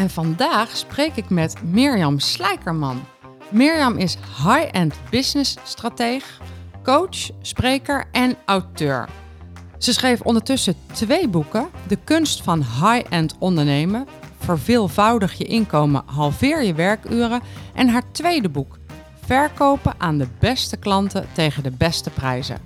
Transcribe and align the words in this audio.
En 0.00 0.10
vandaag 0.10 0.76
spreek 0.76 1.16
ik 1.16 1.30
met 1.30 1.62
Mirjam 1.62 2.18
Slijkerman. 2.18 3.04
Mirjam 3.48 3.96
is 3.96 4.16
high-end 4.44 4.94
business 5.10 5.56
strateeg, 5.64 6.40
coach, 6.82 7.30
spreker 7.40 8.06
en 8.12 8.36
auteur. 8.46 9.08
Ze 9.78 9.92
schreef 9.92 10.20
ondertussen 10.20 10.74
twee 10.92 11.28
boeken: 11.28 11.68
De 11.86 11.96
kunst 12.04 12.42
van 12.42 12.58
high-end 12.58 13.36
ondernemen, 13.38 14.06
Verveelvoudig 14.38 15.32
je 15.34 15.44
inkomen, 15.44 16.02
halveer 16.06 16.62
je 16.62 16.74
werkuren 16.74 17.42
en 17.74 17.88
haar 17.88 18.12
tweede 18.12 18.48
boek: 18.48 18.78
Verkopen 19.24 19.94
aan 19.98 20.18
de 20.18 20.28
beste 20.38 20.76
klanten 20.76 21.26
tegen 21.32 21.62
de 21.62 21.70
beste 21.70 22.10
prijzen. 22.10 22.58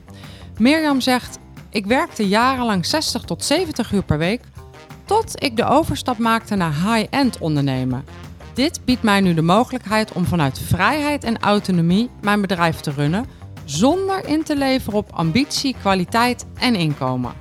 Mirjam 0.59 1.01
zegt: 1.01 1.39
Ik 1.71 1.87
werkte 1.87 2.29
jarenlang 2.29 2.87
60 2.87 3.23
tot 3.23 3.45
70 3.45 3.93
uur 3.93 4.03
per 4.03 4.19
week 4.19 4.41
tot 5.05 5.43
ik 5.43 5.57
de 5.57 5.65
overstap 5.65 6.19
maakte 6.19 6.55
naar 6.55 6.73
high-end 6.73 7.39
ondernemen. 7.39 8.05
Dit 8.55 8.81
biedt 8.85 9.03
mij 9.03 9.21
nu 9.21 9.35
de 9.35 9.43
mogelijkheid 9.43 10.13
om 10.13 10.25
vanuit 10.25 10.59
vrijheid 10.59 11.25
en 11.25 11.39
autonomie 11.39 12.11
mijn 12.21 12.41
bedrijf 12.41 12.81
te 12.81 12.91
runnen, 12.91 13.27
zonder 13.65 14.27
in 14.27 14.43
te 14.43 14.57
leveren 14.57 14.99
op 14.99 15.13
ambitie, 15.13 15.77
kwaliteit 15.81 16.47
en 16.59 16.75
inkomen. 16.75 17.33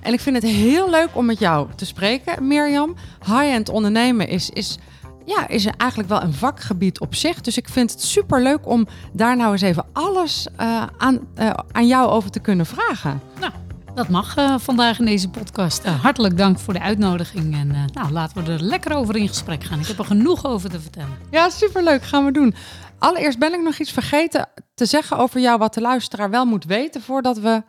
En 0.00 0.12
ik 0.12 0.20
vind 0.20 0.36
het 0.36 0.52
heel 0.52 0.90
leuk 0.90 1.08
om 1.12 1.26
met 1.26 1.38
jou 1.38 1.68
te 1.76 1.86
spreken, 1.86 2.46
Mirjam. 2.46 2.94
High-end 3.24 3.68
ondernemen 3.68 4.28
is, 4.28 4.50
is, 4.50 4.78
ja, 5.24 5.48
is 5.48 5.66
eigenlijk 5.66 6.08
wel 6.08 6.22
een 6.22 6.34
vakgebied 6.34 7.00
op 7.00 7.14
zich. 7.14 7.40
Dus 7.40 7.56
ik 7.56 7.68
vind 7.68 7.90
het 7.90 8.02
super 8.02 8.42
leuk 8.42 8.66
om 8.68 8.86
daar 9.12 9.36
nou 9.36 9.52
eens 9.52 9.62
even 9.62 9.86
alles 9.92 10.46
uh, 10.60 10.82
aan, 10.98 11.18
uh, 11.38 11.50
aan 11.72 11.86
jou 11.86 12.10
over 12.10 12.30
te 12.30 12.40
kunnen 12.40 12.66
vragen. 12.66 13.20
Nou, 13.40 13.52
dat 13.94 14.08
mag 14.08 14.36
uh, 14.36 14.58
vandaag 14.58 14.98
in 14.98 15.04
deze 15.04 15.28
podcast. 15.28 15.86
Uh, 15.86 16.02
hartelijk 16.02 16.36
dank 16.36 16.58
voor 16.58 16.72
de 16.72 16.80
uitnodiging. 16.80 17.54
En 17.54 17.68
uh, 17.68 17.84
nou, 17.92 18.12
laten 18.12 18.44
we 18.44 18.52
er 18.52 18.62
lekker 18.62 18.96
over 18.96 19.16
in 19.16 19.28
gesprek 19.28 19.64
gaan. 19.64 19.80
Ik 19.80 19.86
heb 19.86 19.98
er 19.98 20.04
genoeg 20.04 20.46
over 20.46 20.70
te 20.70 20.80
vertellen. 20.80 21.16
Ja, 21.30 21.50
superleuk. 21.50 22.02
Gaan 22.02 22.24
we 22.24 22.32
doen. 22.32 22.54
Allereerst 22.98 23.38
ben 23.38 23.52
ik 23.52 23.62
nog 23.62 23.78
iets 23.78 23.92
vergeten 23.92 24.48
te 24.74 24.86
zeggen 24.86 25.18
over 25.18 25.40
jou 25.40 25.58
wat 25.58 25.74
de 25.74 25.80
luisteraar 25.80 26.30
wel 26.30 26.44
moet 26.44 26.64
weten 26.64 27.02
voordat 27.02 27.38
we 27.38 27.62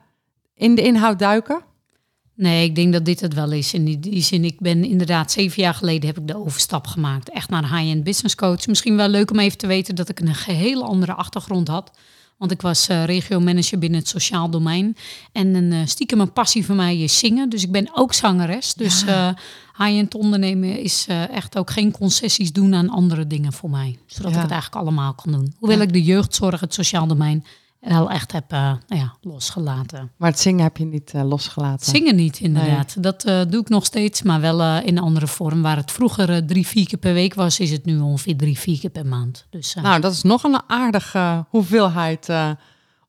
in 0.53 0.75
de 0.75 0.81
inhoud 0.81 1.19
duiken. 1.19 1.61
Nee, 2.35 2.65
ik 2.65 2.75
denk 2.75 2.93
dat 2.93 3.05
dit 3.05 3.19
het 3.19 3.33
wel 3.33 3.51
is. 3.51 3.73
In 3.73 3.85
die, 3.85 3.99
die 3.99 4.21
zin, 4.21 4.43
ik 4.43 4.59
ben 4.59 4.83
inderdaad 4.83 5.31
zeven 5.31 5.61
jaar 5.61 5.73
geleden 5.73 6.07
heb 6.07 6.17
ik 6.17 6.27
de 6.27 6.37
overstap 6.37 6.87
gemaakt. 6.87 7.29
Echt 7.29 7.49
naar 7.49 7.77
high-end 7.77 8.03
business 8.03 8.35
coach. 8.35 8.67
Misschien 8.67 8.95
wel 8.95 9.07
leuk 9.07 9.31
om 9.31 9.39
even 9.39 9.57
te 9.57 9.67
weten 9.67 9.95
dat 9.95 10.09
ik 10.09 10.19
een 10.19 10.35
geheel 10.35 10.83
andere 10.83 11.13
achtergrond 11.13 11.67
had. 11.67 11.91
Want 12.37 12.51
ik 12.51 12.61
was 12.61 12.89
uh, 12.89 13.03
regio-manager 13.03 13.79
binnen 13.79 13.99
het 13.99 14.07
sociaal 14.07 14.49
domein. 14.49 14.97
En 15.31 15.55
een 15.55 15.71
uh, 15.71 15.79
stiekem 15.85 16.19
een 16.19 16.33
passie 16.33 16.65
van 16.65 16.75
mij 16.75 16.97
is 16.97 17.19
zingen. 17.19 17.49
Dus 17.49 17.63
ik 17.63 17.71
ben 17.71 17.89
ook 17.93 18.13
zangeres. 18.13 18.73
Dus 18.73 19.01
ja. 19.01 19.29
uh, 19.29 19.35
high-end 19.85 20.15
ondernemen 20.15 20.79
is 20.79 21.05
echt 21.31 21.57
ook 21.57 21.71
geen 21.71 21.91
concessies 21.91 22.51
doen 22.51 22.75
aan 22.75 22.89
andere 22.89 23.27
dingen 23.27 23.53
voor 23.53 23.69
mij. 23.69 23.97
Zodat 24.05 24.31
ja. 24.31 24.37
ik 24.37 24.43
het 24.43 24.51
eigenlijk 24.51 24.81
allemaal 24.81 25.13
kan 25.13 25.31
doen. 25.31 25.53
Hoewel 25.57 25.77
ja. 25.77 25.83
ik 25.83 25.93
de 25.93 26.03
jeugdzorg, 26.03 26.59
het 26.59 26.73
sociaal 26.73 27.07
domein 27.07 27.45
wel 27.93 28.09
echt 28.09 28.31
heb 28.31 28.49
nou 28.51 28.79
ja, 28.87 29.15
losgelaten. 29.21 30.11
Maar 30.17 30.29
het 30.29 30.39
zingen 30.39 30.63
heb 30.63 30.77
je 30.77 30.85
niet 30.85 31.13
losgelaten? 31.13 31.85
Zingen 31.85 32.15
niet, 32.15 32.39
inderdaad. 32.39 32.95
Nee. 32.95 33.13
Dat 33.13 33.51
doe 33.51 33.61
ik 33.61 33.69
nog 33.69 33.85
steeds, 33.85 34.21
maar 34.21 34.41
wel 34.41 34.81
in 34.81 34.97
een 34.97 35.03
andere 35.03 35.27
vorm. 35.27 35.61
Waar 35.61 35.77
het 35.77 35.91
vroeger 35.91 36.45
drie, 36.45 36.67
vier 36.67 36.87
keer 36.87 36.99
per 36.99 37.13
week 37.13 37.33
was, 37.33 37.59
is 37.59 37.71
het 37.71 37.85
nu 37.85 37.99
ongeveer 37.99 38.37
drie, 38.37 38.59
vier 38.59 38.79
keer 38.79 38.89
per 38.89 39.05
maand. 39.05 39.45
Dus, 39.49 39.73
nou, 39.73 40.01
dat 40.01 40.11
is 40.11 40.21
nog 40.21 40.43
een 40.43 40.61
aardige 40.67 41.45
hoeveelheid 41.49 42.29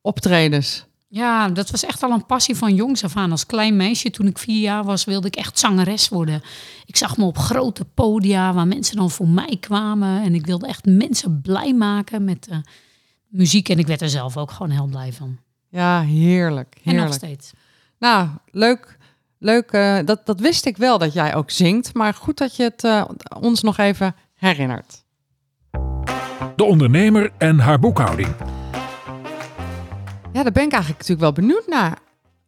optredens. 0.03 0.84
Ja, 1.09 1.48
dat 1.48 1.70
was 1.70 1.84
echt 1.84 2.03
al 2.03 2.10
een 2.10 2.26
passie 2.26 2.56
van 2.56 2.75
jongs 2.75 3.04
af 3.04 3.16
aan. 3.16 3.31
Als 3.31 3.47
klein 3.47 3.76
meisje, 3.76 4.10
toen 4.10 4.26
ik 4.26 4.38
vier 4.38 4.60
jaar 4.60 4.84
was, 4.84 5.04
wilde 5.04 5.26
ik 5.26 5.36
echt 5.36 5.59
zangeres 5.59 6.09
worden. 6.09 6.42
Ik 6.84 6.97
zag 6.97 7.16
me 7.16 7.25
op 7.25 7.38
grote 7.38 7.84
podia 7.84 8.54
waar 8.54 8.66
mensen 8.66 8.97
dan 8.97 9.10
voor 9.10 9.28
mij 9.28 9.56
kwamen. 9.60 10.22
En 10.22 10.34
ik 10.34 10.47
wilde 10.47 10.66
echt 10.66 10.84
mensen 10.84 11.41
blij 11.41 11.75
maken 11.75 12.25
met 12.25 12.48
uh, 12.50 12.56
muziek. 13.36 13.69
En 13.69 13.78
ik 13.78 13.86
werd 13.86 14.00
er 14.00 14.08
zelf 14.08 14.36
ook 14.36 14.50
gewoon 14.50 14.70
heel 14.70 14.86
blij 14.86 15.12
van. 15.12 15.38
Ja, 15.69 16.00
heerlijk. 16.00 16.74
heerlijk. 16.82 16.84
En 16.84 16.94
nog 16.94 17.12
steeds. 17.12 17.52
Nou, 17.98 18.28
leuk. 18.50 18.97
Leuk, 19.38 19.72
uh, 19.72 19.98
dat, 20.04 20.26
dat 20.26 20.41
wist 20.41 20.66
ik 20.66 20.76
wel 20.76 20.98
dat 20.98 21.12
jij 21.12 21.34
ook 21.34 21.50
zingt. 21.50 21.94
Maar 21.94 22.14
goed 22.14 22.38
dat 22.38 22.56
je 22.56 22.62
het 22.62 22.84
uh, 22.84 23.04
ons 23.41 23.62
nog 23.62 23.78
even 23.78 24.14
herinnert. 24.34 25.04
De 26.56 26.64
ondernemer 26.64 27.32
en 27.38 27.58
haar 27.58 27.78
boekhouding. 27.78 28.28
Ja, 30.32 30.42
daar 30.42 30.53
ben 30.53 30.64
ik 30.64 30.72
eigenlijk 30.72 31.00
natuurlijk 31.00 31.20
wel 31.20 31.32
benieuwd 31.32 31.66
naar. 31.66 31.98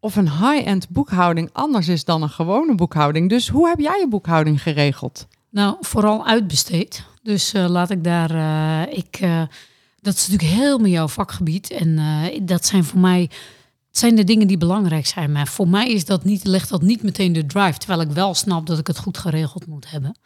Of 0.01 0.17
een 0.17 0.31
high-end 0.31 0.89
boekhouding 0.89 1.51
anders 1.53 1.89
is 1.89 2.05
dan 2.05 2.23
een 2.23 2.29
gewone 2.29 2.75
boekhouding. 2.75 3.29
Dus 3.29 3.49
hoe 3.49 3.69
heb 3.69 3.79
jij 3.79 3.99
je 3.99 4.09
boekhouding 4.09 4.63
geregeld? 4.63 5.27
Nou, 5.51 5.77
vooral 5.81 6.27
uitbesteed. 6.27 7.05
Dus 7.23 7.55
uh, 7.55 7.69
laat 7.69 7.91
ik 7.91 8.05
daar. 8.05 8.31
Uh, 8.31 8.99
ik, 8.99 9.21
uh, 9.21 9.43
dat 10.01 10.15
is 10.15 10.29
natuurlijk 10.29 10.61
helemaal 10.61 10.91
jouw 10.91 11.09
vakgebied. 11.09 11.71
En 11.71 11.99
dat 12.43 12.67
zijn 12.67 12.85
voor 12.85 13.01
mij. 13.01 13.31
zijn 13.91 14.15
de 14.17 14.25
dingen 14.25 14.47
die 14.47 14.59
belangrijk 14.59 15.07
zijn. 15.07 15.33
Maar 15.33 15.47
voor 15.47 15.69
mij 15.69 15.89
is 15.89 16.05
dat 16.05 16.25
niet, 16.25 16.45
legt 16.45 16.69
dat 16.69 16.83
niet 16.83 17.03
meteen 17.03 17.33
de 17.33 17.47
drive. 17.47 17.79
Terwijl 17.79 18.01
ik 18.01 18.11
wel 18.11 18.35
snap 18.35 18.67
dat 18.67 18.79
ik 18.79 18.87
het 18.87 18.99
goed 18.99 19.19
geregeld 19.19 19.67
moet 19.67 19.91
hebben. 19.91 20.19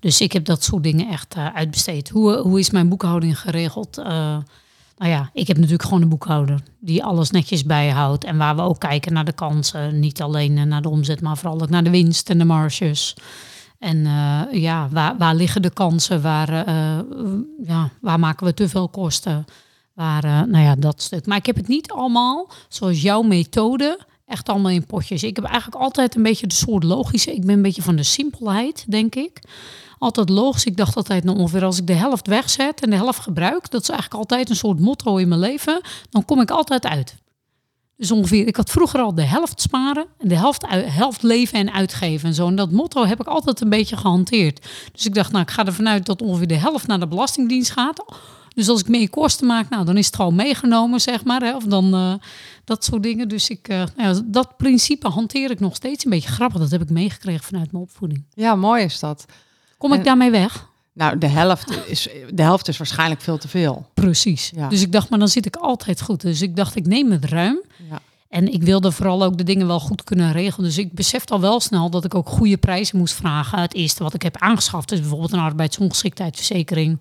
Dus 0.00 0.20
ik 0.20 0.32
heb 0.32 0.44
dat 0.44 0.64
soort 0.64 0.82
dingen 0.82 1.08
echt 1.08 1.36
uitbesteed. 1.36 2.08
Hoe, 2.08 2.36
hoe 2.36 2.58
is 2.58 2.70
mijn 2.70 2.88
boekhouding 2.88 3.38
geregeld? 3.38 3.96
Nou 3.96 5.12
ja, 5.12 5.30
ik 5.32 5.46
heb 5.46 5.56
natuurlijk 5.56 5.82
gewoon 5.82 6.02
een 6.02 6.08
boekhouder 6.08 6.62
die 6.80 7.04
alles 7.04 7.30
netjes 7.30 7.64
bijhoudt. 7.64 8.24
En 8.24 8.36
waar 8.36 8.56
we 8.56 8.62
ook 8.62 8.80
kijken 8.80 9.12
naar 9.12 9.24
de 9.24 9.32
kansen. 9.32 10.00
Niet 10.00 10.22
alleen 10.22 10.68
naar 10.68 10.82
de 10.82 10.88
omzet, 10.88 11.20
maar 11.20 11.36
vooral 11.36 11.60
ook 11.60 11.70
naar 11.70 11.84
de 11.84 11.90
winst 11.90 12.30
en 12.30 12.38
de 12.38 12.44
marges. 12.44 13.16
En 13.80 13.96
uh, 13.96 14.42
ja, 14.50 14.88
waar, 14.90 15.16
waar 15.16 15.34
liggen 15.34 15.62
de 15.62 15.70
kansen? 15.70 16.22
Waar, 16.22 16.68
uh, 16.68 16.98
ja, 17.62 17.90
waar 18.00 18.18
maken 18.18 18.46
we 18.46 18.54
te 18.54 18.68
veel 18.68 18.88
kosten? 18.88 19.44
Waar, 19.94 20.48
nou 20.48 20.64
ja, 20.64 20.74
dat 20.74 21.02
stuk. 21.02 21.26
Maar 21.26 21.36
ik 21.36 21.46
heb 21.46 21.56
het 21.56 21.68
niet 21.68 21.90
allemaal, 21.90 22.50
zoals 22.68 23.02
jouw 23.02 23.22
methode, 23.22 23.98
echt 24.26 24.48
allemaal 24.48 24.70
in 24.70 24.86
potjes. 24.86 25.22
Ik 25.22 25.36
heb 25.36 25.44
eigenlijk 25.44 25.82
altijd 25.82 26.14
een 26.14 26.22
beetje 26.22 26.46
de 26.46 26.54
soort 26.54 26.84
logische. 26.84 27.34
Ik 27.34 27.44
ben 27.44 27.54
een 27.54 27.62
beetje 27.62 27.82
van 27.82 27.96
de 27.96 28.02
simpelheid, 28.02 28.84
denk 28.88 29.14
ik 29.14 29.40
altijd 30.00 30.28
logisch. 30.28 30.64
Ik 30.64 30.76
dacht 30.76 30.96
altijd 30.96 31.24
nou 31.24 31.38
ongeveer 31.38 31.64
als 31.64 31.78
ik 31.78 31.86
de 31.86 31.92
helft 31.92 32.26
wegzet 32.26 32.80
en 32.80 32.90
de 32.90 32.96
helft 32.96 33.20
gebruik, 33.20 33.70
dat 33.70 33.82
is 33.82 33.88
eigenlijk 33.88 34.20
altijd 34.20 34.50
een 34.50 34.56
soort 34.56 34.80
motto 34.80 35.16
in 35.16 35.28
mijn 35.28 35.40
leven, 35.40 35.80
dan 36.10 36.24
kom 36.24 36.40
ik 36.40 36.50
altijd 36.50 36.86
uit. 36.86 37.16
Dus 38.00 38.10
ongeveer, 38.10 38.46
ik 38.46 38.56
had 38.56 38.70
vroeger 38.70 39.00
al 39.00 39.14
de 39.14 39.22
helft 39.22 39.60
sparen 39.60 40.06
en 40.18 40.28
de 40.28 40.36
helft, 40.36 40.66
helft 40.68 41.22
leven 41.22 41.58
en 41.58 41.72
uitgeven 41.72 42.28
en 42.28 42.34
zo. 42.34 42.46
En 42.46 42.54
dat 42.54 42.70
motto 42.70 43.04
heb 43.04 43.20
ik 43.20 43.26
altijd 43.26 43.60
een 43.60 43.68
beetje 43.68 43.96
gehanteerd. 43.96 44.66
Dus 44.92 45.06
ik 45.06 45.14
dacht, 45.14 45.32
nou, 45.32 45.42
ik 45.42 45.50
ga 45.50 45.66
ervan 45.66 45.88
uit 45.88 46.06
dat 46.06 46.22
ongeveer 46.22 46.46
de 46.46 46.54
helft 46.54 46.86
naar 46.86 47.00
de 47.00 47.08
Belastingdienst 47.08 47.70
gaat. 47.70 48.04
Dus 48.54 48.68
als 48.68 48.80
ik 48.80 48.88
meer 48.88 49.10
kosten 49.10 49.46
maak, 49.46 49.68
nou, 49.68 49.84
dan 49.84 49.96
is 49.96 50.06
het 50.06 50.16
gewoon 50.16 50.34
meegenomen, 50.34 51.00
zeg 51.00 51.24
maar. 51.24 51.40
Hè? 51.40 51.54
Of 51.54 51.64
dan 51.64 51.94
uh, 51.94 52.14
dat 52.64 52.84
soort 52.84 53.02
dingen. 53.02 53.28
Dus 53.28 53.50
ik, 53.50 53.68
uh, 53.68 53.82
nou, 53.96 54.20
dat 54.24 54.56
principe 54.56 55.08
hanteer 55.08 55.50
ik 55.50 55.60
nog 55.60 55.76
steeds 55.76 56.04
een 56.04 56.10
beetje 56.10 56.30
grappig. 56.30 56.60
Dat 56.60 56.70
heb 56.70 56.82
ik 56.82 56.90
meegekregen 56.90 57.44
vanuit 57.44 57.72
mijn 57.72 57.84
opvoeding. 57.84 58.24
Ja, 58.34 58.54
mooi 58.54 58.84
is 58.84 58.98
dat. 58.98 59.24
Kom 59.78 59.92
ik 59.92 60.04
daarmee 60.04 60.30
weg? 60.30 60.69
Nou, 61.00 61.18
de 61.18 61.26
helft, 61.26 61.78
is, 61.86 62.08
de 62.34 62.42
helft 62.42 62.68
is 62.68 62.76
waarschijnlijk 62.76 63.20
veel 63.20 63.38
te 63.38 63.48
veel. 63.48 63.86
Precies. 63.94 64.52
Ja. 64.54 64.68
Dus 64.68 64.82
ik 64.82 64.92
dacht, 64.92 65.10
maar 65.10 65.18
dan 65.18 65.28
zit 65.28 65.46
ik 65.46 65.56
altijd 65.56 66.00
goed. 66.00 66.20
Dus 66.20 66.42
ik 66.42 66.56
dacht, 66.56 66.76
ik 66.76 66.86
neem 66.86 67.10
het 67.10 67.24
ruim. 67.24 67.62
Ja. 67.90 68.00
En 68.28 68.52
ik 68.52 68.62
wilde 68.62 68.92
vooral 68.92 69.22
ook 69.22 69.38
de 69.38 69.44
dingen 69.44 69.66
wel 69.66 69.80
goed 69.80 70.04
kunnen 70.04 70.32
regelen. 70.32 70.68
Dus 70.68 70.78
ik 70.78 70.92
besefte 70.92 71.32
al 71.32 71.40
wel 71.40 71.60
snel 71.60 71.90
dat 71.90 72.04
ik 72.04 72.14
ook 72.14 72.28
goede 72.28 72.56
prijzen 72.56 72.98
moest 72.98 73.14
vragen. 73.14 73.60
Het 73.60 73.74
eerste 73.74 74.02
wat 74.02 74.14
ik 74.14 74.22
heb 74.22 74.36
aangeschaft 74.36 74.92
is 74.92 75.00
bijvoorbeeld 75.00 75.32
een 75.32 75.38
arbeidsongeschiktheidsverzekering. 75.38 77.00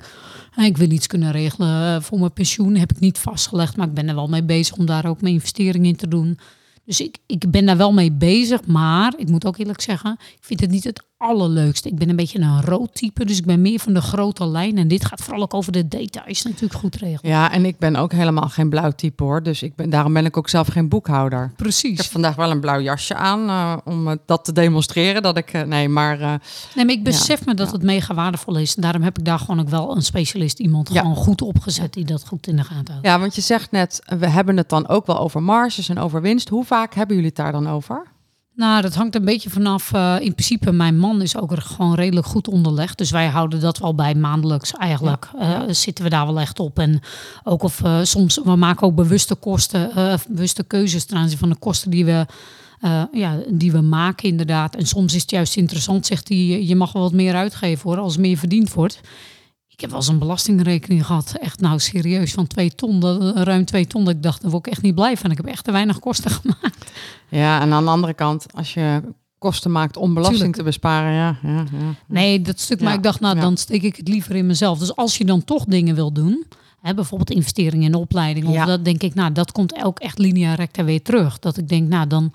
Ik 0.56 0.78
wil 0.78 0.92
iets 0.92 1.08
kunnen 1.08 1.32
regelen 1.32 2.04
voor 2.04 2.20
mijn 2.20 2.34
pensioen. 2.34 2.76
Heb 2.76 2.92
ik 2.92 3.00
niet 3.00 3.18
vastgelegd, 3.18 3.78
maar 3.78 3.88
ik 3.88 3.94
ben 3.94 4.08
er 4.08 4.16
wel 4.16 4.28
mee 4.28 4.44
bezig 4.44 4.78
om 4.78 4.86
daar 4.86 5.06
ook 5.06 5.22
mijn 5.22 5.34
investering 5.34 5.86
in 5.86 5.96
te 5.96 6.08
doen. 6.08 6.40
Dus 6.86 7.02
ik, 7.02 7.18
ik 7.26 7.52
ben 7.52 7.66
daar 7.66 7.78
wel 7.78 7.94
mee 7.94 8.12
bezig, 8.12 8.66
maar 8.66 9.14
ik 9.18 9.30
moet 9.30 9.46
ook 9.46 9.58
eerlijk 9.58 9.82
zeggen, 9.82 10.18
ik 10.20 10.40
vind 10.42 10.60
het 10.60 10.70
niet 10.70 10.84
het 10.84 11.04
allerleukste. 11.20 11.90
Ik 11.90 11.96
ben 11.98 12.10
een 12.10 12.16
beetje 12.16 12.40
een 12.40 12.62
rood 12.62 12.94
type, 12.96 13.26
dus 13.26 13.38
ik 13.38 13.46
ben 13.46 13.62
meer 13.62 13.80
van 13.80 13.94
de 13.94 14.02
grote 14.02 14.48
lijn. 14.48 14.78
En 14.78 14.88
dit 14.88 15.06
gaat 15.06 15.22
vooral 15.22 15.42
ook 15.42 15.54
over 15.54 15.72
de 15.72 15.88
details 15.88 16.44
natuurlijk 16.44 16.74
goed 16.74 16.96
regelen. 16.96 17.32
Ja, 17.32 17.52
en 17.52 17.66
ik 17.66 17.78
ben 17.78 17.96
ook 17.96 18.12
helemaal 18.12 18.50
geen 18.50 18.70
blauw 18.70 18.92
type 18.92 19.24
hoor. 19.24 19.44
Dus 19.44 19.64
ik 19.64 19.76
ben, 19.76 19.90
daarom 19.90 20.14
ben 20.14 20.26
ik 20.26 20.38
ook 20.38 20.50
zelf 20.50 20.68
geen 20.68 20.90
boekhouder. 20.90 21.40
Ik 21.42 21.48
heb 21.48 21.58
Precies. 21.58 22.08
vandaag 22.08 22.36
wel 22.36 22.52
een 22.52 22.60
blauw 22.60 22.80
jasje 22.80 23.16
aan 23.16 23.50
eh, 23.50 23.78
om 23.94 24.08
eh, 24.08 24.16
dat 24.26 24.46
te 24.46 24.52
demonstreren. 24.52 25.22
Dat 25.22 25.38
ik, 25.38 25.54
eh, 25.54 25.62
nee, 25.62 25.90
maar 25.90 26.18
Nee, 26.76 26.86
maar 26.86 26.96
ik 26.96 27.04
besef 27.04 27.46
me 27.46 27.54
dat 27.54 27.68
ja. 27.68 27.74
het 27.74 27.84
mega 27.84 28.14
waardevol 28.14 28.56
is. 28.58 28.76
En 28.76 28.82
daarom 28.82 29.02
heb 29.02 29.18
ik 29.18 29.26
daar 29.26 29.40
gewoon 29.40 29.60
ook 29.60 29.70
wel 29.70 29.96
een 29.96 30.02
specialist, 30.02 30.60
iemand 30.60 30.90
Ja. 30.94 31.02
gewoon 31.02 31.16
goed 31.16 31.42
opgezet 31.42 31.94
die 31.94 32.06
dat 32.06 32.28
goed 32.28 32.48
in 32.48 32.56
de 32.56 32.64
gaten 32.64 32.92
houdt. 32.94 33.08
ja, 33.08 33.20
want 33.20 33.36
je 33.36 33.42
zegt 33.42 33.72
net, 33.72 34.02
we 34.20 34.28
hebben 34.28 34.58
het 34.58 34.70
dan 34.70 34.88
ook 34.88 35.06
wel 35.06 35.20
over 35.20 35.44
marges 35.44 35.90
en 35.90 35.98
over 36.00 36.22
winst. 36.22 36.50
Hoe 36.50 36.66
vaak 36.66 36.94
hebben 36.94 37.16
jullie 37.16 37.32
het 37.36 37.38
daar 37.40 37.52
dan 37.52 37.70
over? 37.70 38.04
Nou, 38.60 38.82
dat 38.82 38.96
hangt 38.96 39.16
een 39.16 39.26
beetje 39.26 39.50
vanaf. 39.50 39.94
eh, 39.94 40.16
in 40.20 40.34
principe, 40.34 40.72
mijn 40.72 40.98
man 40.98 41.22
is 41.22 41.38
ook 41.38 41.52
er 41.52 41.62
gewoon 41.62 41.96
redelijk 41.96 42.28
goed 42.28 42.48
onderlegd. 42.48 42.98
Dus 42.98 43.12
wij 43.12 43.28
houden 43.28 43.60
dat 43.60 43.78
wel 43.78 43.96
bij 43.96 44.16
maandelijks 44.16 44.74
eigenlijk. 44.74 45.30
eh, 45.40 45.74
zitten 45.74 46.04
we 46.04 46.10
daar 46.10 46.26
wel 46.26 46.40
echt 46.40 46.60
op. 46.60 46.80
En 46.80 47.02
ook 47.44 47.64
of 47.64 47.84
eh, 47.84 48.00
soms, 48.04 48.40
we 48.44 48.56
maken 48.56 48.88
ook 48.88 48.96
bewuste 48.96 49.36
kosten, 49.36 49.92
bewuste 50.30 50.64
keuzes 50.64 51.06
ten 51.06 51.18
aanzien 51.18 51.38
van 51.38 51.50
de 51.50 51.56
kosten 51.56 51.92
die 51.92 52.06
we, 52.06 52.26
ja, 53.12 53.38
die 53.48 53.72
we 53.72 53.82
maken 53.82 54.30
inderdaad. 54.30 54.76
En 54.76 54.88
soms 54.88 55.14
is 55.16 55.22
het 55.22 55.32
juist 55.32 55.58
interessant, 55.58 56.06
zegt 56.06 56.28
hij, 56.28 56.64
je 56.64 56.76
mag 56.76 56.92
wel 56.92 57.02
wat 57.02 57.14
meer 57.14 57.36
uitgeven 57.36 57.90
hoor, 57.90 58.00
als 58.00 58.18
meer 58.18 58.38
verdiend 58.38 58.74
wordt. 58.74 59.00
Ik 59.80 59.86
heb 59.86 59.94
wel 59.94 60.04
eens 60.04 60.14
een 60.14 60.20
belastingrekening 60.20 61.06
gehad, 61.06 61.36
echt 61.42 61.60
nou 61.60 61.80
serieus, 61.80 62.34
van 62.34 62.48
twee 62.48 62.76
ton, 62.76 63.04
ruim 63.44 63.66
twee 63.66 63.88
ton. 63.88 64.06
Dat 64.06 64.14
ik 64.14 64.24
dacht, 64.24 64.42
daar 64.42 64.52
word 64.52 64.66
ik 64.66 64.72
echt 64.72 64.82
niet 64.82 64.96
blij 64.96 65.18
van. 65.18 65.32
Ik 65.32 65.38
heb 65.38 65.46
echt 65.46 65.64
te 65.64 65.72
weinig 65.72 66.00
kosten 66.00 66.32
gemaakt. 66.42 66.92
Ja, 67.30 67.62
en 67.62 67.74
aan 67.74 67.84
de 67.84 67.90
andere 67.90 68.14
kant, 68.14 68.46
als 68.54 68.74
je 68.74 69.02
kosten 69.38 69.72
maakt 69.72 69.98
om 69.98 70.14
belasting 70.14 70.38
Tuurlijk. 70.38 70.58
te 70.58 70.64
besparen, 70.64 71.14
ja. 71.14 71.38
ja, 71.44 71.58
ja. 71.58 71.94
Nee, 72.08 72.42
dat 72.42 72.60
stuk. 72.60 72.80
Maar 72.80 72.90
Ja, 72.90 72.96
ik 72.98 73.04
dacht, 73.04 73.20
nou, 73.20 73.36
ja. 73.36 73.42
dan 73.42 73.58
steek 73.58 73.82
ik 73.84 73.96
het 73.96 74.08
liever 74.08 74.36
in 74.36 74.46
mezelf. 74.46 74.80
Dus 74.80 74.96
als 74.96 75.18
je 75.18 75.26
dan 75.26 75.44
toch 75.44 75.66
dingen 75.66 75.96
wil 75.96 76.12
doen, 76.12 76.46
hè, 76.82 76.94
bijvoorbeeld 76.94 77.32
investeringen 77.32 77.86
in 77.86 77.96
opleiding, 77.96 78.48
of 78.48 78.66
dat 78.66 78.86
denk 78.86 79.04
ik, 79.04 79.14
nou, 79.14 79.32
dat 79.32 79.52
komt 79.52 79.84
ook 79.84 80.00
echt 80.00 80.18
linea 80.18 80.54
recta 80.54 80.84
weer 80.84 81.02
terug. 81.02 81.40
Dat 81.40 81.58
ik 81.58 81.70
denk, 81.70 81.90
nou, 81.90 82.08
dan 82.08 82.34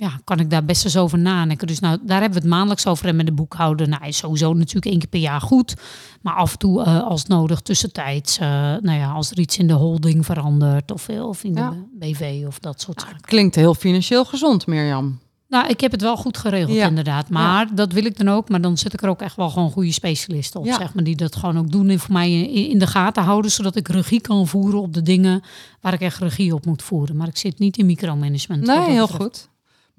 ja, 0.00 0.20
kan 0.24 0.40
ik 0.40 0.50
daar 0.50 0.64
best 0.64 0.84
eens 0.84 0.96
over 0.96 1.18
nadenken. 1.18 1.66
Dus 1.66 1.80
nou, 1.80 1.98
daar 2.02 2.20
hebben 2.20 2.38
we 2.38 2.44
het 2.44 2.54
maandelijks 2.54 2.86
over. 2.86 3.06
En 3.06 3.16
met 3.16 3.26
de 3.26 3.32
boekhouder, 3.32 3.88
nou, 3.88 4.06
is 4.06 4.16
sowieso 4.16 4.52
natuurlijk 4.52 4.86
één 4.86 4.98
keer 4.98 5.08
per 5.08 5.20
jaar 5.20 5.40
goed. 5.40 5.74
Maar 6.22 6.34
af 6.34 6.52
en 6.52 6.58
toe, 6.58 6.82
eh, 6.84 7.02
als 7.02 7.24
nodig, 7.26 7.60
tussentijds, 7.60 8.38
eh, 8.38 8.48
nou 8.80 8.92
ja, 8.98 9.10
als 9.12 9.30
er 9.30 9.38
iets 9.38 9.58
in 9.58 9.66
de 9.66 9.72
holding 9.72 10.24
verandert, 10.24 10.90
of, 10.92 11.08
of 11.08 11.44
in 11.44 11.54
Ja. 11.54 11.70
de 11.70 11.76
BV 11.98 12.44
of 12.46 12.58
dat 12.58 12.80
soort 12.80 13.00
zaken. 13.00 13.20
Klinkt 13.20 13.54
heel 13.54 13.74
financieel 13.74 14.24
gezond, 14.24 14.66
Mirjam. 14.66 15.18
Nou, 15.48 15.68
ik 15.68 15.80
heb 15.80 15.90
het 15.92 16.00
wel 16.02 16.16
goed 16.16 16.38
geregeld 16.38 16.76
Ja. 16.76 16.86
inderdaad. 16.86 17.28
Maar 17.28 17.74
dat 17.74 17.92
wil 17.92 18.04
ik 18.04 18.16
dan 18.18 18.28
ook. 18.28 18.48
Maar 18.48 18.60
dan 18.60 18.76
zet 18.78 18.92
ik 18.92 19.02
er 19.02 19.08
ook 19.08 19.20
echt 19.22 19.36
wel 19.36 19.50
gewoon 19.50 19.70
goede 19.70 19.92
specialisten 19.92 20.60
op. 20.60 20.66
Ja. 20.66 20.76
Zeg 20.76 20.94
maar, 20.94 21.04
die 21.04 21.16
dat 21.16 21.36
gewoon 21.36 21.58
ook 21.58 21.70
doen 21.72 21.88
en 21.88 21.98
voor 21.98 22.12
mij 22.12 22.40
in, 22.42 22.78
de 22.78 22.86
gaten 22.86 23.22
houden. 23.22 23.50
Zodat 23.50 23.76
ik 23.76 23.88
regie 23.88 24.20
kan 24.20 24.46
voeren 24.46 24.80
op 24.80 24.94
de 24.94 25.02
dingen 25.02 25.42
waar 25.80 25.92
ik 25.92 26.00
echt 26.00 26.18
regie 26.18 26.54
op 26.54 26.66
moet 26.66 26.82
voeren. 26.82 27.16
Maar 27.16 27.28
ik 27.28 27.36
zit 27.36 27.58
niet 27.58 27.76
in 27.78 27.86
micromanagement. 27.86 28.66
Nee, 28.66 28.90
heel 28.90 29.08
goed. 29.08 29.48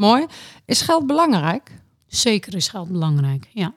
Mooi. 0.02 0.26
Is 0.66 0.82
geld 0.82 1.08
belangrijk? 1.08 1.72
Zeker 2.08 2.56
is 2.56 2.68
geld 2.68 2.92
belangrijk, 2.92 3.50
ja. 3.54 3.74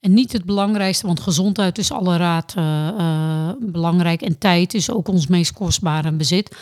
En 0.00 0.14
niet 0.14 0.32
het 0.32 0.44
belangrijkste, 0.44 1.06
want 1.06 1.20
gezondheid 1.20 1.78
is 1.78 1.92
alle 1.92 2.16
raad 2.16 2.54
eh, 2.56 2.88
eh, 2.88 3.54
belangrijk. 3.60 4.22
En 4.22 4.38
tijd 4.38 4.74
is 4.74 4.90
ook 4.90 5.08
ons 5.08 5.26
meest 5.26 5.52
kostbare 5.52 6.12
bezit. 6.12 6.56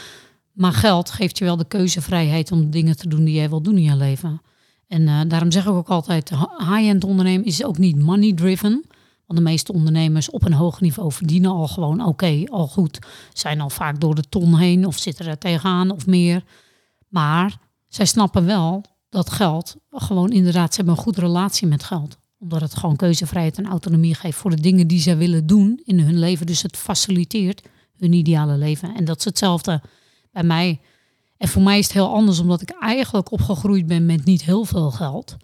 Maar 0.52 0.72
geld 0.72 1.10
geeft 1.10 1.38
je 1.38 1.44
wel 1.44 1.56
de 1.56 1.68
keuzevrijheid 1.68 2.52
om 2.52 2.70
dingen 2.70 2.96
te 2.96 3.08
doen 3.08 3.24
die 3.24 3.34
jij 3.34 3.48
wil 3.48 3.60
doen 3.60 3.76
in 3.76 3.82
je 3.82 3.96
leven. 3.96 4.42
En 4.88 5.08
eh, 5.08 5.20
daarom 5.28 5.50
zeg 5.50 5.64
ik 5.64 5.72
ook 5.72 5.88
altijd, 5.88 6.30
high-end 6.58 7.04
ondernemen 7.04 7.46
is 7.46 7.64
ook 7.64 7.78
niet 7.78 7.98
money-driven. 7.98 8.84
Want 9.26 9.38
de 9.38 9.44
meeste 9.44 9.72
ondernemers 9.72 10.30
op 10.30 10.44
een 10.44 10.52
hoog 10.52 10.80
niveau 10.80 11.12
verdienen 11.12 11.50
al 11.50 11.68
gewoon 11.68 12.04
oké, 12.04 12.44
al 12.50 12.66
goed. 12.66 12.98
Zijn 13.32 13.60
al 13.60 13.70
vaak 13.70 14.00
door 14.00 14.14
de 14.14 14.28
ton 14.28 14.56
heen 14.56 14.86
of 14.86 14.98
zitten 14.98 15.26
er 15.26 15.38
tegenaan 15.38 15.90
of 15.90 16.06
meer. 16.06 16.44
Maar 17.08 17.58
zij 17.90 18.06
snappen 18.06 18.44
wel 18.44 18.84
dat 19.08 19.30
geld 19.30 19.76
gewoon 19.90 20.30
inderdaad, 20.30 20.70
ze 20.70 20.76
hebben 20.76 20.96
een 20.96 21.02
goede 21.02 21.20
relatie 21.20 21.66
met 21.66 21.84
geld. 21.84 22.18
Omdat 22.38 22.60
het 22.60 22.74
gewoon 22.74 22.96
keuzevrijheid 22.96 23.58
en 23.58 23.66
autonomie 23.66 24.14
geeft 24.14 24.38
voor 24.38 24.50
de 24.50 24.60
dingen 24.60 24.86
die 24.86 25.00
zij 25.00 25.16
willen 25.16 25.46
doen 25.46 25.80
in 25.84 26.00
hun 26.00 26.18
leven. 26.18 26.46
Dus 26.46 26.62
het 26.62 26.76
faciliteert 26.76 27.62
hun 27.96 28.12
ideale 28.12 28.56
leven. 28.56 28.94
En 28.94 29.04
dat 29.04 29.18
is 29.18 29.24
hetzelfde 29.24 29.82
bij 30.32 30.42
mij. 30.42 30.80
En 31.36 31.48
voor 31.48 31.62
mij 31.62 31.78
is 31.78 31.84
het 31.84 31.92
heel 31.92 32.14
anders, 32.14 32.38
omdat 32.38 32.62
ik 32.62 32.70
eigenlijk 32.80 33.32
opgegroeid 33.32 33.86
ben 33.86 34.06
met 34.06 34.24
niet 34.24 34.42
heel 34.42 34.64
veel 34.64 34.90
geld. 34.90 35.36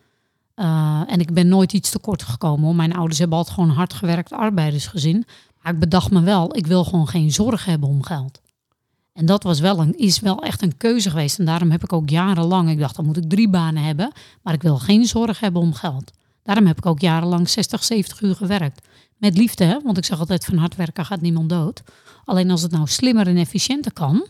Uh, 0.56 1.02
en 1.06 1.20
ik 1.20 1.34
ben 1.34 1.48
nooit 1.48 1.72
iets 1.72 1.90
tekort 1.90 2.22
gekomen. 2.22 2.76
Mijn 2.76 2.94
ouders 2.94 3.18
hebben 3.18 3.38
altijd 3.38 3.54
gewoon 3.54 3.70
hard 3.70 3.94
gewerkt, 3.94 4.32
arbeidersgezin. 4.32 5.24
Maar 5.62 5.72
ik 5.72 5.78
bedacht 5.78 6.10
me 6.10 6.20
wel, 6.20 6.56
ik 6.56 6.66
wil 6.66 6.84
gewoon 6.84 7.08
geen 7.08 7.32
zorg 7.32 7.64
hebben 7.64 7.88
om 7.88 8.02
geld. 8.02 8.40
En 9.16 9.26
dat 9.26 9.42
was 9.42 9.60
wel 9.60 9.78
een, 9.78 9.98
is 9.98 10.20
wel 10.20 10.42
echt 10.42 10.62
een 10.62 10.76
keuze 10.76 11.10
geweest. 11.10 11.38
En 11.38 11.44
daarom 11.44 11.70
heb 11.70 11.82
ik 11.82 11.92
ook 11.92 12.08
jarenlang, 12.08 12.70
ik 12.70 12.78
dacht 12.78 12.96
dan 12.96 13.04
moet 13.04 13.16
ik 13.16 13.28
drie 13.28 13.48
banen 13.48 13.82
hebben. 13.82 14.12
Maar 14.42 14.54
ik 14.54 14.62
wil 14.62 14.78
geen 14.78 15.04
zorg 15.04 15.40
hebben 15.40 15.62
om 15.62 15.72
geld. 15.72 16.12
Daarom 16.42 16.66
heb 16.66 16.78
ik 16.78 16.86
ook 16.86 17.00
jarenlang 17.00 17.48
60, 17.48 17.84
70 17.84 18.20
uur 18.20 18.34
gewerkt. 18.34 18.86
Met 19.16 19.36
liefde, 19.36 19.64
hè? 19.64 19.80
want 19.84 19.98
ik 19.98 20.04
zeg 20.04 20.18
altijd 20.18 20.44
van 20.44 20.56
hard 20.56 20.76
werken 20.76 21.04
gaat 21.04 21.20
niemand 21.20 21.48
dood. 21.48 21.82
Alleen 22.24 22.50
als 22.50 22.62
het 22.62 22.70
nou 22.70 22.86
slimmer 22.86 23.26
en 23.26 23.36
efficiënter 23.36 23.92
kan, 23.92 24.26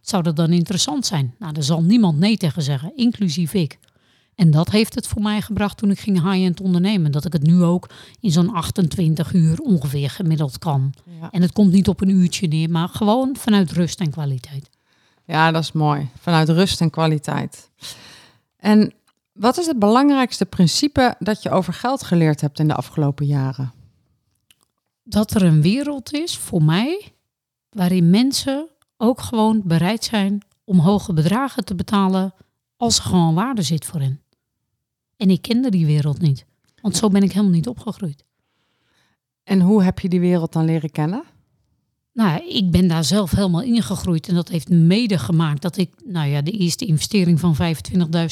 zou 0.00 0.22
dat 0.22 0.36
dan 0.36 0.52
interessant 0.52 1.06
zijn. 1.06 1.34
Nou, 1.38 1.52
daar 1.52 1.62
zal 1.62 1.82
niemand 1.82 2.18
nee 2.18 2.36
tegen 2.36 2.62
zeggen, 2.62 2.92
inclusief 2.96 3.54
ik. 3.54 3.78
En 4.38 4.50
dat 4.50 4.70
heeft 4.70 4.94
het 4.94 5.06
voor 5.06 5.22
mij 5.22 5.40
gebracht 5.40 5.78
toen 5.78 5.90
ik 5.90 5.98
ging 6.00 6.22
high-end 6.22 6.60
ondernemen. 6.60 7.12
Dat 7.12 7.24
ik 7.24 7.32
het 7.32 7.42
nu 7.42 7.62
ook 7.62 7.88
in 8.20 8.30
zo'n 8.30 8.54
28 8.54 9.32
uur 9.32 9.58
ongeveer 9.58 10.10
gemiddeld 10.10 10.58
kan. 10.58 10.94
Ja. 11.20 11.30
En 11.30 11.42
het 11.42 11.52
komt 11.52 11.72
niet 11.72 11.88
op 11.88 12.00
een 12.00 12.08
uurtje 12.08 12.46
neer, 12.46 12.70
maar 12.70 12.88
gewoon 12.88 13.36
vanuit 13.36 13.72
rust 13.72 14.00
en 14.00 14.10
kwaliteit. 14.10 14.70
Ja, 15.24 15.50
dat 15.50 15.62
is 15.62 15.72
mooi. 15.72 16.08
Vanuit 16.20 16.48
rust 16.48 16.80
en 16.80 16.90
kwaliteit. 16.90 17.70
En 18.56 18.92
wat 19.32 19.58
is 19.58 19.66
het 19.66 19.78
belangrijkste 19.78 20.46
principe 20.46 21.14
dat 21.18 21.42
je 21.42 21.50
over 21.50 21.72
geld 21.72 22.02
geleerd 22.02 22.40
hebt 22.40 22.58
in 22.58 22.68
de 22.68 22.74
afgelopen 22.74 23.26
jaren? 23.26 23.72
Dat 25.02 25.34
er 25.34 25.42
een 25.42 25.62
wereld 25.62 26.12
is 26.12 26.36
voor 26.36 26.62
mij 26.62 27.12
waarin 27.70 28.10
mensen 28.10 28.68
ook 28.96 29.20
gewoon 29.20 29.62
bereid 29.64 30.04
zijn 30.04 30.42
om 30.64 30.78
hoge 30.78 31.12
bedragen 31.12 31.64
te 31.64 31.74
betalen 31.74 32.34
als 32.76 32.98
er 32.98 33.04
gewoon 33.04 33.34
waarde 33.34 33.62
zit 33.62 33.84
voor 33.84 34.00
hen. 34.00 34.20
En 35.18 35.30
ik 35.30 35.42
kende 35.42 35.70
die 35.70 35.86
wereld 35.86 36.20
niet, 36.20 36.44
want 36.82 36.96
zo 36.96 37.08
ben 37.08 37.22
ik 37.22 37.32
helemaal 37.32 37.54
niet 37.54 37.68
opgegroeid. 37.68 38.24
En 39.44 39.60
hoe 39.60 39.82
heb 39.82 39.98
je 39.98 40.08
die 40.08 40.20
wereld 40.20 40.52
dan 40.52 40.64
leren 40.64 40.90
kennen? 40.90 41.24
Nou, 42.12 42.48
ik 42.48 42.70
ben 42.70 42.88
daar 42.88 43.04
zelf 43.04 43.30
helemaal 43.30 43.62
ingegroeid 43.62 44.28
en 44.28 44.34
dat 44.34 44.48
heeft 44.48 44.68
mede 44.68 45.18
gemaakt 45.18 45.62
dat 45.62 45.76
ik, 45.76 45.90
nou 46.04 46.28
ja, 46.28 46.42
de 46.42 46.50
eerste 46.50 46.84
investering 46.84 47.40
van 47.40 47.56
25.000 47.56 47.60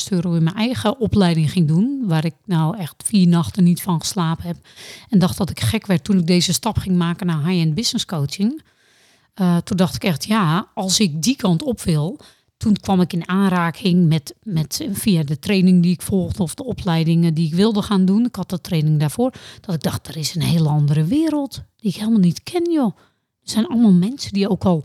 euro 0.08 0.34
in 0.34 0.42
mijn 0.42 0.56
eigen 0.56 1.00
opleiding 1.00 1.50
ging 1.50 1.68
doen, 1.68 2.02
waar 2.06 2.24
ik 2.24 2.34
nou 2.44 2.76
echt 2.76 3.02
vier 3.04 3.28
nachten 3.28 3.64
niet 3.64 3.82
van 3.82 4.00
geslapen 4.00 4.44
heb. 4.44 4.56
En 5.08 5.18
dacht 5.18 5.36
dat 5.36 5.50
ik 5.50 5.60
gek 5.60 5.86
werd 5.86 6.04
toen 6.04 6.18
ik 6.18 6.26
deze 6.26 6.52
stap 6.52 6.78
ging 6.78 6.96
maken 6.96 7.26
naar 7.26 7.46
high-end 7.46 7.74
business 7.74 8.04
coaching. 8.04 8.62
Uh, 9.40 9.56
toen 9.56 9.76
dacht 9.76 9.94
ik 9.94 10.04
echt, 10.04 10.24
ja, 10.24 10.68
als 10.74 11.00
ik 11.00 11.22
die 11.22 11.36
kant 11.36 11.62
op 11.62 11.80
wil, 11.80 12.20
toen 12.56 12.76
kwam 12.76 13.00
ik 13.00 13.12
in 13.12 13.28
aanraking 13.28 14.08
met, 14.08 14.34
met 14.42 14.86
via 14.92 15.22
de 15.22 15.38
training 15.38 15.82
die 15.82 15.92
ik 15.92 16.02
volgde 16.02 16.42
of 16.42 16.54
de 16.54 16.64
opleidingen 16.64 17.34
die 17.34 17.46
ik 17.46 17.54
wilde 17.54 17.82
gaan 17.82 18.04
doen. 18.04 18.24
Ik 18.24 18.34
had 18.34 18.50
de 18.50 18.60
training 18.60 19.00
daarvoor. 19.00 19.32
Dat 19.60 19.74
ik 19.74 19.82
dacht, 19.82 20.08
er 20.08 20.16
is 20.16 20.34
een 20.34 20.42
hele 20.42 20.68
andere 20.68 21.04
wereld 21.04 21.62
die 21.76 21.90
ik 21.90 21.96
helemaal 21.96 22.20
niet 22.20 22.42
ken, 22.42 22.72
joh. 22.72 22.96
Er 23.42 23.52
zijn 23.52 23.66
allemaal 23.66 23.92
mensen 23.92 24.32
die 24.32 24.48
ook 24.48 24.64
al 24.64 24.84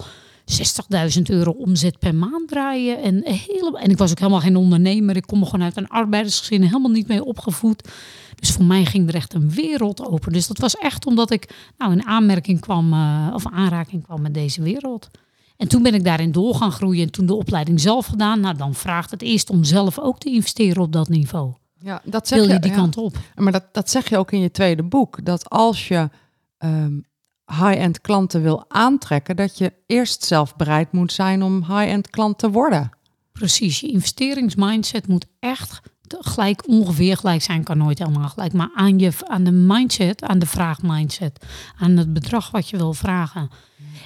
60.000 1.15 1.21
euro 1.23 1.51
omzet 1.51 1.99
per 1.99 2.15
maand 2.15 2.47
draaien. 2.47 3.01
En, 3.01 3.23
en 3.23 3.89
ik 3.89 3.97
was 3.97 4.11
ook 4.11 4.19
helemaal 4.19 4.39
geen 4.39 4.55
ondernemer. 4.55 5.15
Ik 5.15 5.25
kom 5.25 5.45
gewoon 5.45 5.63
uit 5.63 5.77
een 5.77 5.87
arbeidersgezin, 5.87 6.61
helemaal 6.61 6.91
niet 6.91 7.07
mee 7.07 7.23
opgevoed. 7.23 7.89
Dus 8.35 8.51
voor 8.51 8.65
mij 8.65 8.85
ging 8.85 9.07
er 9.07 9.15
echt 9.15 9.33
een 9.33 9.49
wereld 9.51 10.07
open. 10.07 10.31
Dus 10.31 10.47
dat 10.47 10.57
was 10.57 10.75
echt 10.75 11.05
omdat 11.05 11.31
ik 11.31 11.55
nou, 11.77 11.91
in 11.91 12.05
aanmerking 12.05 12.59
kwam, 12.59 12.93
uh, 12.93 13.31
of 13.33 13.47
aanraking 13.47 14.03
kwam 14.03 14.21
met 14.21 14.33
deze 14.33 14.61
wereld. 14.61 15.09
En 15.62 15.68
toen 15.68 15.84
ben 15.84 15.94
ik 15.94 16.03
daarin 16.03 16.32
door 16.32 16.56
gaan 16.56 16.72
groeien 16.72 17.03
en 17.03 17.12
toen 17.12 17.25
de 17.25 17.34
opleiding 17.34 17.80
zelf 17.80 18.06
gedaan. 18.06 18.39
Nou, 18.39 18.58
dan 18.58 18.74
vraagt 18.74 19.12
het 19.12 19.22
eerst 19.22 19.50
om 19.50 19.63
zelf 19.63 20.00
ook 20.00 20.20
te 20.20 20.30
investeren 20.30 20.82
op 20.82 20.91
dat 20.91 21.10
niveau. 21.10 21.53
Ja, 21.80 22.01
dat 22.03 22.27
zeg 22.27 22.38
Wil 22.39 22.48
je 22.48 22.53
je, 22.53 22.60
die 22.60 22.72
ja. 22.72 22.77
kant 22.77 22.98
op? 22.98 23.18
Maar 23.36 23.51
dat, 23.51 23.63
dat 23.72 23.89
zeg 23.89 24.10
je 24.10 24.18
ook 24.18 24.32
in 24.32 24.39
je 24.39 24.51
tweede 24.51 24.84
boek. 24.84 25.25
Dat 25.25 25.50
als 25.50 25.88
je 25.88 26.10
um, 26.60 27.06
high-end 27.46 28.01
klanten 28.01 28.41
wil 28.41 28.65
aantrekken, 28.68 29.36
dat 29.36 29.58
je 29.58 29.74
eerst 29.86 30.24
zelf 30.24 30.56
bereid 30.56 30.91
moet 30.91 31.12
zijn 31.12 31.44
om 31.44 31.58
high-end 31.60 32.10
klant 32.10 32.38
te 32.38 32.51
worden. 32.51 32.89
Precies, 33.32 33.80
je 33.80 33.88
investeringsmindset 33.88 35.08
moet 35.08 35.25
echt 35.39 35.82
gelijk, 36.20 36.68
ongeveer 36.68 37.18
gelijk 37.18 37.41
zijn, 37.41 37.63
kan 37.63 37.77
nooit 37.77 38.00
helemaal 38.00 38.30
gelijk, 38.30 38.53
maar 38.53 38.72
aan, 38.75 39.00
je, 39.00 39.12
aan 39.27 39.44
de 39.44 39.51
mindset, 39.51 40.24
aan 40.24 40.39
de 40.39 40.46
vraagmindset, 40.46 41.46
aan 41.77 41.98
het 41.98 42.13
bedrag 42.13 42.51
wat 42.51 42.70
je 42.70 42.77
wil 42.77 42.94
vragen. 42.94 43.50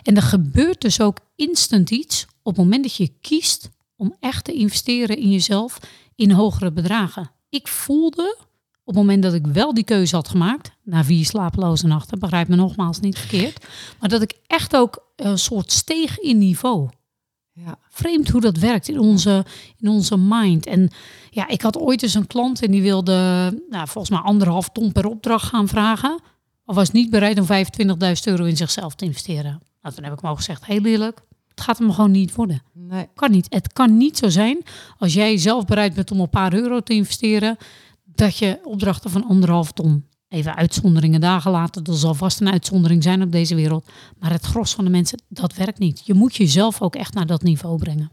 En 0.03 0.15
er 0.15 0.21
gebeurt 0.21 0.81
dus 0.81 1.01
ook 1.01 1.17
instant 1.35 1.89
iets 1.89 2.25
op 2.43 2.55
het 2.55 2.65
moment 2.65 2.83
dat 2.83 2.95
je 2.95 3.13
kiest 3.21 3.69
om 3.95 4.15
echt 4.19 4.43
te 4.43 4.53
investeren 4.53 5.17
in 5.17 5.31
jezelf 5.31 5.79
in 6.15 6.31
hogere 6.31 6.71
bedragen. 6.71 7.31
Ik 7.49 7.67
voelde 7.67 8.37
Op 8.87 8.95
het 8.95 9.03
moment 9.03 9.23
dat 9.23 9.33
ik 9.33 9.47
wel 9.47 9.73
die 9.73 9.83
keuze 9.83 10.15
had 10.15 10.27
gemaakt, 10.27 10.71
na 10.83 11.03
vier 11.03 11.25
slapeloze 11.25 11.87
nachten, 11.87 12.19
begrijp 12.19 12.47
me 12.47 12.55
nogmaals 12.55 12.99
niet 12.99 13.17
verkeerd, 13.17 13.65
maar 13.99 14.09
dat 14.09 14.21
ik 14.21 14.33
echt 14.47 14.75
ook 14.75 15.11
een 15.15 15.39
soort 15.39 15.71
steeg 15.71 16.19
in 16.19 16.37
niveau. 16.37 16.89
Ja. 17.51 17.79
Vreemd 17.89 18.29
hoe 18.29 18.41
dat 18.41 18.57
werkt 18.57 18.87
in 18.87 18.99
onze, 18.99 19.45
in 19.77 19.89
onze 19.89 20.17
mind. 20.17 20.65
En 20.65 20.89
ja, 21.29 21.47
ik 21.47 21.61
had 21.61 21.77
ooit 21.77 22.03
eens 22.03 22.13
een 22.13 22.27
klant 22.27 22.61
en 22.61 22.71
die 22.71 22.81
wilde 22.81 23.13
nou, 23.69 23.87
volgens 23.87 24.09
mij 24.09 24.19
anderhalf 24.19 24.69
ton 24.69 24.91
per 24.91 25.05
opdracht 25.05 25.47
gaan 25.47 25.67
vragen. 25.67 26.19
Of 26.65 26.75
was 26.75 26.91
niet 26.91 27.09
bereid 27.09 27.39
om 27.39 27.45
25.000 27.45 27.53
euro 28.23 28.43
in 28.43 28.57
zichzelf 28.57 28.95
te 28.95 29.05
investeren. 29.05 29.61
Nou, 29.81 29.95
toen 29.95 30.03
heb 30.03 30.13
ik 30.13 30.19
hem 30.21 30.31
ook 30.31 30.37
gezegd, 30.37 30.65
heel 30.65 30.85
eerlijk, 30.85 31.21
het 31.47 31.61
gaat 31.61 31.77
hem 31.77 31.91
gewoon 31.91 32.11
niet 32.11 32.35
worden. 32.35 32.61
Nee. 32.73 33.07
Kan 33.13 33.31
niet. 33.31 33.45
Het 33.49 33.73
kan 33.73 33.97
niet 33.97 34.17
zo 34.17 34.29
zijn 34.29 34.63
als 34.97 35.13
jij 35.13 35.37
zelf 35.37 35.65
bereid 35.65 35.93
bent 35.93 36.11
om 36.11 36.19
een 36.19 36.29
paar 36.29 36.53
euro 36.53 36.79
te 36.79 36.93
investeren, 36.93 37.57
dat 38.03 38.37
je 38.37 38.59
opdrachten 38.63 39.09
van 39.09 39.27
anderhalf 39.27 39.71
ton, 39.71 40.05
even 40.29 40.55
uitzonderingen 40.55 41.21
daar 41.21 41.41
gelaten, 41.41 41.83
er 41.83 41.93
zal 41.93 42.13
vast 42.13 42.41
een 42.41 42.51
uitzondering 42.51 43.03
zijn 43.03 43.21
op 43.21 43.31
deze 43.31 43.55
wereld, 43.55 43.89
maar 44.19 44.31
het 44.31 44.45
gros 44.45 44.73
van 44.73 44.83
de 44.83 44.89
mensen, 44.89 45.21
dat 45.27 45.55
werkt 45.55 45.79
niet. 45.79 46.01
Je 46.05 46.13
moet 46.13 46.35
jezelf 46.35 46.81
ook 46.81 46.95
echt 46.95 47.13
naar 47.13 47.25
dat 47.25 47.43
niveau 47.43 47.77
brengen. 47.77 48.11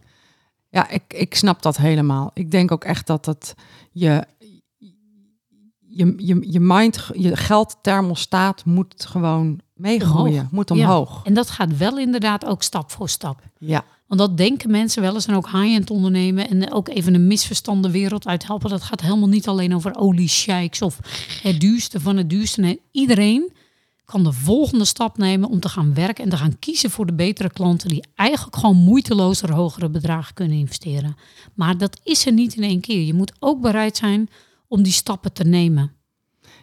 Ja, 0.71 0.89
ik, 0.89 1.03
ik 1.09 1.35
snap 1.35 1.63
dat 1.63 1.77
helemaal. 1.77 2.31
Ik 2.35 2.51
denk 2.51 2.71
ook 2.71 2.85
echt 2.85 3.07
dat 3.07 3.27
het 3.27 3.55
je, 3.91 4.25
je, 5.95 6.15
je, 6.17 6.53
je 6.53 6.61
mind, 6.61 7.09
je 7.17 7.37
geldthermostaat 7.37 8.65
moet 8.65 9.07
gewoon 9.09 9.61
meegroeien, 9.75 10.33
Omhoog. 10.35 10.51
moet 10.51 10.69
Ja. 10.69 10.75
omhoog. 10.75 11.21
En 11.25 11.35
dat 11.35 11.51
gaat 11.51 11.77
wel 11.77 11.99
inderdaad 11.99 12.45
ook 12.45 12.63
stap 12.63 12.91
voor 12.91 13.09
stap. 13.09 13.41
Ja. 13.59 13.85
Want 14.07 14.21
dat 14.21 14.37
denken 14.37 14.71
mensen 14.71 15.03
wel 15.03 15.15
eens 15.15 15.27
en 15.27 15.35
ook 15.35 15.51
high-end 15.51 15.91
ondernemen 15.91 16.49
en 16.49 16.73
ook 16.73 16.89
even 16.89 17.15
een 17.15 17.27
misverstande 17.27 17.91
wereld 17.91 18.27
uithelpen. 18.27 18.71
Dat 18.71 18.83
gaat 18.83 19.01
helemaal 19.01 19.29
niet 19.29 19.49
alleen 19.49 19.75
over 19.75 19.97
oliesheiks 19.97 20.83
of 20.83 20.99
het 21.43 21.61
duurste 21.61 22.01
van 22.01 22.17
het 22.17 22.31
duurste. 22.31 22.61
Nee, 22.61 22.81
iedereen 22.91 23.53
kan 24.05 24.25
de 24.25 24.33
volgende 24.33 24.85
stap 24.85 25.19
nemen 25.19 25.49
om 25.49 25.61
te 25.61 25.69
gaan 25.69 25.95
werken 25.95 26.25
en 26.25 26.31
te 26.31 26.37
gaan 26.37 26.59
kiezen 26.59 26.91
voor 26.91 27.07
de 27.07 27.13
betere 27.15 27.51
klanten 27.51 27.89
die 27.89 28.05
eigenlijk 28.15 28.57
gewoon 28.57 28.77
moeiteloos 28.77 29.43
er 29.43 29.53
hogere 29.53 29.89
bedragen 29.89 30.35
kunnen 30.35 30.59
investeren. 30.59 31.17
Maar 31.55 31.79
dat 31.79 32.01
is 32.05 32.27
er 32.27 32.33
niet 32.33 32.55
in 32.55 32.63
één 32.63 32.81
keer. 32.81 33.03
Je 33.03 33.15
moet 33.15 33.33
ook 33.39 33.61
bereid 33.61 33.97
zijn 33.97 34.29
om 34.73 34.83
die 34.83 34.93
stappen 34.93 35.33
te 35.33 35.45
nemen. 35.45 35.93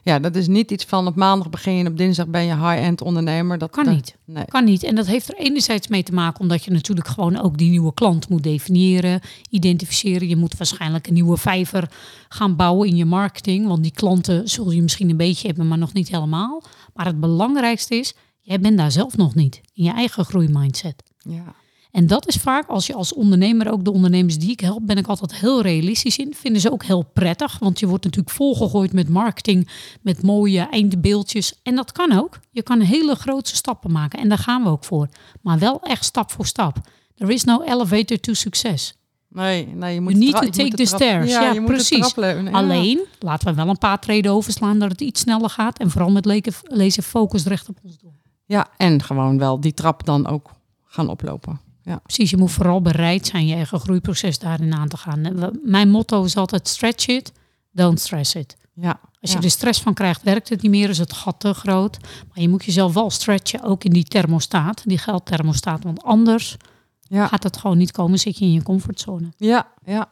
ja, 0.04 0.20
dat 0.20 0.36
is 0.36 0.48
niet 0.48 0.72
iets 0.72 0.86
van 0.86 1.08
op 1.08 1.16
maandag 1.16 1.50
begin 1.50 1.74
je 1.74 1.80
en 1.80 1.92
op 1.92 1.98
dinsdag 1.98 2.28
ben 2.28 2.44
je 2.44 2.56
high-end 2.56 3.02
ondernemer. 3.02 3.58
Dat 3.58 3.70
Kan 3.70 3.90
niet. 3.90 4.16
Nee. 4.26 4.46
Kan 4.46 4.64
niet. 4.66 4.84
En 4.84 4.96
dat 4.96 5.08
heeft 5.08 5.30
er 5.30 5.36
enerzijds 5.36 5.88
mee 5.88 6.04
te 6.04 6.14
maken 6.14 6.42
omdat 6.42 6.64
je 6.64 6.72
natuurlijk 6.72 7.08
gewoon 7.08 7.42
ook 7.42 7.58
die 7.58 7.70
nieuwe 7.70 7.94
klant 7.94 8.30
moet 8.30 8.44
definiëren, 8.44 9.22
identificeren. 9.50 10.28
Je 10.28 10.36
moet 10.36 10.58
waarschijnlijk 10.58 11.08
een 11.08 11.14
nieuwe 11.14 11.38
vijver 11.38 11.92
gaan 12.30 12.56
bouwen 12.56 12.88
in 12.88 12.96
je 12.96 13.06
marketing. 13.06 13.68
Want 13.68 13.84
die 13.84 13.92
klanten 13.92 14.50
zul 14.50 14.72
je 14.72 14.82
misschien 14.82 15.10
een 15.10 15.18
beetje 15.18 15.48
hebben, 15.48 15.68
maar 15.68 15.78
nog 15.78 15.94
niet 15.94 16.10
helemaal. 16.10 16.64
Maar 16.94 17.06
het 17.06 17.20
belangrijkste 17.20 17.96
is, 17.96 18.14
jij 18.42 18.60
bent 18.60 18.78
daar 18.78 18.92
zelf 18.92 19.18
nog 19.18 19.36
niet. 19.36 19.62
In 19.74 19.84
je 19.84 19.92
eigen 19.92 20.26
groeimindset. 20.26 21.04
Ja. 21.18 21.56
En 21.92 22.08
dat 22.08 22.28
is 22.28 22.36
vaak, 22.36 22.68
als 22.68 22.88
je 22.88 22.94
als 22.94 23.14
ondernemer, 23.14 23.72
ook 23.72 23.84
de 23.84 23.92
ondernemers 23.92 24.38
die 24.38 24.52
ik 24.52 24.60
help, 24.60 24.80
ben 24.86 24.98
ik 24.98 25.08
altijd 25.08 25.36
heel 25.36 25.62
realistisch 25.62 26.18
in. 26.18 26.34
Vinden 26.36 26.62
ze 26.62 26.72
ook 26.72 26.84
heel 26.84 27.06
prettig, 27.14 27.60
want 27.60 27.80
je 27.80 27.88
wordt 27.88 28.04
natuurlijk 28.04 28.36
volgegooid 28.36 28.94
met 28.94 29.10
marketing, 29.10 29.70
met 30.02 30.24
mooie 30.24 30.68
eindbeeldjes. 30.70 31.60
En 31.64 31.76
dat 31.76 31.92
kan 31.92 32.12
ook. 32.12 32.40
Je 32.52 32.64
kan 32.64 32.80
hele 32.80 33.16
grote 33.16 33.56
stappen 33.56 33.92
maken 33.92 34.20
en 34.20 34.30
daar 34.30 34.38
gaan 34.38 34.64
we 34.64 34.70
ook 34.70 34.84
voor. 34.84 35.08
Maar 35.42 35.60
wel 35.60 35.82
echt 35.82 36.06
stap 36.06 36.32
voor 36.32 36.46
stap. 36.46 36.78
There 37.16 37.34
is 37.34 37.44
no 37.44 37.62
elevator 37.62 38.20
to 38.20 38.34
success. 38.34 38.94
Nee, 39.28 39.68
nee, 39.68 39.94
je 39.94 40.02
moet 40.02 40.30
tra- 40.30 40.40
to 40.40 40.50
take 40.50 40.64
moet 40.64 40.78
the 40.78 40.86
stairs. 40.86 41.32
Ja, 41.32 41.52
je 41.52 41.60
moet 41.60 41.70
precies. 41.70 42.14
Ja. 42.16 42.50
Alleen, 42.52 43.00
laten 43.20 43.48
we 43.48 43.54
wel 43.54 43.68
een 43.70 43.78
paar 43.78 44.00
treden 44.00 44.32
overslaan 44.32 44.80
dat 44.80 44.92
het 44.92 45.02
iets 45.02 45.22
sneller 45.22 45.50
gaat. 45.50 45.80
En 45.80 45.90
vooral 45.90 46.12
met 46.12 46.50
lezen 46.64 47.04
focus 47.04 47.46
recht 47.46 47.70
op 47.70 47.78
ons 47.84 47.98
doel. 47.98 48.14
Ja, 48.46 48.68
en 48.78 49.04
gewoon 49.04 49.38
wel 49.38 49.60
die 49.60 49.74
trap 49.74 50.06
dan 50.06 50.28
ook 50.28 50.52
gaan 50.86 51.10
oplopen. 51.10 51.60
Ja. 51.90 52.00
Precies, 52.04 52.30
je 52.30 52.38
moet 52.38 52.52
vooral 52.52 52.82
bereid 52.82 53.28
zijn 53.28 53.48
je 53.48 53.56
eigen 53.56 53.80
groeiproces 53.80 54.40
daarin 54.40 54.74
aan 54.74 54.88
te 54.88 54.98
gaan. 54.98 55.52
Mijn 55.64 55.90
motto 55.90 56.24
is 56.24 56.36
altijd 56.36 56.68
stretch 56.68 57.08
it, 57.08 57.32
don't 57.72 58.00
stress 58.00 58.36
it. 58.36 58.58
Ja. 58.74 59.00
Als 59.22 59.32
ja. 59.32 59.38
je 59.38 59.44
er 59.46 59.52
stress 59.52 59.82
van 59.82 59.94
krijgt, 59.94 60.24
werkt 60.24 60.50
het 60.50 60.62
niet 60.62 60.72
meer, 60.72 60.90
is 60.90 60.98
het 60.98 61.14
gat 61.14 61.40
te 61.40 61.54
groot. 61.54 61.98
Maar 62.02 62.40
je 62.42 62.50
moet 62.50 62.66
jezelf 62.66 62.94
wel 62.94 63.10
stretchen, 63.10 63.64
ook 63.64 63.84
in 63.84 63.92
die 63.92 64.04
thermostaat, 64.04 64.82
die 64.86 64.98
geldthermostaat. 64.98 65.84
Want 65.84 66.04
anders 66.04 66.58
Ja. 67.02 67.28
gaat 67.28 67.44
het 67.44 67.58
gewoon 67.58 67.78
niet 67.78 67.92
komen, 67.92 68.20
zit 68.20 68.38
je 68.38 68.46
in 68.46 68.52
je 68.54 68.64
comfortzone. 68.64 69.34
Ja, 69.38 69.68
ja. 69.86 70.10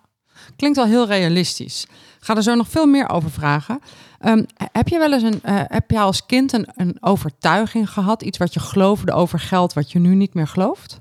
Klinkt 0.56 0.78
wel 0.78 0.86
heel 0.86 1.08
realistisch. 1.08 1.88
Ga 2.20 2.36
er 2.36 2.44
zo 2.44 2.56
nog 2.56 2.68
veel 2.70 2.86
meer 2.86 3.10
over 3.10 3.32
vragen. 3.32 3.80
Ehm, 4.20 4.44
heb 4.72 4.88
je 4.88 4.98
wel 4.98 5.14
eens 5.14 5.24
een, 5.24 5.44
eh, 5.44 5.62
heb 5.68 5.92
je 5.92 6.00
als 6.00 6.26
kind 6.26 6.54
een, 6.54 6.68
een 6.76 6.98
overtuiging 7.00 7.90
gehad, 7.90 8.22
iets 8.22 8.38
wat 8.38 8.54
je 8.54 8.60
geloofde 8.60 9.12
over 9.12 9.40
geld, 9.40 9.74
wat 9.74 9.92
je 9.92 10.00
nu 10.00 10.16
niet 10.16 10.34
meer 10.34 10.48
gelooft? 10.48 11.00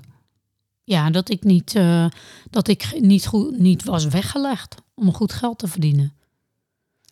Ja, 0.89 1.09
dat 1.09 1.29
ik 1.29 1.43
niet, 1.43 1.75
eh, 1.75 2.05
dat 2.49 2.67
ik 2.67 2.97
niet, 2.99 3.27
goed, 3.27 3.59
niet 3.59 3.83
was 3.83 4.05
weggelegd 4.05 4.75
om 4.93 5.13
goed 5.13 5.33
geld 5.33 5.59
te 5.59 5.67
verdienen. 5.67 6.13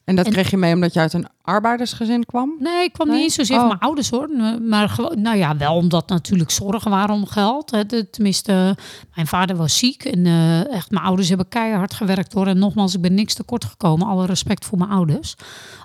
En 0.06 0.16
dat 0.16 0.26
En- 0.26 0.32
kreeg 0.32 0.50
je 0.50 0.58
mee 0.58 0.74
omdat 0.74 0.94
je 0.94 1.00
uit 1.00 1.14
een 1.14 1.28
arbeidersgezin 1.42 2.26
kwam? 2.26 2.54
Nee, 2.60 2.84
ik 2.84 2.94
kwam 2.94 3.08
Nee? 3.08 3.16
niet 3.16 3.26
eens 3.26 3.36
zozeer 3.36 3.56
Oh. 3.56 3.60
van 3.62 3.70
mijn 3.70 3.80
ouders 3.82 4.10
hoor. 4.10 4.30
Maar 4.62 4.90
gewoon, 4.90 5.22
nou 5.22 5.38
ja, 5.38 5.58
wel 5.58 5.76
omdat 5.76 6.08
natuurlijk 6.10 6.52
zorgen 6.52 6.92
waren 6.92 7.16
om 7.16 7.26
geld. 7.26 7.72
Hè. 7.72 8.04
Tenminste, 8.06 8.78
mijn 9.16 9.28
vader 9.28 9.56
was 9.56 9.78
ziek. 9.78 10.04
En 10.06 10.26
eh, 10.26 10.74
echt, 10.74 10.92
mijn 10.92 11.06
ouders 11.06 11.28
hebben 11.28 11.48
keihard 11.48 11.94
gewerkt 11.94 12.34
hoor. 12.34 12.48
En 12.48 12.60
nogmaals, 12.60 12.94
ik 12.94 13.02
ben 13.02 13.14
niks 13.14 13.34
tekort 13.34 13.66
gekomen. 13.66 14.08
Alle 14.08 14.26
respect 14.26 14.66
voor 14.66 14.78
mijn 14.78 14.90
ouders. 14.90 15.36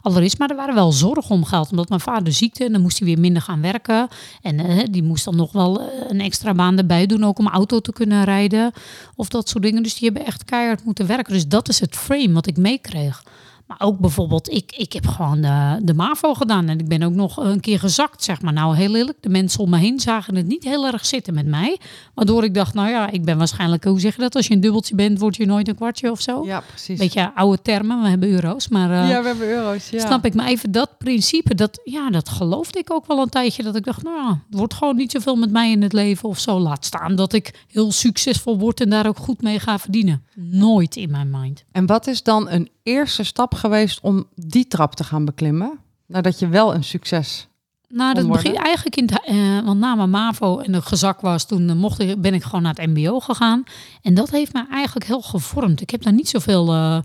Allereerst, 0.02 0.38
maar 0.38 0.50
er 0.50 0.56
waren 0.56 0.74
wel 0.74 0.92
zorgen 0.92 1.34
om 1.34 1.44
geld. 1.44 1.70
Omdat 1.70 1.88
mijn 1.88 2.00
vader 2.00 2.32
ziekte 2.32 2.64
en 2.64 2.72
dan 2.72 2.80
moest 2.80 2.98
hij 2.98 3.08
weer 3.08 3.18
minder 3.18 3.42
gaan 3.42 3.60
werken. 3.60 4.08
En 4.42 4.58
eh, 4.58 4.84
die 4.90 5.02
moest 5.02 5.24
dan 5.24 5.36
nog 5.36 5.52
wel 5.52 5.80
eh, 5.80 5.86
een 6.08 6.20
extra 6.20 6.54
baan 6.54 6.78
erbij 6.78 7.06
doen. 7.06 7.24
Ook 7.24 7.38
om 7.38 7.48
auto 7.48 7.80
te 7.80 7.92
kunnen 7.92 8.24
rijden. 8.24 8.72
Of 9.16 9.28
dat 9.28 9.48
soort 9.48 9.62
dingen. 9.64 9.82
Dus 9.82 9.94
die 9.94 10.08
hebben 10.08 10.26
echt 10.26 10.44
keihard 10.44 10.84
moeten 10.84 11.06
werken. 11.06 11.32
Dus 11.32 11.48
dat 11.48 11.68
is 11.68 11.80
het 11.80 11.96
frame 11.96 12.32
wat 12.32 12.46
ik 12.46 12.56
meekreeg. 12.56 13.22
Maar 13.70 13.88
ook 13.88 13.98
bijvoorbeeld, 13.98 14.50
ik, 14.52 14.72
ik 14.76 14.92
heb 14.92 15.06
gewoon 15.06 15.40
de, 15.40 15.78
de 15.82 15.94
MAVO 15.94 16.34
gedaan. 16.34 16.68
En 16.68 16.78
ik 16.78 16.88
ben 16.88 17.02
ook 17.02 17.12
nog 17.12 17.36
een 17.36 17.60
keer 17.60 17.78
gezakt, 17.78 18.24
zeg 18.24 18.42
maar. 18.42 18.52
Nou, 18.52 18.76
heel 18.76 18.94
eerlijk, 18.94 19.18
de 19.20 19.28
mensen 19.28 19.60
om 19.60 19.70
me 19.70 19.78
heen 19.78 20.00
zagen 20.00 20.34
het 20.34 20.46
niet 20.46 20.64
heel 20.64 20.86
erg 20.86 21.06
zitten 21.06 21.34
met 21.34 21.46
mij. 21.46 21.78
Waardoor 22.14 22.44
ik 22.44 22.54
dacht, 22.54 22.74
nou 22.74 22.88
ja, 22.88 23.10
ik 23.10 23.24
ben 23.24 23.38
waarschijnlijk, 23.38 23.84
hoe 23.84 24.00
zeg 24.00 24.14
je 24.14 24.20
dat? 24.20 24.36
Als 24.36 24.46
je 24.46 24.54
een 24.54 24.60
dubbeltje 24.60 24.94
bent, 24.94 25.18
word 25.18 25.36
je 25.36 25.46
nooit 25.46 25.68
een 25.68 25.74
kwartje 25.74 26.10
of 26.10 26.20
zo. 26.20 26.44
Ja, 26.44 26.62
precies. 26.68 26.98
Beetje 26.98 27.34
oude 27.34 27.62
termen, 27.62 28.02
we 28.02 28.08
hebben 28.08 28.28
euro's. 28.28 28.68
Maar 28.68 28.90
eh, 28.90 29.08
ja, 29.08 29.20
we 29.20 29.26
hebben 29.26 29.48
euro's. 29.48 29.88
Ja. 29.88 30.06
snap 30.06 30.24
ik. 30.24 30.34
Maar 30.34 30.46
even 30.46 30.72
dat 30.72 30.98
principe, 30.98 31.54
dat, 31.54 31.80
ja, 31.84 32.10
dat 32.10 32.28
geloofde 32.28 32.78
ik 32.78 32.92
ook 32.92 33.06
wel 33.06 33.18
een 33.22 33.28
tijdje. 33.28 33.62
Dat 33.62 33.76
ik 33.76 33.84
dacht, 33.84 34.02
nou, 34.02 34.16
ja, 34.16 34.28
het 34.28 34.58
wordt 34.58 34.74
gewoon 34.74 34.96
niet 34.96 35.10
zoveel 35.10 35.36
met 35.36 35.50
mij 35.50 35.70
in 35.70 35.82
het 35.82 35.92
leven 35.92 36.28
of 36.28 36.38
zo. 36.38 36.58
Laat 36.58 36.84
staan 36.84 37.14
dat 37.14 37.32
ik 37.32 37.64
heel 37.68 37.92
succesvol 37.92 38.58
word 38.58 38.80
en 38.80 38.90
daar 38.90 39.06
ook 39.06 39.18
goed 39.18 39.42
mee 39.42 39.60
ga 39.60 39.78
verdienen. 39.78 40.22
Nooit 40.34 40.96
in 40.96 41.10
mijn 41.10 41.30
mind. 41.30 41.64
En 41.72 41.86
wat 41.86 42.06
is 42.06 42.22
dan 42.22 42.48
een 42.48 42.68
eerste 42.82 43.24
stap 43.24 43.54
geweest 43.60 44.00
om 44.00 44.24
die 44.34 44.66
trap 44.66 44.94
te 44.94 45.04
gaan 45.04 45.24
beklimmen? 45.24 45.78
Nadat 46.06 46.38
je 46.38 46.48
wel 46.48 46.74
een 46.74 46.84
succes. 46.84 47.48
Nou, 47.92 48.14
dat 48.14 48.28
begint 48.28 48.56
eigenlijk 48.56 48.96
in 48.96 49.08
het, 49.12 49.24
eh, 49.24 49.64
want 49.64 49.78
na 49.78 49.94
mijn 49.94 50.10
MAVO 50.10 50.58
en 50.58 50.72
de 50.72 50.82
gezak 50.82 51.20
was, 51.20 51.46
toen 51.46 51.68
eh, 51.68 51.76
mocht 51.76 51.98
ik, 51.98 52.20
ben 52.20 52.34
ik 52.34 52.42
gewoon 52.42 52.62
naar 52.62 52.74
het 52.74 52.86
MBO 52.86 53.20
gegaan. 53.20 53.62
En 54.02 54.14
dat 54.14 54.30
heeft 54.30 54.52
me 54.52 54.66
eigenlijk 54.70 55.06
heel 55.06 55.22
gevormd. 55.22 55.80
Ik 55.80 55.90
heb 55.90 56.02
daar 56.02 56.12
niet 56.12 56.28
zoveel 56.28 56.72
eh, 56.72 56.98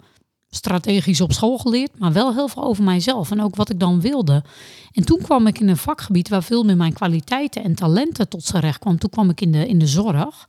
strategisch 0.50 1.22
op 1.22 1.34
school 1.34 1.58
geleerd, 1.58 2.00
maar 2.00 2.14
wel 2.14 2.34
heel 2.34 2.48
veel 2.48 2.64
over 2.64 2.84
mijzelf 2.84 3.32
en 3.32 3.42
ook 3.42 3.56
wat 3.56 3.70
ik 3.70 3.80
dan 3.80 4.02
wilde. 4.02 4.44
En 4.92 5.06
toen 5.06 5.22
kwam 5.22 5.48
ik 5.48 5.60
in 5.60 5.68
een 5.68 5.78
vakgebied 5.78 6.30
waar 6.30 6.44
veel 6.44 6.64
meer 6.64 6.78
mijn 6.78 6.94
kwaliteiten 6.94 7.64
en 7.64 7.76
talenten 7.76 8.30
tot 8.30 8.44
z'n 8.44 8.58
recht 8.58 8.80
kwam. 8.80 8.98
Toen 8.98 9.10
kwam 9.10 9.30
ik 9.30 9.42
in 9.42 9.52
de, 9.52 9.68
in 9.68 9.80
de 9.80 9.88
zorg. 9.88 10.48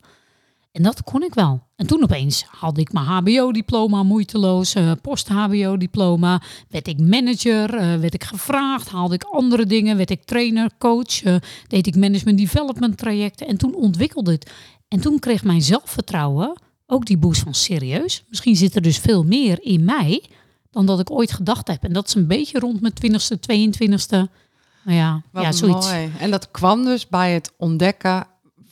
En 0.77 0.83
dat 0.83 1.03
kon 1.03 1.23
ik 1.23 1.33
wel. 1.33 1.63
En 1.75 1.87
toen 1.87 2.03
opeens 2.03 2.45
haalde 2.47 2.81
ik 2.81 2.91
mijn 2.91 3.05
HBO-diploma 3.05 4.03
moeiteloos, 4.03 4.73
eh, 4.73 4.91
post-HBO-diploma. 5.01 6.41
Werd 6.69 6.87
ik 6.87 6.99
manager, 6.99 7.73
eh, 7.73 7.95
werd 7.95 8.13
ik 8.13 8.23
gevraagd, 8.23 8.89
haalde 8.89 9.15
ik 9.15 9.23
andere 9.23 9.65
dingen, 9.65 9.97
werd 9.97 10.09
ik 10.09 10.23
trainer, 10.23 10.69
coach, 10.77 11.23
eh, 11.23 11.35
deed 11.67 11.87
ik 11.87 11.95
management 11.95 12.37
development 12.37 12.97
trajecten. 12.97 13.47
En 13.47 13.57
toen 13.57 13.75
ontwikkelde 13.75 14.31
het. 14.31 14.51
En 14.87 14.99
toen 14.99 15.19
kreeg 15.19 15.43
mijn 15.43 15.61
zelfvertrouwen 15.61 16.61
ook 16.85 17.05
die 17.05 17.17
boost 17.17 17.41
van 17.41 17.53
serieus. 17.53 18.23
Misschien 18.29 18.55
zit 18.55 18.75
er 18.75 18.81
dus 18.81 18.97
veel 18.97 19.23
meer 19.23 19.57
in 19.61 19.83
mij 19.83 20.23
dan 20.71 20.85
dat 20.85 20.99
ik 20.99 21.11
ooit 21.11 21.31
gedacht 21.31 21.67
heb. 21.67 21.83
En 21.83 21.93
dat 21.93 22.07
is 22.07 22.15
een 22.15 22.27
beetje 22.27 22.59
rond 22.59 22.81
mijn 22.81 22.93
20ste, 22.93 23.39
22ste. 23.39 24.29
Nou 24.83 24.97
ja, 24.97 25.21
Wat 25.31 25.43
ja 25.43 25.51
zoiets. 25.51 25.91
mooi. 25.91 26.11
En 26.19 26.31
dat 26.31 26.51
kwam 26.51 26.83
dus 26.83 27.07
bij 27.07 27.33
het 27.33 27.53
ontdekken 27.57 28.27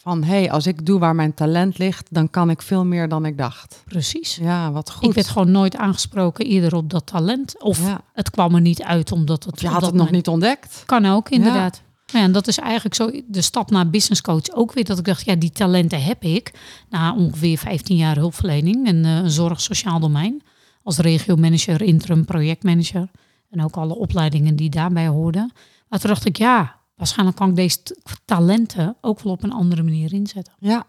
van... 0.05 0.23
hé, 0.23 0.29
hey, 0.39 0.51
als 0.51 0.67
ik 0.67 0.85
doe 0.85 0.99
waar 0.99 1.15
mijn 1.15 1.33
talent 1.33 1.77
ligt... 1.77 2.07
dan 2.11 2.29
kan 2.29 2.49
ik 2.49 2.61
veel 2.61 2.85
meer 2.85 3.09
dan 3.09 3.25
ik 3.25 3.37
dacht. 3.37 3.83
Precies. 3.85 4.35
Ja, 4.35 4.71
wat 4.71 4.91
goed. 4.91 5.03
Ik 5.03 5.13
werd 5.13 5.27
gewoon 5.27 5.51
nooit 5.51 5.75
aangesproken 5.75 6.45
eerder 6.45 6.75
op 6.75 6.89
dat 6.89 7.05
talent. 7.05 7.61
Of 7.61 7.85
Ja. 7.85 8.01
het 8.13 8.29
kwam 8.29 8.55
er 8.55 8.61
niet 8.61 8.83
uit 8.83 9.11
omdat 9.11 9.43
het... 9.43 9.53
Of 9.53 9.61
je 9.61 9.67
had 9.67 9.81
het 9.81 9.93
nog 9.93 10.11
niet 10.11 10.27
ontdekt. 10.27 10.83
Kan 10.85 11.05
ook, 11.05 11.29
inderdaad. 11.29 11.81
Ja. 12.05 12.19
en 12.21 12.31
dat 12.31 12.47
is 12.47 12.57
eigenlijk 12.57 12.95
zo 12.95 13.11
de 13.27 13.41
stap 13.41 13.71
naar 13.71 13.89
business 13.89 14.21
coach 14.21 14.51
ook 14.53 14.73
weer. 14.73 14.85
Dat 14.85 14.97
ik 14.97 15.05
dacht, 15.05 15.25
ja, 15.25 15.35
die 15.35 15.51
talenten 15.51 16.03
heb 16.03 16.23
ik. 16.23 16.53
Na 16.89 17.15
ongeveer 17.15 17.57
15 17.57 17.95
jaar 17.95 18.15
hulpverlening 18.15 18.87
en 18.87 19.03
een 19.03 19.29
zorg 19.29 19.61
sociaal 19.61 19.99
domein. 19.99 20.43
Als 20.83 20.97
regiomanager, 20.97 21.81
interim 21.81 22.25
projectmanager. 22.25 23.09
En 23.49 23.63
ook 23.63 23.75
alle 23.75 23.95
opleidingen 23.95 24.55
die 24.55 24.69
daarbij 24.69 25.07
hoorden. 25.07 25.51
Maar 25.89 25.99
toen 25.99 26.09
dacht 26.09 26.25
ik, 26.25 26.37
ja, 26.37 26.74
waarschijnlijk 26.95 27.37
kan 27.37 27.49
ik 27.49 27.55
deze 27.55 27.77
talenten 28.25 28.97
ook 29.01 29.19
wel 29.19 29.33
op 29.33 29.43
een 29.43 29.51
andere 29.51 29.83
manier 29.83 30.13
inzetten. 30.13 30.53
Ja, 30.59 30.87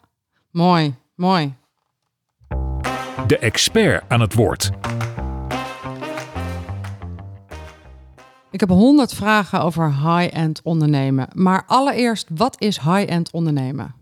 mooi, 0.51 0.95
mooi. 1.15 1.55
De 3.27 3.39
expert 3.39 4.05
aan 4.09 4.21
het 4.21 4.35
woord. 4.35 4.71
Ik 8.51 8.61
heb 8.61 8.69
honderd 8.69 9.15
vragen 9.15 9.61
over 9.61 9.95
high-end 9.95 10.61
ondernemen. 10.63 11.29
Maar 11.33 11.65
allereerst, 11.67 12.29
wat 12.35 12.61
is 12.61 12.81
high-end 12.81 13.31
ondernemen? 13.31 13.95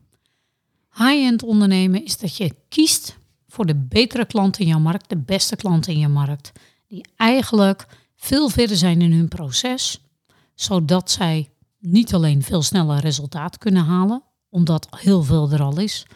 High-end 0.97 1.43
ondernemen 1.43 2.05
is 2.05 2.19
dat 2.19 2.37
je 2.37 2.55
kiest 2.69 3.19
voor 3.49 3.67
de 3.67 3.75
betere 3.75 4.25
klant 4.25 4.59
in 4.59 4.67
jouw 4.67 4.79
markt, 4.79 5.09
de 5.09 5.17
beste 5.17 5.57
klant 5.57 5.87
in 5.87 5.99
je 5.99 6.09
markt. 6.09 6.53
Die 6.89 7.07
eigenlijk 7.17 7.87
veel 8.17 8.49
verder 8.49 8.77
zijn 8.77 9.01
in 9.01 9.13
hun 9.13 9.29
proces, 9.29 10.01
zodat 10.55 11.11
zij 11.11 11.49
niet 11.87 12.15
alleen 12.15 12.43
veel 12.43 12.63
sneller 12.63 13.01
resultaat 13.01 13.59
kunnen 13.59 13.85
halen, 13.85 14.23
omdat 14.49 14.87
heel 14.91 15.23
veel 15.23 15.51
er 15.51 15.63
al 15.63 15.79
is, 15.79 16.07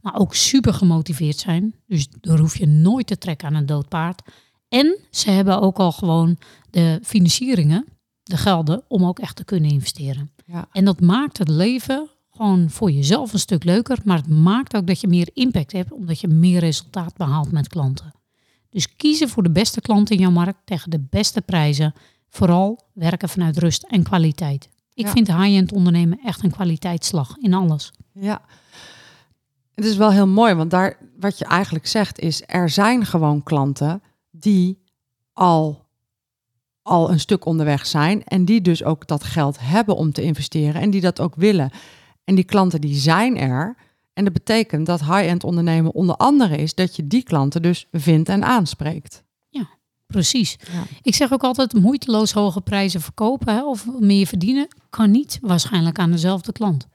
maar 0.00 0.16
ook 0.16 0.34
super 0.34 0.74
gemotiveerd 0.74 1.38
zijn. 1.38 1.74
Dus 1.86 2.08
daar 2.20 2.38
hoef 2.38 2.58
je 2.58 2.66
nooit 2.66 3.06
te 3.06 3.18
trekken 3.18 3.48
aan 3.48 3.54
een 3.54 3.66
dood 3.66 3.88
paard. 3.88 4.22
En 4.68 4.98
ze 5.10 5.30
hebben 5.30 5.60
ook 5.60 5.78
al 5.78 5.92
gewoon 5.92 6.38
de 6.70 7.00
financieringen, 7.02 7.86
de 8.22 8.36
gelden, 8.36 8.82
om 8.88 9.04
ook 9.04 9.18
echt 9.18 9.36
te 9.36 9.44
kunnen 9.44 9.70
investeren. 9.70 10.30
Ja. 10.46 10.68
En 10.72 10.84
dat 10.84 11.00
maakt 11.00 11.38
het 11.38 11.48
leven 11.48 12.08
gewoon 12.30 12.70
voor 12.70 12.90
jezelf 12.90 13.32
een 13.32 13.38
stuk 13.38 13.64
leuker, 13.64 13.98
maar 14.04 14.16
het 14.16 14.28
maakt 14.28 14.76
ook 14.76 14.86
dat 14.86 15.00
je 15.00 15.08
meer 15.08 15.30
impact 15.32 15.72
hebt, 15.72 15.92
omdat 15.92 16.20
je 16.20 16.28
meer 16.28 16.60
resultaat 16.60 17.16
behaalt 17.16 17.52
met 17.52 17.68
klanten. 17.68 18.12
Dus 18.70 18.96
kiezen 18.96 19.28
voor 19.28 19.42
de 19.42 19.50
beste 19.50 19.80
klant 19.80 20.10
in 20.10 20.18
jouw 20.18 20.30
markt 20.30 20.58
tegen 20.64 20.90
de 20.90 21.06
beste 21.10 21.40
prijzen. 21.40 21.94
Vooral 22.28 22.80
werken 22.92 23.28
vanuit 23.28 23.58
rust 23.58 23.82
en 23.82 24.02
kwaliteit. 24.02 24.68
Ik 24.98 25.04
Ja. 25.06 25.10
vind 25.12 25.26
high-end 25.26 25.72
ondernemen 25.72 26.20
echt 26.24 26.42
een 26.44 26.50
kwaliteitsslag 26.50 27.36
in 27.36 27.54
alles. 27.54 27.92
Ja. 28.12 28.40
Het 29.74 29.84
is 29.84 29.96
wel 29.96 30.10
heel 30.12 30.26
mooi, 30.26 30.54
want 30.54 30.70
daar, 30.70 30.96
wat 31.18 31.38
je 31.38 31.44
eigenlijk 31.44 31.86
zegt 31.86 32.18
is, 32.18 32.42
er 32.46 32.68
zijn 32.70 33.06
gewoon 33.06 33.42
klanten 33.42 34.02
die 34.30 34.82
al, 35.32 35.84
al 36.82 37.10
een 37.10 37.20
stuk 37.20 37.44
onderweg 37.44 37.86
zijn 37.86 38.24
en 38.24 38.44
die 38.44 38.60
dus 38.60 38.84
ook 38.84 39.06
dat 39.06 39.24
geld 39.24 39.58
hebben 39.60 39.96
om 39.96 40.12
te 40.12 40.22
investeren 40.22 40.80
en 40.80 40.90
die 40.90 41.00
dat 41.00 41.20
ook 41.20 41.34
willen. 41.34 41.70
En 42.24 42.34
die 42.34 42.44
klanten 42.44 42.80
die 42.80 42.94
zijn 42.94 43.36
er. 43.38 43.76
En 44.12 44.24
dat 44.24 44.32
betekent 44.32 44.86
dat 44.86 45.00
high-end 45.00 45.44
ondernemen 45.44 45.94
onder 45.94 46.16
andere 46.16 46.56
is 46.56 46.74
dat 46.74 46.96
je 46.96 47.06
die 47.06 47.22
klanten 47.22 47.62
dus 47.62 47.86
vindt 47.92 48.28
en 48.28 48.44
aanspreekt. 48.44 49.24
Precies. 50.12 50.56
Ja. 50.72 50.82
Ik 51.02 51.14
zeg 51.14 51.32
ook 51.32 51.42
altijd 51.42 51.72
moeiteloos 51.72 52.32
hoge 52.32 52.60
prijzen 52.60 53.00
verkopen 53.00 53.54
hè, 53.54 53.64
of 53.64 53.86
meer 53.98 54.26
verdienen 54.26 54.68
kan 54.90 55.10
niet 55.10 55.38
waarschijnlijk 55.40 55.98
aan 55.98 56.10
dezelfde 56.10 56.52
klant. 56.52 56.86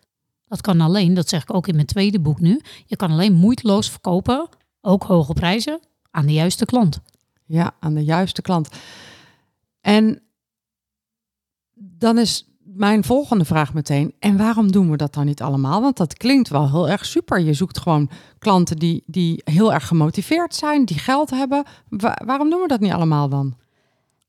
Dat 0.48 0.62
kan 0.62 0.82
alleen, 0.82 1.14
dat 1.14 1.30
zeg 1.30 1.42
ik 1.42 1.54
ook 1.54 1.68
in 1.68 1.76
mijn 1.76 1.88
tweede 1.88 2.20
boek 2.20 2.40
nu. 2.40 2.62
Je 2.86 2.96
kan 2.96 3.12
alleen 3.12 3.34
moeiteloos 3.34 3.90
verkopen, 3.90 4.50
ook 4.82 5.04
hoge 5.04 5.34
prijzen, 5.34 5.80
aan 6.12 6.26
de 6.26 6.34
juiste 6.34 6.66
klant. 6.66 7.00
Ja, 7.46 7.76
aan 7.80 7.94
de 7.94 8.04
juiste 8.04 8.42
klant. 8.42 8.70
En 9.82 10.22
dan 11.74 12.18
is 12.18 12.46
mijn 12.76 13.04
volgende 13.04 13.46
vraag 13.46 13.74
meteen, 13.74 14.14
en 14.20 14.38
waarom 14.38 14.72
doen 14.72 14.92
we 14.92 14.98
dat 14.98 15.14
dan 15.14 15.26
niet 15.26 15.42
allemaal? 15.42 15.82
Want 15.82 15.98
dat 15.98 16.14
klinkt 16.18 16.50
wel 16.50 16.70
heel 16.72 16.90
erg 16.90 17.06
super. 17.06 17.40
Je 17.40 17.54
zoekt 17.54 17.80
gewoon 17.80 18.10
klanten 18.40 18.78
die, 18.78 19.04
die 19.06 19.42
heel 19.44 19.74
erg 19.74 19.88
gemotiveerd 19.88 20.56
zijn, 20.56 20.86
die 20.86 21.00
geld 21.00 21.30
hebben. 21.30 21.64
Wa- 21.90 22.22
waarom 22.26 22.50
doen 22.50 22.62
we 22.62 22.68
dat 22.68 22.80
niet 22.80 22.92
allemaal 22.92 23.30
dan? 23.30 23.56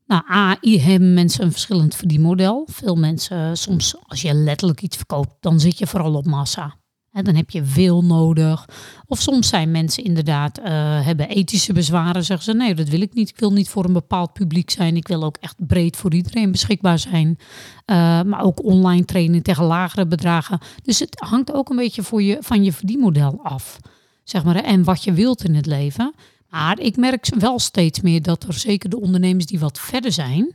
Nou, 0.06 0.22
A, 0.32 0.56
i- 0.62 0.80
hebben 0.80 1.14
mensen 1.14 1.44
een 1.44 1.52
verschillend 1.52 1.94
verdienmodel. 1.94 2.68
Veel 2.70 2.96
mensen, 2.96 3.56
soms 3.56 3.94
als 4.06 4.22
je 4.22 4.34
letterlijk 4.34 4.82
iets 4.82 4.96
verkoopt, 4.96 5.34
dan 5.40 5.60
zit 5.60 5.78
je 5.78 5.86
vooral 5.86 6.14
op 6.14 6.26
massa. 6.26 6.74
Hè, 7.14 7.22
dan 7.22 7.34
heb 7.34 7.50
je 7.50 7.64
veel 7.64 8.04
nodig. 8.04 8.68
Of 9.06 9.20
soms 9.20 9.48
zijn 9.48 9.70
mensen 9.70 10.04
inderdaad, 10.04 10.58
eh, 10.58 10.72
hebben 11.04 11.28
ethische 11.28 11.72
bezwaren. 11.72 12.24
Zeggen 12.24 12.44
ze, 12.44 12.58
nee, 12.58 12.74
dat 12.74 12.88
wil 12.88 13.00
ik 13.00 13.14
niet. 13.14 13.28
Ik 13.28 13.38
wil 13.38 13.52
niet 13.52 13.68
voor 13.68 13.84
een 13.84 13.92
bepaald 13.92 14.32
publiek 14.32 14.70
zijn. 14.70 14.96
Ik 14.96 15.08
wil 15.08 15.24
ook 15.24 15.36
echt 15.40 15.66
breed 15.66 15.96
voor 15.96 16.14
iedereen 16.14 16.50
beschikbaar 16.50 16.98
zijn. 16.98 17.38
Eh, 17.84 17.96
maar 18.22 18.42
ook 18.42 18.64
online 18.64 19.04
training 19.04 19.44
tegen 19.44 19.64
lagere 19.64 20.06
bedragen. 20.06 20.58
Dus 20.82 20.98
het 20.98 21.20
hangt 21.28 21.52
ook 21.52 21.68
een 21.70 21.76
beetje 21.76 22.02
voor 22.02 22.22
je, 22.22 22.36
van 22.40 22.64
je 22.64 22.72
verdienmodel 22.72 23.40
af. 23.42 23.78
Zeg 24.24 24.44
maar, 24.44 24.56
en 24.56 24.84
wat 24.84 25.04
je 25.04 25.12
wilt 25.12 25.44
in 25.44 25.54
het 25.54 25.66
leven. 25.66 26.14
Maar 26.50 26.80
ik 26.80 26.96
merk 26.96 27.28
wel 27.38 27.58
steeds 27.58 28.00
meer 28.00 28.22
dat 28.22 28.44
er 28.44 28.54
zeker 28.54 28.90
de 28.90 29.00
ondernemers 29.00 29.46
die 29.46 29.58
wat 29.58 29.80
verder 29.80 30.12
zijn, 30.12 30.54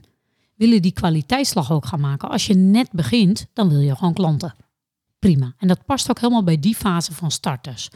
willen 0.56 0.82
die 0.82 0.92
kwaliteitsslag 0.92 1.72
ook 1.72 1.86
gaan 1.86 2.00
maken. 2.00 2.30
Als 2.30 2.46
je 2.46 2.54
net 2.54 2.88
begint, 2.92 3.46
dan 3.52 3.68
wil 3.68 3.80
je 3.80 3.96
gewoon 3.96 4.14
klanten. 4.14 4.54
Prima. 5.20 5.54
En 5.58 5.68
dat 5.68 5.84
past 5.84 6.10
ook 6.10 6.20
helemaal 6.20 6.44
bij 6.44 6.58
die 6.60 6.74
fase 6.74 7.12
van 7.12 7.30
starters. 7.30 7.88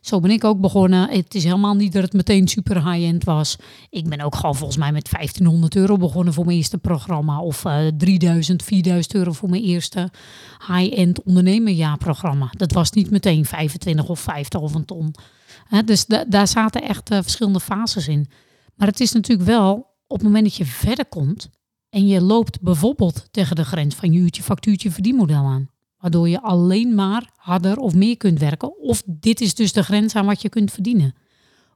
Zo 0.00 0.20
ben 0.20 0.30
ik 0.30 0.44
ook 0.44 0.60
begonnen. 0.60 1.08
Het 1.10 1.34
is 1.34 1.44
helemaal 1.44 1.74
niet 1.74 1.92
dat 1.92 2.02
het 2.02 2.12
meteen 2.12 2.48
super 2.48 2.92
high-end 2.92 3.24
was. 3.24 3.56
Ik 3.90 4.08
ben 4.08 4.20
ook 4.20 4.34
gewoon 4.34 4.56
volgens 4.56 4.78
mij 4.78 4.92
met 4.92 5.10
1500 5.10 5.76
euro 5.76 5.96
begonnen 5.96 6.34
voor 6.34 6.44
mijn 6.44 6.56
eerste 6.56 6.78
programma. 6.78 7.40
Of 7.40 7.64
eh 7.64 7.86
3000, 7.86 8.62
4000 8.62 9.14
euro 9.14 9.32
voor 9.32 9.50
mijn 9.50 9.62
eerste 9.62 10.10
high-end 10.66 11.22
ondernemerjaarprogramma. 11.22 12.50
Dat 12.56 12.72
was 12.72 12.90
niet 12.90 13.10
meteen 13.10 13.44
25 13.44 14.08
of 14.08 14.20
50 14.20 14.60
of 14.60 14.74
een 14.74 14.84
ton. 14.84 15.14
Dus 15.84 16.06
da- 16.06 16.24
daar 16.28 16.48
zaten 16.48 16.82
echt 16.82 17.10
eh, 17.10 17.18
verschillende 17.22 17.60
fases 17.60 18.08
in. 18.08 18.26
Maar 18.74 18.88
het 18.88 19.00
is 19.00 19.12
natuurlijk 19.12 19.48
wel 19.48 19.72
op 20.06 20.16
het 20.16 20.26
moment 20.26 20.44
dat 20.44 20.54
je 20.56 20.64
verder 20.64 21.06
komt 21.06 21.50
en 21.90 22.06
je 22.06 22.20
loopt 22.20 22.60
bijvoorbeeld 22.60 23.28
tegen 23.30 23.56
de 23.56 23.64
grens 23.64 23.94
van 23.94 24.12
je 24.12 24.18
uurtje, 24.18 24.42
factuurtje, 24.42 24.90
verdienmodel 24.90 25.44
aan. 25.44 25.68
Waardoor 26.06 26.28
je 26.28 26.42
alleen 26.42 26.94
maar 26.94 27.30
harder 27.36 27.76
of 27.76 27.94
meer 27.94 28.16
kunt 28.16 28.38
werken. 28.38 28.78
Of 28.78 29.02
dit 29.06 29.40
is 29.40 29.54
dus 29.54 29.72
de 29.72 29.82
grens 29.82 30.14
aan 30.14 30.26
wat 30.26 30.42
je 30.42 30.48
kunt 30.48 30.70
verdienen. 30.70 31.14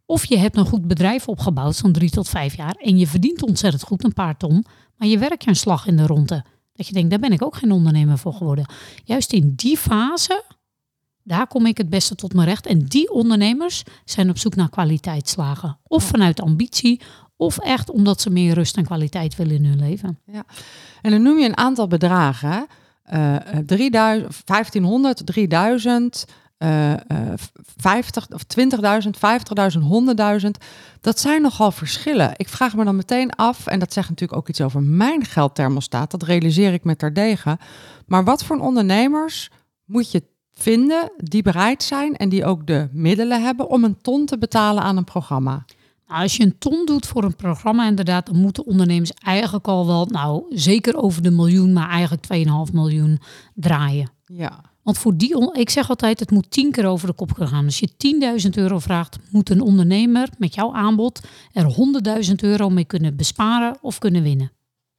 Of 0.06 0.24
je 0.24 0.38
hebt 0.38 0.56
een 0.56 0.66
goed 0.66 0.86
bedrijf 0.86 1.28
opgebouwd, 1.28 1.76
zo'n 1.76 1.92
drie 1.92 2.10
tot 2.10 2.28
vijf 2.28 2.56
jaar. 2.56 2.74
En 2.74 2.98
je 2.98 3.06
verdient 3.06 3.42
ontzettend 3.42 3.82
goed, 3.82 4.04
een 4.04 4.12
paar 4.12 4.36
ton. 4.36 4.64
Maar 4.96 5.08
je 5.08 5.18
werkt 5.18 5.44
je 5.44 5.50
een 5.50 5.56
slag 5.56 5.86
in 5.86 5.96
de 5.96 6.06
ronde. 6.06 6.44
Dat 6.72 6.86
je 6.86 6.92
denkt, 6.92 7.10
daar 7.10 7.18
ben 7.18 7.32
ik 7.32 7.42
ook 7.42 7.56
geen 7.56 7.72
ondernemer 7.72 8.18
voor 8.18 8.32
geworden. 8.32 8.72
Juist 9.04 9.32
in 9.32 9.52
die 9.56 9.76
fase, 9.76 10.44
daar 11.22 11.46
kom 11.46 11.66
ik 11.66 11.78
het 11.78 11.90
beste 11.90 12.14
tot 12.14 12.34
mijn 12.34 12.48
recht. 12.48 12.66
En 12.66 12.78
die 12.78 13.12
ondernemers 13.12 13.82
zijn 14.04 14.30
op 14.30 14.38
zoek 14.38 14.54
naar 14.54 14.70
kwaliteitsslagen. 14.70 15.78
Of 15.82 16.04
vanuit 16.04 16.40
ambitie, 16.40 17.00
of 17.36 17.58
echt 17.58 17.90
omdat 17.90 18.20
ze 18.20 18.30
meer 18.30 18.54
rust 18.54 18.76
en 18.76 18.84
kwaliteit 18.84 19.36
willen 19.36 19.54
in 19.54 19.64
hun 19.64 19.78
leven. 19.78 20.18
En 21.02 21.10
dan 21.10 21.22
noem 21.22 21.38
je 21.38 21.48
een 21.48 21.56
aantal 21.56 21.86
bedragen. 21.86 22.66
Hè? 23.10 23.36
Eh, 23.36 23.58
eh, 23.58 23.66
3000, 23.66 24.44
1500, 24.44 25.26
3000, 25.26 26.26
eh, 26.60 26.92
eh, 26.92 26.98
50 27.76 28.28
of 28.30 28.42
20.000, 28.42 29.16
50.000, 29.16 29.84
100.000. 29.84 30.64
Dat 31.00 31.20
zijn 31.20 31.42
nogal 31.42 31.72
verschillen. 31.72 32.32
Ik 32.36 32.48
vraag 32.48 32.76
me 32.76 32.84
dan 32.84 32.96
meteen 32.96 33.30
af, 33.30 33.66
en 33.66 33.78
dat 33.78 33.92
zegt 33.92 34.08
natuurlijk 34.08 34.38
ook 34.38 34.48
iets 34.48 34.60
over 34.60 34.82
mijn 34.82 35.24
geldthermostaat. 35.24 36.10
Dat 36.10 36.22
realiseer 36.22 36.72
ik 36.72 36.84
met 36.84 36.98
terdege. 36.98 37.58
Maar 38.06 38.24
wat 38.24 38.44
voor 38.44 38.58
ondernemers 38.58 39.50
moet 39.84 40.10
je 40.10 40.22
vinden 40.52 41.12
die 41.16 41.42
bereid 41.42 41.82
zijn 41.82 42.16
en 42.16 42.28
die 42.28 42.44
ook 42.44 42.66
de 42.66 42.88
middelen 42.92 43.42
hebben 43.42 43.68
om 43.68 43.84
een 43.84 44.00
ton 44.00 44.26
te 44.26 44.38
betalen 44.38 44.82
aan 44.82 44.96
een 44.96 45.04
programma? 45.04 45.64
Nou, 46.10 46.22
als 46.22 46.36
je 46.36 46.42
een 46.42 46.58
ton 46.58 46.86
doet 46.86 47.06
voor 47.06 47.24
een 47.24 47.36
programma, 47.36 47.86
inderdaad, 47.86 48.26
dan 48.26 48.36
moeten 48.36 48.66
ondernemers 48.66 49.12
eigenlijk 49.12 49.68
al 49.68 49.86
wel, 49.86 50.06
nou 50.06 50.44
zeker 50.48 50.96
over 50.96 51.22
de 51.22 51.30
miljoen, 51.30 51.72
maar 51.72 51.88
eigenlijk 51.88 52.26
2,5 52.68 52.72
miljoen 52.72 53.20
draaien. 53.54 54.10
Ja, 54.24 54.60
Want 54.82 54.98
voor 54.98 55.16
die, 55.16 55.52
ik 55.52 55.70
zeg 55.70 55.88
altijd, 55.88 56.20
het 56.20 56.30
moet 56.30 56.50
tien 56.50 56.70
keer 56.70 56.86
over 56.86 57.06
de 57.06 57.12
kop 57.12 57.32
gaan. 57.32 57.64
Als 57.64 57.78
je 57.78 57.90
10.000 58.42 58.48
euro 58.50 58.78
vraagt, 58.78 59.18
moet 59.30 59.50
een 59.50 59.60
ondernemer 59.60 60.28
met 60.38 60.54
jouw 60.54 60.72
aanbod 60.74 61.20
er 61.52 61.76
100.000 62.26 62.34
euro 62.36 62.70
mee 62.70 62.84
kunnen 62.84 63.16
besparen 63.16 63.78
of 63.80 63.98
kunnen 63.98 64.22
winnen. 64.22 64.52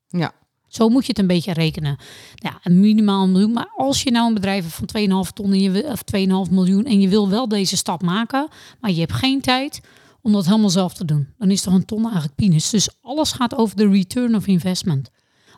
ja, 0.07 0.31
Zo 0.67 0.89
moet 0.89 1.01
je 1.01 1.09
het 1.09 1.19
een 1.19 1.27
beetje 1.27 1.53
rekenen. 1.53 1.97
Ja, 2.35 2.59
een 2.63 2.79
minimaal 2.79 3.27
miljoen. 3.27 3.51
Maar 3.51 3.71
als 3.75 4.03
je 4.03 4.11
nou 4.11 4.27
een 4.27 4.33
bedrijf 4.33 4.63
hebt 4.63 4.91
van 4.91 5.25
2,5 5.27 5.33
ton 5.33 5.51
en 5.51 5.59
je 5.59 5.83
of 5.83 6.03
2,5 6.47 6.53
miljoen 6.53 6.85
en 6.85 7.01
je 7.01 7.07
wil 7.07 7.29
wel 7.29 7.47
deze 7.47 7.77
stap 7.77 8.01
maken, 8.01 8.47
maar 8.79 8.91
je 8.91 8.99
hebt 8.99 9.13
geen 9.13 9.41
tijd 9.41 9.81
om 10.21 10.31
dat 10.31 10.45
helemaal 10.45 10.69
zelf 10.69 10.93
te 10.93 11.05
doen, 11.05 11.27
dan 11.37 11.51
is 11.51 11.61
toch 11.61 11.73
een 11.73 11.85
ton 11.85 12.03
eigenlijk 12.03 12.35
peanuts. 12.35 12.69
Dus 12.69 12.89
alles 13.01 13.31
gaat 13.31 13.55
over 13.55 13.75
de 13.75 13.89
return 13.89 14.35
of 14.35 14.47
investment. 14.47 15.09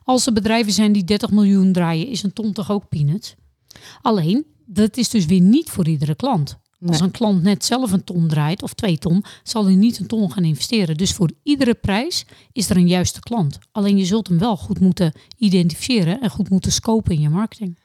Als 0.04 0.26
er 0.26 0.34
bedrijven 0.34 0.74
zijn 0.74 0.92
die 0.92 1.04
30 1.04 1.32
miljoen 1.32 1.72
draaien, 1.72 2.08
is 2.08 2.24
een 2.24 2.34
ton 2.34 2.54
toch 2.54 2.72
ook 2.72 2.90
peanuts? 2.90 3.36
Alleen, 4.02 4.46
dat 4.66 4.98
is 4.98 5.10
dus 5.10 5.26
weer 5.26 5.42
niet 5.42 5.70
voor 5.70 5.88
iedere 5.88 6.16
klant. 6.16 6.62
Als 6.86 7.00
een 7.00 7.12
klant 7.12 7.44
net 7.44 7.66
zelf 7.66 7.92
een 7.92 8.04
ton 8.04 8.28
draait 8.28 8.64
of 8.64 8.74
twee 8.74 8.98
ton, 8.98 9.24
zal 9.44 9.66
hij 9.66 9.76
niet 9.76 10.00
een 10.00 10.08
ton 10.08 10.32
gaan 10.32 10.44
investeren. 10.44 10.98
Dus 10.98 11.12
voor 11.12 11.32
iedere 11.44 11.74
prijs 11.74 12.26
is 12.52 12.70
er 12.70 12.78
een 12.78 12.88
juiste 12.88 13.20
klant. 13.20 13.60
Alleen 13.72 13.98
je 13.98 14.06
zult 14.06 14.28
hem 14.28 14.40
wel 14.40 14.58
goed 14.58 14.80
moeten 14.80 15.14
identificeren 15.38 16.22
en 16.22 16.30
goed 16.30 16.50
moeten 16.50 16.72
scopen 16.72 17.16
in 17.16 17.22
je 17.22 17.30
marketing. 17.30 17.80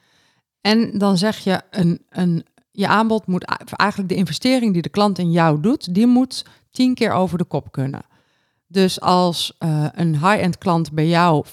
En 0.61 0.97
dan 0.97 1.17
zeg 1.17 1.37
je, 1.37 1.61
een, 1.71 2.01
een, 2.09 2.45
je 2.71 2.87
aanbod 2.87 3.27
moet 3.27 3.43
eigenlijk 3.75 4.09
de 4.09 4.17
investering 4.17 4.73
die 4.73 4.81
de 4.81 4.89
klant 4.89 5.17
in 5.17 5.31
jou 5.31 5.61
doet, 5.61 5.93
die 5.93 6.07
moet 6.07 6.45
tien 6.71 6.93
keer 6.93 7.11
over 7.11 7.37
de 7.37 7.43
kop 7.43 7.71
kunnen. 7.71 8.01
Dus 8.67 9.01
als 9.01 9.55
uh, 9.59 9.85
een 9.91 10.13
high-end 10.13 10.57
klant 10.57 10.91
bij 10.91 11.07
jou 11.07 11.45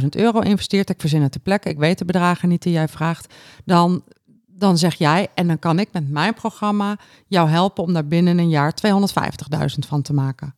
25.000 0.00 0.06
euro 0.08 0.40
investeert, 0.40 0.90
ik 0.90 1.00
verzin 1.00 1.22
het 1.22 1.32
ter 1.32 1.40
plekke, 1.40 1.68
ik 1.68 1.78
weet 1.78 1.98
de 1.98 2.04
bedragen 2.04 2.48
niet 2.48 2.62
die 2.62 2.72
jij 2.72 2.88
vraagt, 2.88 3.34
dan, 3.64 4.02
dan 4.46 4.78
zeg 4.78 4.94
jij, 4.94 5.28
en 5.34 5.46
dan 5.46 5.58
kan 5.58 5.78
ik 5.78 5.88
met 5.92 6.10
mijn 6.10 6.34
programma 6.34 6.98
jou 7.26 7.48
helpen 7.48 7.84
om 7.84 7.92
daar 7.92 8.06
binnen 8.06 8.38
een 8.38 8.48
jaar 8.48 8.74
250.000 8.86 9.78
van 9.78 10.02
te 10.02 10.12
maken. 10.12 10.54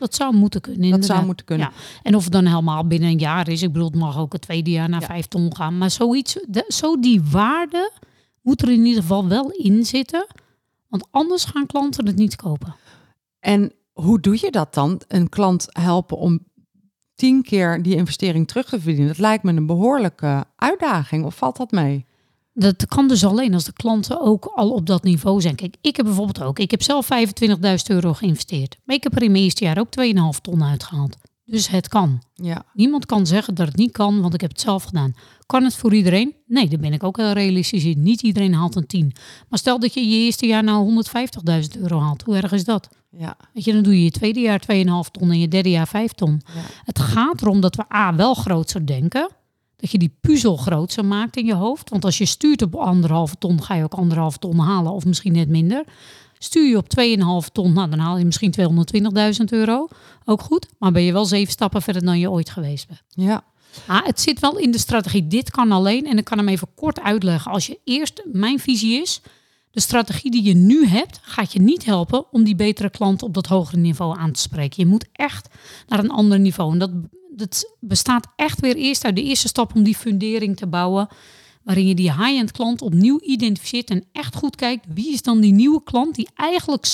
Dat 0.00 0.14
zou 0.14 0.34
moeten 0.34 0.60
kunnen. 0.60 0.90
Dat 0.90 1.04
zou 1.04 1.24
moeten 1.24 1.46
kunnen. 1.46 1.70
Ja. 1.74 1.82
En 2.02 2.14
of 2.14 2.22
het 2.24 2.32
dan 2.32 2.46
helemaal 2.46 2.86
binnen 2.86 3.08
een 3.08 3.18
jaar 3.18 3.48
is. 3.48 3.62
Ik 3.62 3.72
bedoel, 3.72 3.88
het 3.88 3.98
mag 3.98 4.18
ook 4.18 4.32
het 4.32 4.42
tweede 4.42 4.70
jaar 4.70 4.88
naar 4.88 5.02
vijf 5.02 5.26
ton 5.26 5.56
gaan. 5.56 5.78
Maar 5.78 5.90
zoiets, 5.90 6.38
de, 6.48 6.64
zo 6.68 7.00
die 7.00 7.22
waarde 7.22 7.90
moet 8.42 8.62
er 8.62 8.70
in 8.70 8.84
ieder 8.84 9.02
geval 9.02 9.28
wel 9.28 9.50
in 9.50 9.84
zitten. 9.84 10.26
Want 10.88 11.06
anders 11.10 11.44
gaan 11.44 11.66
klanten 11.66 12.06
het 12.06 12.16
niet 12.16 12.36
kopen. 12.36 12.74
En 13.40 13.72
hoe 13.92 14.20
doe 14.20 14.38
je 14.40 14.50
dat 14.50 14.74
dan? 14.74 15.00
Een 15.08 15.28
klant 15.28 15.66
helpen 15.68 16.16
om 16.16 16.40
tien 17.14 17.42
keer 17.42 17.82
die 17.82 17.96
investering 17.96 18.48
terug 18.48 18.68
te 18.68 18.80
verdienen. 18.80 19.06
Dat 19.06 19.18
lijkt 19.18 19.42
me 19.42 19.52
een 19.52 19.66
behoorlijke 19.66 20.44
uitdaging. 20.56 21.24
Of 21.24 21.36
valt 21.36 21.56
dat 21.56 21.70
mee? 21.70 22.06
Dat 22.52 22.86
kan 22.86 23.08
dus 23.08 23.24
alleen 23.24 23.54
als 23.54 23.64
de 23.64 23.72
klanten 23.72 24.20
ook 24.20 24.44
al 24.44 24.70
op 24.70 24.86
dat 24.86 25.02
niveau 25.02 25.40
zijn. 25.40 25.54
Kijk, 25.54 25.76
ik 25.80 25.96
heb 25.96 26.04
bijvoorbeeld 26.06 26.42
ook, 26.42 26.58
ik 26.58 26.70
heb 26.70 26.82
zelf 26.82 27.08
25.000 27.12 27.16
euro 27.86 28.12
geïnvesteerd. 28.12 28.76
Maar 28.84 28.96
ik 28.96 29.02
heb 29.02 29.16
er 29.16 29.22
in 29.22 29.30
mijn 29.30 29.44
eerste 29.44 29.64
jaar 29.64 29.78
ook 29.78 29.88
2,5 30.00 30.40
ton 30.40 30.64
uitgehaald. 30.64 31.16
Dus 31.44 31.68
het 31.68 31.88
kan. 31.88 32.22
Ja. 32.34 32.64
Niemand 32.72 33.06
kan 33.06 33.26
zeggen 33.26 33.54
dat 33.54 33.66
het 33.66 33.76
niet 33.76 33.92
kan, 33.92 34.20
want 34.20 34.34
ik 34.34 34.40
heb 34.40 34.50
het 34.50 34.60
zelf 34.60 34.82
gedaan. 34.82 35.14
Kan 35.46 35.64
het 35.64 35.74
voor 35.74 35.94
iedereen? 35.94 36.34
Nee, 36.46 36.68
daar 36.68 36.78
ben 36.78 36.92
ik 36.92 37.04
ook 37.04 37.16
heel 37.16 37.32
realistisch 37.32 37.84
in. 37.84 38.02
Niet 38.02 38.22
iedereen 38.22 38.54
haalt 38.54 38.76
een 38.76 38.86
10. 38.86 39.12
Maar 39.48 39.58
stel 39.58 39.78
dat 39.78 39.94
je 39.94 40.08
je 40.08 40.16
eerste 40.16 40.46
jaar 40.46 40.64
nou 40.64 41.04
150.000 41.74 41.80
euro 41.80 42.00
haalt. 42.00 42.22
Hoe 42.22 42.36
erg 42.36 42.52
is 42.52 42.64
dat? 42.64 42.88
Ja. 43.10 43.36
Weet 43.52 43.64
je, 43.64 43.72
dan 43.72 43.82
doe 43.82 43.96
je 43.96 44.04
je 44.04 44.10
tweede 44.10 44.40
jaar 44.40 44.62
2,5 44.72 45.10
ton 45.10 45.30
en 45.30 45.38
je 45.38 45.48
derde 45.48 45.70
jaar 45.70 45.88
5 45.88 46.12
ton. 46.12 46.40
Ja. 46.54 46.60
Het 46.84 46.98
gaat 46.98 47.40
erom 47.40 47.60
dat 47.60 47.76
we 47.76 47.94
A, 47.94 48.14
wel 48.14 48.34
groter 48.34 48.86
denken 48.86 49.30
dat 49.80 49.90
je 49.90 49.98
die 49.98 50.16
puzzel 50.20 50.56
groter 50.56 51.04
maakt 51.04 51.36
in 51.36 51.46
je 51.46 51.54
hoofd. 51.54 51.90
Want 51.90 52.04
als 52.04 52.18
je 52.18 52.26
stuurt 52.26 52.62
op 52.62 52.74
anderhalve 52.74 53.36
ton, 53.38 53.62
ga 53.62 53.74
je 53.74 53.82
ook 53.82 53.94
anderhalve 53.94 54.38
ton 54.38 54.58
halen 54.58 54.92
of 54.92 55.04
misschien 55.04 55.32
net 55.32 55.48
minder. 55.48 55.84
Stuur 56.38 56.68
je 56.68 56.76
op 56.76 56.86
2,5 57.46 57.52
ton, 57.52 57.72
nou, 57.72 57.90
dan 57.90 57.98
haal 57.98 58.18
je 58.18 58.24
misschien 58.24 58.54
220.000 59.40 59.44
euro. 59.50 59.88
Ook 60.24 60.40
goed, 60.40 60.66
maar 60.78 60.92
ben 60.92 61.02
je 61.02 61.12
wel 61.12 61.24
zeven 61.24 61.52
stappen 61.52 61.82
verder 61.82 62.04
dan 62.04 62.18
je 62.18 62.30
ooit 62.30 62.50
geweest 62.50 62.88
bent. 62.88 63.02
Ja. 63.08 63.44
Ah, 63.86 64.06
het 64.06 64.20
zit 64.20 64.40
wel 64.40 64.58
in 64.58 64.70
de 64.70 64.78
strategie. 64.78 65.26
Dit 65.26 65.50
kan 65.50 65.72
alleen, 65.72 66.06
en 66.06 66.18
ik 66.18 66.24
kan 66.24 66.38
hem 66.38 66.48
even 66.48 66.68
kort 66.74 67.00
uitleggen. 67.00 67.52
Als 67.52 67.66
je 67.66 67.78
eerst, 67.84 68.22
mijn 68.32 68.58
visie 68.58 69.00
is, 69.00 69.20
de 69.70 69.80
strategie 69.80 70.30
die 70.30 70.42
je 70.42 70.54
nu 70.54 70.86
hebt, 70.86 71.20
gaat 71.22 71.52
je 71.52 71.60
niet 71.60 71.84
helpen 71.84 72.32
om 72.32 72.44
die 72.44 72.54
betere 72.54 72.90
klant 72.90 73.22
op 73.22 73.34
dat 73.34 73.46
hogere 73.46 73.76
niveau 73.76 74.18
aan 74.18 74.32
te 74.32 74.40
spreken. 74.40 74.82
Je 74.82 74.90
moet 74.90 75.08
echt 75.12 75.48
naar 75.86 75.98
een 75.98 76.10
ander 76.10 76.38
niveau. 76.38 76.72
En 76.72 76.78
dat 76.78 76.90
het 77.36 77.74
bestaat 77.80 78.26
echt 78.36 78.60
weer 78.60 78.76
eerst 78.76 79.04
uit 79.04 79.16
de 79.16 79.22
eerste 79.22 79.48
stap 79.48 79.74
om 79.74 79.82
die 79.82 79.96
fundering 79.96 80.56
te 80.56 80.66
bouwen. 80.66 81.08
Waarin 81.62 81.86
je 81.86 81.94
die 81.94 82.12
high-end 82.12 82.52
klant 82.52 82.82
opnieuw 82.82 83.20
identificeert 83.22 83.90
en 83.90 84.04
echt 84.12 84.34
goed 84.34 84.56
kijkt 84.56 84.86
wie 84.94 85.12
is 85.12 85.22
dan 85.22 85.40
die 85.40 85.52
nieuwe 85.52 85.82
klant 85.82 86.14
die 86.14 86.28
eigenlijk 86.34 86.86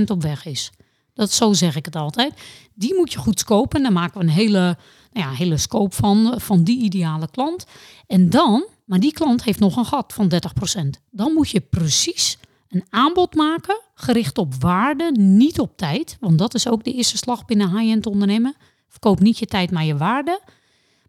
70% 0.00 0.02
op 0.06 0.22
weg 0.22 0.44
is. 0.44 0.70
Dat 1.14 1.32
zo 1.32 1.52
zeg 1.52 1.76
ik 1.76 1.84
het 1.84 1.96
altijd. 1.96 2.34
Die 2.74 2.94
moet 2.94 3.12
je 3.12 3.18
goed 3.18 3.40
scopen. 3.40 3.76
En 3.76 3.82
dan 3.82 3.92
maken 3.92 4.18
we 4.18 4.24
een 4.24 4.32
hele, 4.32 4.76
nou 5.12 5.26
ja, 5.26 5.30
hele 5.30 5.56
scope 5.56 5.94
van, 5.94 6.34
van 6.40 6.62
die 6.62 6.80
ideale 6.82 7.28
klant. 7.30 7.66
En 8.06 8.30
dan, 8.30 8.66
maar 8.90 9.00
die 9.00 9.12
klant 9.12 9.44
heeft 9.44 9.58
nog 9.58 9.76
een 9.76 9.84
gat 9.84 10.12
van 10.12 10.32
30%. 10.32 10.80
Dan 11.10 11.32
moet 11.32 11.50
je 11.50 11.60
precies 11.60 12.38
een 12.68 12.84
aanbod 12.88 13.34
maken, 13.34 13.80
gericht 13.94 14.38
op 14.38 14.54
waarde, 14.54 15.12
niet 15.18 15.60
op 15.60 15.76
tijd. 15.76 16.16
Want 16.20 16.38
dat 16.38 16.54
is 16.54 16.68
ook 16.68 16.84
de 16.84 16.92
eerste 16.92 17.16
slag 17.16 17.44
binnen 17.44 17.78
high-end 17.78 18.06
ondernemen. 18.06 18.54
Verkoop 18.88 19.20
niet 19.20 19.38
je 19.38 19.46
tijd, 19.46 19.70
maar 19.70 19.84
je 19.84 19.96
waarde. 19.96 20.40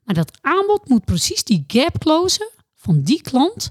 Maar 0.03 0.15
dat 0.15 0.37
aanbod 0.41 0.89
moet 0.89 1.05
precies 1.05 1.43
die 1.43 1.63
gap 1.67 1.99
closen 1.99 2.49
van 2.75 3.01
die 3.01 3.21
klant, 3.21 3.69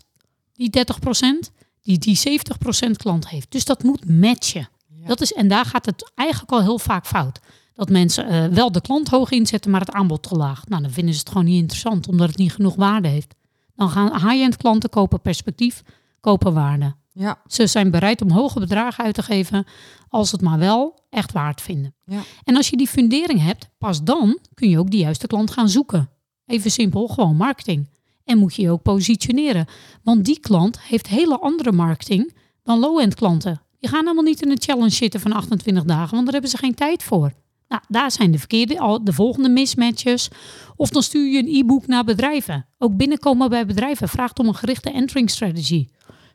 die 0.52 0.70
30%, 0.70 1.52
die 1.82 1.98
die 1.98 2.40
70% 2.88 2.90
klant 2.96 3.28
heeft. 3.28 3.50
Dus 3.50 3.64
dat 3.64 3.82
moet 3.82 4.08
matchen. 4.08 4.68
Dat 5.06 5.20
is, 5.20 5.32
en 5.32 5.48
daar 5.48 5.64
gaat 5.64 5.86
het 5.86 6.12
eigenlijk 6.14 6.52
al 6.52 6.62
heel 6.62 6.78
vaak 6.78 7.06
fout. 7.06 7.40
Dat 7.74 7.90
mensen 7.90 8.32
uh, 8.32 8.54
wel 8.54 8.72
de 8.72 8.80
klant 8.80 9.08
hoog 9.08 9.30
inzetten, 9.30 9.70
maar 9.70 9.80
het 9.80 9.90
aanbod 9.90 10.22
te 10.22 10.34
laag. 10.34 10.68
Nou, 10.68 10.82
dan 10.82 10.90
vinden 10.90 11.14
ze 11.14 11.20
het 11.20 11.28
gewoon 11.28 11.44
niet 11.44 11.60
interessant, 11.60 12.08
omdat 12.08 12.28
het 12.28 12.38
niet 12.38 12.52
genoeg 12.52 12.74
waarde 12.74 13.08
heeft. 13.08 13.38
Dan 13.80 13.90
gaan 13.90 14.12
high-end 14.12 14.56
klanten 14.56 14.90
kopen 14.90 15.20
perspectief, 15.20 15.82
kopen 16.20 16.54
waarde. 16.54 16.94
Ja. 17.12 17.38
Ze 17.46 17.66
zijn 17.66 17.90
bereid 17.90 18.22
om 18.22 18.30
hoge 18.30 18.60
bedragen 18.60 19.04
uit 19.04 19.14
te 19.14 19.22
geven 19.22 19.66
als 20.08 20.32
het 20.32 20.40
maar 20.40 20.58
wel 20.58 21.02
echt 21.10 21.32
waard 21.32 21.60
vinden. 21.60 21.94
Ja. 22.04 22.20
En 22.44 22.56
als 22.56 22.68
je 22.68 22.76
die 22.76 22.88
fundering 22.88 23.42
hebt, 23.42 23.68
pas 23.78 24.02
dan 24.02 24.38
kun 24.54 24.68
je 24.68 24.78
ook 24.78 24.90
de 24.90 24.96
juiste 24.96 25.26
klant 25.26 25.50
gaan 25.50 25.68
zoeken. 25.68 26.10
Even 26.46 26.70
simpel, 26.70 27.08
gewoon 27.08 27.36
marketing. 27.36 27.88
En 28.24 28.38
moet 28.38 28.54
je 28.54 28.62
je 28.62 28.70
ook 28.70 28.82
positioneren. 28.82 29.66
Want 30.02 30.24
die 30.24 30.40
klant 30.40 30.80
heeft 30.80 31.06
hele 31.06 31.38
andere 31.38 31.72
marketing 31.72 32.34
dan 32.62 32.78
low-end 32.78 33.14
klanten. 33.14 33.60
Die 33.78 33.88
gaan 33.90 34.02
helemaal 34.02 34.24
niet 34.24 34.42
in 34.42 34.50
een 34.50 34.60
challenge 34.60 34.90
zitten 34.90 35.20
van 35.20 35.32
28 35.32 35.84
dagen, 35.84 36.10
want 36.10 36.24
daar 36.24 36.32
hebben 36.32 36.50
ze 36.50 36.56
geen 36.56 36.74
tijd 36.74 37.02
voor. 37.02 37.32
Nou, 37.70 37.82
daar 37.88 38.10
zijn 38.10 38.30
de 38.30 38.38
verkeerde, 38.38 39.00
de 39.02 39.12
volgende 39.12 39.48
mismatches. 39.48 40.28
Of 40.76 40.90
dan 40.90 41.02
stuur 41.02 41.32
je 41.32 41.38
een 41.38 41.54
e-book 41.54 41.86
naar 41.86 42.04
bedrijven. 42.04 42.66
Ook 42.78 42.96
binnenkomen 42.96 43.48
bij 43.48 43.66
bedrijven 43.66 44.08
vraagt 44.08 44.38
om 44.38 44.48
een 44.48 44.54
gerichte 44.54 44.90
entering 44.90 45.30
strategy. 45.30 45.88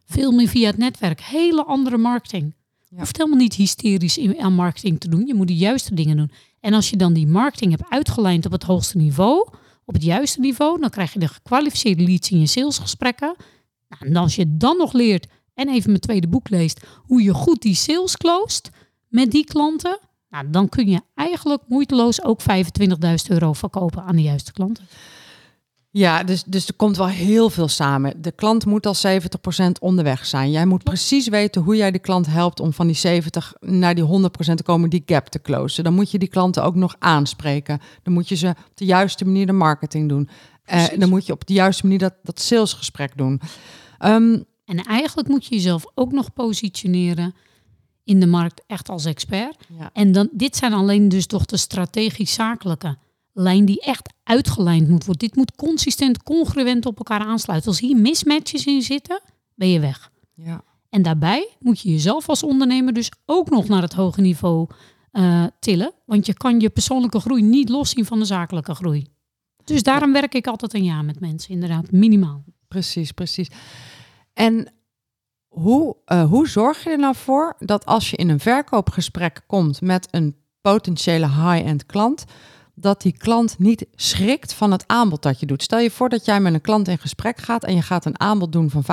Veel 0.06 0.32
meer 0.32 0.48
via 0.48 0.67
het 0.67 0.78
netwerk. 0.78 1.21
Hele 1.21 1.63
andere 1.63 1.98
marketing. 1.98 2.56
Je 2.89 2.98
hoeft 2.98 3.17
helemaal 3.17 3.38
niet 3.38 3.54
hysterisch 3.54 4.19
aan 4.38 4.54
marketing 4.54 5.00
te 5.00 5.10
doen. 5.10 5.28
Je 5.28 5.34
moet 5.34 5.48
de 5.48 5.56
juiste 5.56 5.95
dingen 5.95 6.17
doen. 6.17 6.32
En 6.60 6.74
als 6.74 6.89
je 6.89 6.98
dan 6.98 7.13
die 7.13 7.28
marketing 7.28 7.71
hebt 7.71 7.89
uitgelijnd 7.89 8.45
op 8.45 8.52
het 8.52 8.63
hoogste 8.63 8.98
niveau, 8.98 9.48
op 9.86 9.93
het 9.93 10.04
juiste 10.04 10.39
niveau, 10.39 10.80
dan 10.80 10.89
krijg 10.89 11.13
je 11.13 11.19
de 11.19 11.28
gekwalificeerde 11.28 12.04
leads 12.04 12.32
in 12.32 12.39
je 12.39 12.48
salesgesprekken. 12.48 13.36
Nou, 13.89 14.06
en 14.06 14.15
als 14.15 14.36
je 14.36 14.58
dan 14.58 14.78
nog 14.78 14.93
leert 14.93 15.28
en 15.54 15.69
even 15.69 15.89
mijn 15.89 16.02
tweede 16.02 16.28
boek 16.28 16.50
leest, 16.50 16.86
hoe 17.04 17.24
je 17.24 17.34
goed 17.34 17.62
die 17.62 17.76
sales 17.76 18.17
closed 18.17 18.69
met 19.08 19.32
die 19.32 19.45
klanten, 19.45 20.00
nou, 20.36 20.50
dan 20.50 20.69
kun 20.69 20.88
je 20.88 21.02
eigenlijk 21.13 21.62
moeiteloos 21.67 22.24
ook 22.24 22.41
25.000 22.41 22.45
euro 23.28 23.54
verkopen 23.54 24.04
aan 24.04 24.15
de 24.15 24.21
juiste 24.21 24.52
klanten. 24.52 24.88
Ja, 25.89 26.24
dus, 26.24 26.43
dus 26.43 26.67
er 26.67 26.74
komt 26.74 26.98
wel 26.98 27.08
heel 27.08 27.50
veel 27.50 27.67
samen. 27.67 28.21
De 28.21 28.32
klant 28.32 28.65
moet 28.65 28.86
al 28.86 28.95
70% 28.95 29.71
onderweg 29.80 30.26
zijn. 30.26 30.52
Jij 30.52 30.65
moet 30.65 30.84
precies 30.84 31.28
weten 31.28 31.62
hoe 31.62 31.76
jij 31.76 31.91
de 31.91 32.00
klant 32.00 32.26
helpt 32.26 32.60
om 32.60 32.74
van 32.74 32.88
die 32.88 32.95
70 32.95 33.54
naar 33.60 33.95
die 33.95 34.04
100% 34.04 34.08
te 34.54 34.63
komen, 34.63 34.89
die 34.89 35.04
gap 35.06 35.28
te 35.28 35.41
closen. 35.41 35.84
Dan 35.84 35.93
moet 35.93 36.12
je 36.12 36.17
die 36.17 36.28
klanten 36.28 36.63
ook 36.63 36.76
nog 36.76 36.95
aanspreken. 37.00 37.80
Dan 38.04 38.13
moet 38.13 38.30
je 38.30 38.36
ze 38.36 38.48
op 38.48 38.78
de 38.78 38.86
juiste 38.86 39.26
manier 39.26 39.45
de 39.45 39.52
marketing 39.52 40.10
doen. 40.10 40.30
Uh, 40.74 40.86
dan 40.98 41.10
moet 41.10 41.26
je 41.26 41.34
op 41.34 41.48
de 41.48 41.54
juiste 41.54 41.84
manier 41.84 42.00
dat, 42.00 42.13
dat 42.24 42.39
salesgesprek 42.39 43.17
doen. 43.17 43.41
Um, 44.06 44.45
en 44.65 44.84
eigenlijk 44.84 45.28
moet 45.28 45.45
je 45.45 45.56
jezelf 45.56 45.86
ook 45.93 46.12
nog 46.12 46.34
positioneren 46.34 47.34
in 48.06 48.20
de 48.20 48.28
markt 48.28 48.63
echt 48.68 48.89
als 48.89 49.06
expert. 49.06 49.58
Ja. 49.78 49.89
En 49.94 50.12
dan, 50.12 50.30
dit 50.32 50.56
zijn 50.56 50.74
alleen 50.74 51.10
dus 51.10 51.26
toch 51.26 51.46
de 51.46 51.58
strategisch 51.58 52.34
zakelijke 52.34 52.98
lijn 53.34 53.65
die 53.65 53.82
echt 53.82 54.13
uitgelijnd 54.24 54.89
moet 54.89 55.06
worden. 55.06 55.28
Dit 55.28 55.36
moet 55.36 55.56
consistent, 55.56 56.24
congruent 56.24 56.86
op 56.86 56.98
elkaar 56.98 57.20
aansluiten. 57.20 57.70
Als 57.70 57.80
hier 57.80 57.98
mismatches 57.98 58.65
in 58.65 58.82
zitten, 58.82 59.22
ben 59.56 59.70
je 59.70 59.80
weg. 59.80 60.12
Ja. 60.34 60.63
En 60.89 61.02
daarbij 61.02 61.50
moet 61.60 61.80
je 61.80 61.89
jezelf 61.89 62.30
als 62.30 62.44
ondernemer 62.44 62.94
dus 62.94 63.12
ook 63.26 63.50
nog 63.50 63.68
naar 63.68 63.82
het 63.82 63.94
hoge 63.94 64.22
niveau 64.22 64.68
uh, 65.12 65.44
tillen. 65.60 65.94
Want 66.06 66.26
je 66.26 66.34
kan 66.34 66.60
je 66.60 66.70
persoonlijke 66.70 67.20
groei 67.20 67.41
niet 67.41 67.70
loszien 67.70 68.06
van 68.06 68.20
de 68.20 68.26
zakelijke 68.26 68.76
groei. 68.76 69.08
Dus 69.63 69.84
daarom 69.84 70.12
werk 70.12 70.34
ik 70.34 70.48
altijd 70.48 70.74
een 70.74 70.84
jaar 70.84 71.06
met 71.06 71.20
mensen, 71.20 71.52
inderdaad, 71.52 71.91
minimaal. 71.91 72.44
Precies, 72.68 73.12
precies. 73.12 73.48
En 74.34 74.74
hoe, 75.56 75.96
uh, 76.08 76.24
hoe 76.24 76.48
zorg 76.48 76.84
je 76.84 76.89
er 76.89 76.98
nou 76.98 77.15
voor 77.15 77.56
dat 77.60 77.86
als 77.86 78.10
je 78.10 78.18
in 78.18 78.30
een 78.30 78.39
verkoopgesprek 78.39 79.41
komt 79.48 79.82
met 79.82 80.08
een 80.12 80.36
potentiële 80.62 81.28
high-end 81.28 81.86
klant, 81.86 82.26
dat 82.74 83.02
die 83.02 83.18
klant 83.18 83.60
niet 83.60 83.86
schrikt 83.96 84.54
van 84.54 84.72
het 84.72 84.84
aanbod 84.88 85.22
dat 85.22 85.39
je 85.39 85.46
doet. 85.46 85.63
Stel 85.63 85.80
je 85.80 85.91
voor 85.91 86.10
dat 86.10 86.26
jij 86.26 86.39
met 86.39 86.54
een 86.54 86.62
klant 86.62 86.88
in 86.88 86.98
gesprek 86.98 87.38
gaat 87.38 87.63
en 87.63 87.76
je 87.76 87.82
gaat 87.82 88.06
een 88.06 88.20
aanbod 88.20 88.52
doen 88.52 88.70
van 88.70 88.84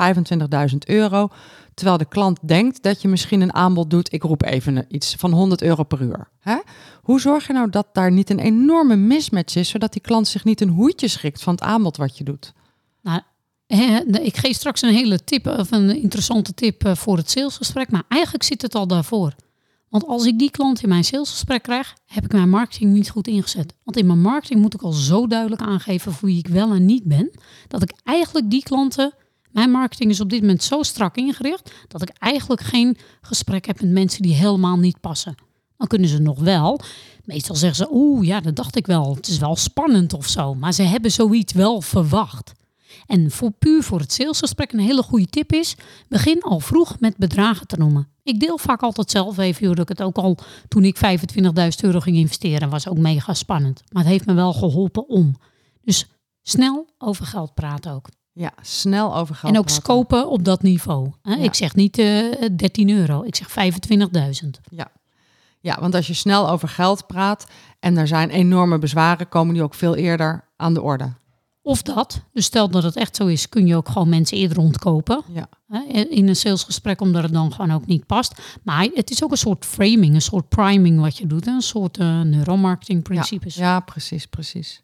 25.000 0.71 0.77
euro, 0.85 1.29
terwijl 1.73 1.97
de 1.97 2.05
klant 2.05 2.39
denkt 2.41 2.83
dat 2.83 3.01
je 3.01 3.07
misschien 3.07 3.41
een 3.41 3.53
aanbod 3.53 3.89
doet, 3.89 4.13
ik 4.13 4.23
roep 4.23 4.43
even 4.43 4.85
iets, 4.87 5.15
van 5.15 5.31
100 5.31 5.61
euro 5.61 5.83
per 5.83 6.01
uur. 6.01 6.27
Hè? 6.39 6.57
Hoe 7.01 7.19
zorg 7.19 7.47
je 7.47 7.53
nou 7.53 7.69
dat 7.69 7.87
daar 7.93 8.11
niet 8.11 8.29
een 8.29 8.39
enorme 8.39 8.95
mismatch 8.95 9.55
is, 9.55 9.69
zodat 9.69 9.93
die 9.93 10.01
klant 10.01 10.27
zich 10.27 10.43
niet 10.43 10.61
een 10.61 10.69
hoedje 10.69 11.07
schrikt 11.07 11.43
van 11.43 11.53
het 11.53 11.63
aanbod 11.63 11.97
wat 11.97 12.17
je 12.17 12.23
doet? 12.23 12.53
Ik 14.21 14.37
geef 14.37 14.55
straks 14.55 14.81
een 14.81 14.93
hele 14.93 15.23
tip 15.23 15.47
of 15.47 15.71
een 15.71 16.01
interessante 16.01 16.53
tip 16.53 16.83
eh, 16.85 16.95
voor 16.95 17.17
het 17.17 17.29
salesgesprek, 17.29 17.91
maar 17.91 18.03
eigenlijk 18.07 18.43
zit 18.43 18.61
het 18.61 18.75
al 18.75 18.87
daarvoor. 18.87 19.35
Want 19.89 20.07
als 20.07 20.25
ik 20.25 20.39
die 20.39 20.51
klant 20.51 20.83
in 20.83 20.89
mijn 20.89 21.03
salesgesprek 21.03 21.63
krijg, 21.63 21.95
heb 22.05 22.23
ik 22.23 22.31
mijn 22.31 22.49
marketing 22.49 22.93
niet 22.93 23.09
goed 23.09 23.27
ingezet. 23.27 23.73
Want 23.83 23.97
in 23.97 24.05
mijn 24.05 24.21
marketing 24.21 24.61
moet 24.61 24.73
ik 24.73 24.81
al 24.81 24.91
zo 24.91 25.27
duidelijk 25.27 25.61
aangeven 25.61 26.13
voor 26.13 26.27
wie 26.27 26.37
ik 26.37 26.47
wel 26.47 26.71
en 26.71 26.85
niet 26.85 27.03
ben, 27.03 27.31
dat 27.67 27.81
ik 27.81 27.93
eigenlijk 28.03 28.49
die 28.49 28.63
klanten, 28.63 29.13
mijn 29.51 29.71
marketing 29.71 30.09
is 30.09 30.21
op 30.21 30.29
dit 30.29 30.41
moment 30.41 30.63
zo 30.63 30.83
strak 30.83 31.15
ingericht, 31.15 31.71
dat 31.87 32.01
ik 32.01 32.09
eigenlijk 32.09 32.61
geen 32.61 32.97
gesprek 33.21 33.65
heb 33.65 33.81
met 33.81 33.91
mensen 33.91 34.21
die 34.21 34.33
helemaal 34.33 34.77
niet 34.77 34.99
passen. 34.99 35.35
dan 35.77 35.87
kunnen 35.87 36.09
ze 36.09 36.19
nog 36.19 36.39
wel. 36.39 36.79
Meestal 37.23 37.55
zeggen 37.55 37.77
ze, 37.77 37.93
oeh, 37.93 38.25
ja, 38.25 38.41
dat 38.41 38.55
dacht 38.55 38.75
ik 38.75 38.85
wel. 38.85 39.15
Het 39.15 39.27
is 39.27 39.37
wel 39.37 39.55
spannend 39.55 40.13
of 40.13 40.27
zo. 40.27 40.55
Maar 40.55 40.73
ze 40.73 40.83
hebben 40.83 41.11
zoiets 41.11 41.53
wel 41.53 41.81
verwacht. 41.81 42.53
En 43.05 43.31
voor 43.31 43.51
puur 43.51 43.83
voor 43.83 43.99
het 43.99 44.13
salesgesprek 44.13 44.71
een 44.71 44.79
hele 44.79 45.03
goede 45.03 45.25
tip 45.25 45.51
is, 45.53 45.75
begin 46.07 46.41
al 46.41 46.59
vroeg 46.59 46.99
met 46.99 47.17
bedragen 47.17 47.67
te 47.67 47.77
noemen. 47.77 48.07
Ik 48.23 48.39
deel 48.39 48.57
vaak 48.57 48.81
altijd 48.81 49.11
zelf 49.11 49.37
even, 49.37 49.67
dat 49.67 49.79
ik 49.79 49.87
het 49.97 50.01
ook 50.01 50.17
al 50.17 50.37
toen 50.67 50.83
ik 50.83 50.97
25.000 50.97 51.41
euro 51.81 51.99
ging 51.99 52.17
investeren, 52.17 52.69
was 52.69 52.87
ook 52.87 52.97
mega 52.97 53.33
spannend. 53.33 53.83
Maar 53.91 54.03
het 54.03 54.11
heeft 54.11 54.25
me 54.25 54.33
wel 54.33 54.53
geholpen 54.53 55.09
om. 55.09 55.35
Dus 55.81 56.07
snel 56.41 56.87
over 56.97 57.25
geld 57.25 57.53
praten 57.53 57.91
ook. 57.91 58.07
Ja, 58.31 58.51
snel 58.61 59.15
over 59.15 59.35
geld 59.35 59.53
En 59.53 59.59
ook 59.59 59.65
praten. 59.65 59.83
scopen 59.83 60.29
op 60.29 60.45
dat 60.45 60.61
niveau. 60.61 61.11
Hè? 61.21 61.33
Ja. 61.33 61.43
Ik 61.43 61.53
zeg 61.53 61.75
niet 61.75 61.97
eh 61.97 62.25
13 62.55 62.89
euro, 62.89 63.23
ik 63.23 63.35
zeg 63.35 63.49
25.000. 63.49 64.49
Ja. 64.69 64.91
ja, 65.59 65.77
want 65.79 65.95
als 65.95 66.07
je 66.07 66.13
snel 66.13 66.49
over 66.49 66.67
geld 66.67 67.07
praat 67.07 67.45
en 67.79 67.97
er 67.97 68.07
zijn 68.07 68.29
enorme 68.29 68.79
bezwaren, 68.79 69.29
komen 69.29 69.53
die 69.53 69.63
ook 69.63 69.73
veel 69.73 69.95
eerder 69.95 70.47
aan 70.57 70.73
de 70.73 70.81
orde. 70.81 71.13
Of 71.65 71.81
dat. 71.81 72.23
Dus 72.33 72.45
stel 72.45 72.69
dat 72.69 72.83
het 72.83 72.95
echt 72.95 73.15
zo 73.15 73.27
is, 73.27 73.49
kun 73.49 73.67
je 73.67 73.75
ook 73.75 73.89
gewoon 73.89 74.09
mensen 74.09 74.37
eerder 74.37 74.57
rondkopen. 74.57 75.23
Ja, 75.33 75.49
hè, 75.67 76.01
in 76.03 76.27
een 76.27 76.35
salesgesprek, 76.35 77.01
omdat 77.01 77.23
het 77.23 77.33
dan 77.33 77.53
gewoon 77.53 77.71
ook 77.71 77.85
niet 77.85 78.05
past. 78.05 78.41
Maar 78.63 78.87
het 78.93 79.09
is 79.09 79.23
ook 79.23 79.31
een 79.31 79.37
soort 79.37 79.65
framing, 79.65 80.13
een 80.13 80.21
soort 80.21 80.49
priming 80.49 80.99
wat 80.99 81.17
je 81.17 81.27
doet. 81.27 81.47
Een 81.47 81.61
soort 81.61 81.97
eh 81.97 82.21
neuromarketing 82.21 83.03
principes. 83.03 83.55
ja, 83.55 83.79
precies, 83.79 84.25
precies. 84.25 84.81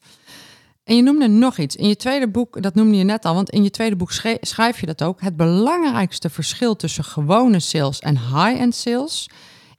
En 0.84 0.96
je 0.96 1.02
noemde 1.02 1.28
nog 1.28 1.58
iets. 1.58 1.76
In 1.76 1.88
je 1.88 1.96
tweede 1.96 2.30
boek, 2.30 2.62
dat 2.62 2.76
noemde 2.76 2.98
je 2.98 3.04
net 3.04 3.26
al, 3.26 3.34
want 3.34 3.50
in 3.50 3.63
je 3.63 3.70
tweede 3.70 3.96
boek 3.96 4.12
schrijf 4.42 4.80
je 4.80 4.86
dat 4.86 5.04
ook. 5.04 5.22
Het 5.22 5.36
belangrijkste 5.36 6.30
verschil 6.30 6.76
tussen 6.76 7.04
gewone 7.04 7.60
sales 7.60 8.00
en 8.00 8.18
high-end 8.18 8.76
sales 8.76 9.30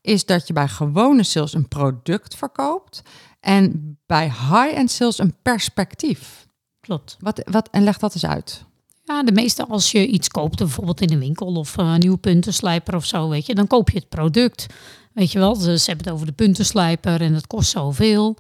is 0.00 0.24
dat 0.24 0.46
je 0.46 0.52
bij 0.52 0.68
gewone 0.68 1.22
sales 1.22 1.54
een 1.54 1.68
product 1.68 2.34
verkoopt 2.34 3.02
en 3.40 3.98
bij 4.06 4.24
high-end 4.24 4.90
sales 4.90 5.18
een 5.18 5.34
perspectief. 5.42 6.48
Klopt. 6.80 7.16
Wat, 7.20 7.42
wat, 7.50 7.68
en 7.70 7.84
leg 7.84 7.98
dat 7.98 8.14
eens 8.14 8.26
uit. 8.26 8.64
Ja, 9.04 9.22
de 9.22 9.32
meeste 9.32 9.66
als 9.66 9.90
je 9.90 10.06
iets 10.06 10.28
koopt, 10.28 10.58
bijvoorbeeld 10.58 11.00
in 11.00 11.12
een 11.12 11.18
winkel 11.18 11.46
of 11.46 11.76
eh, 11.76 11.92
een 11.92 12.00
nieuwe 12.00 12.16
puntenslijper 12.16 12.94
of 12.94 13.06
zo, 13.06 13.28
weet 13.28 13.46
je, 13.46 13.54
dan 13.54 13.66
koop 13.66 13.90
je 13.90 13.98
het 13.98 14.08
product. 14.08 14.66
Weet 15.12 15.32
je 15.32 15.38
wel, 15.38 15.54
ze 15.54 15.78
ze 15.78 15.86
hebben 15.86 16.06
het 16.06 16.14
over 16.14 16.26
de 16.26 16.32
puntenslijper 16.32 17.20
en 17.20 17.32
dat 17.32 17.46
kost 17.46 17.70
zoveel. 17.70 18.36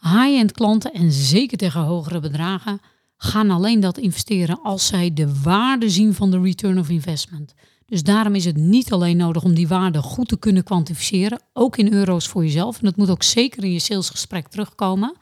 High-end 0.00 0.52
klanten 0.52 0.92
en 0.92 1.12
zeker 1.12 1.58
tegen 1.58 1.80
hogere 1.80 2.20
bedragen 2.20 2.80
gaan 3.16 3.50
alleen 3.50 3.80
dat 3.80 3.98
investeren 3.98 4.60
als 4.62 4.86
zij 4.86 5.14
de 5.14 5.40
waarde 5.42 5.90
zien 5.90 6.14
van 6.14 6.30
de 6.30 6.40
return 6.40 6.78
of 6.78 6.88
investment. 6.88 7.54
Dus 7.86 8.02
daarom 8.02 8.34
is 8.34 8.44
het 8.44 8.56
niet 8.56 8.92
alleen 8.92 9.16
nodig 9.16 9.42
om 9.42 9.54
die 9.54 9.68
waarde 9.68 10.02
goed 10.02 10.28
te 10.28 10.38
kunnen 10.38 10.64
kwantificeren, 10.64 11.42
ook 11.52 11.76
in 11.76 11.92
euro's 11.92 12.28
voor 12.28 12.44
jezelf. 12.44 12.78
En 12.78 12.84
dat 12.84 12.96
moet 12.96 13.10
ook 13.10 13.22
zeker 13.22 13.64
in 13.64 13.72
je 13.72 13.78
salesgesprek 13.78 14.48
terugkomen. 14.48 15.16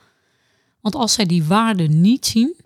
Want 0.89 1.03
als 1.03 1.13
zij 1.13 1.27
die 1.27 1.45
waarde 1.45 1.83
niet 1.83 2.27
zien, 2.27 2.57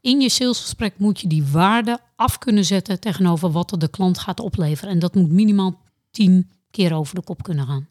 in 0.00 0.20
je 0.20 0.28
salesgesprek 0.28 0.94
moet 0.96 1.20
je 1.20 1.26
die 1.26 1.44
waarde 1.46 1.98
af 2.16 2.38
kunnen 2.38 2.64
zetten 2.64 3.00
tegenover 3.00 3.52
wat 3.52 3.72
er 3.72 3.78
de 3.78 3.88
klant 3.88 4.18
gaat 4.18 4.40
opleveren. 4.40 4.92
En 4.92 4.98
dat 4.98 5.14
moet 5.14 5.30
minimaal 5.30 5.80
tien 6.10 6.50
keer 6.70 6.94
over 6.94 7.14
de 7.14 7.22
kop 7.22 7.42
kunnen 7.42 7.66
gaan. 7.66 7.88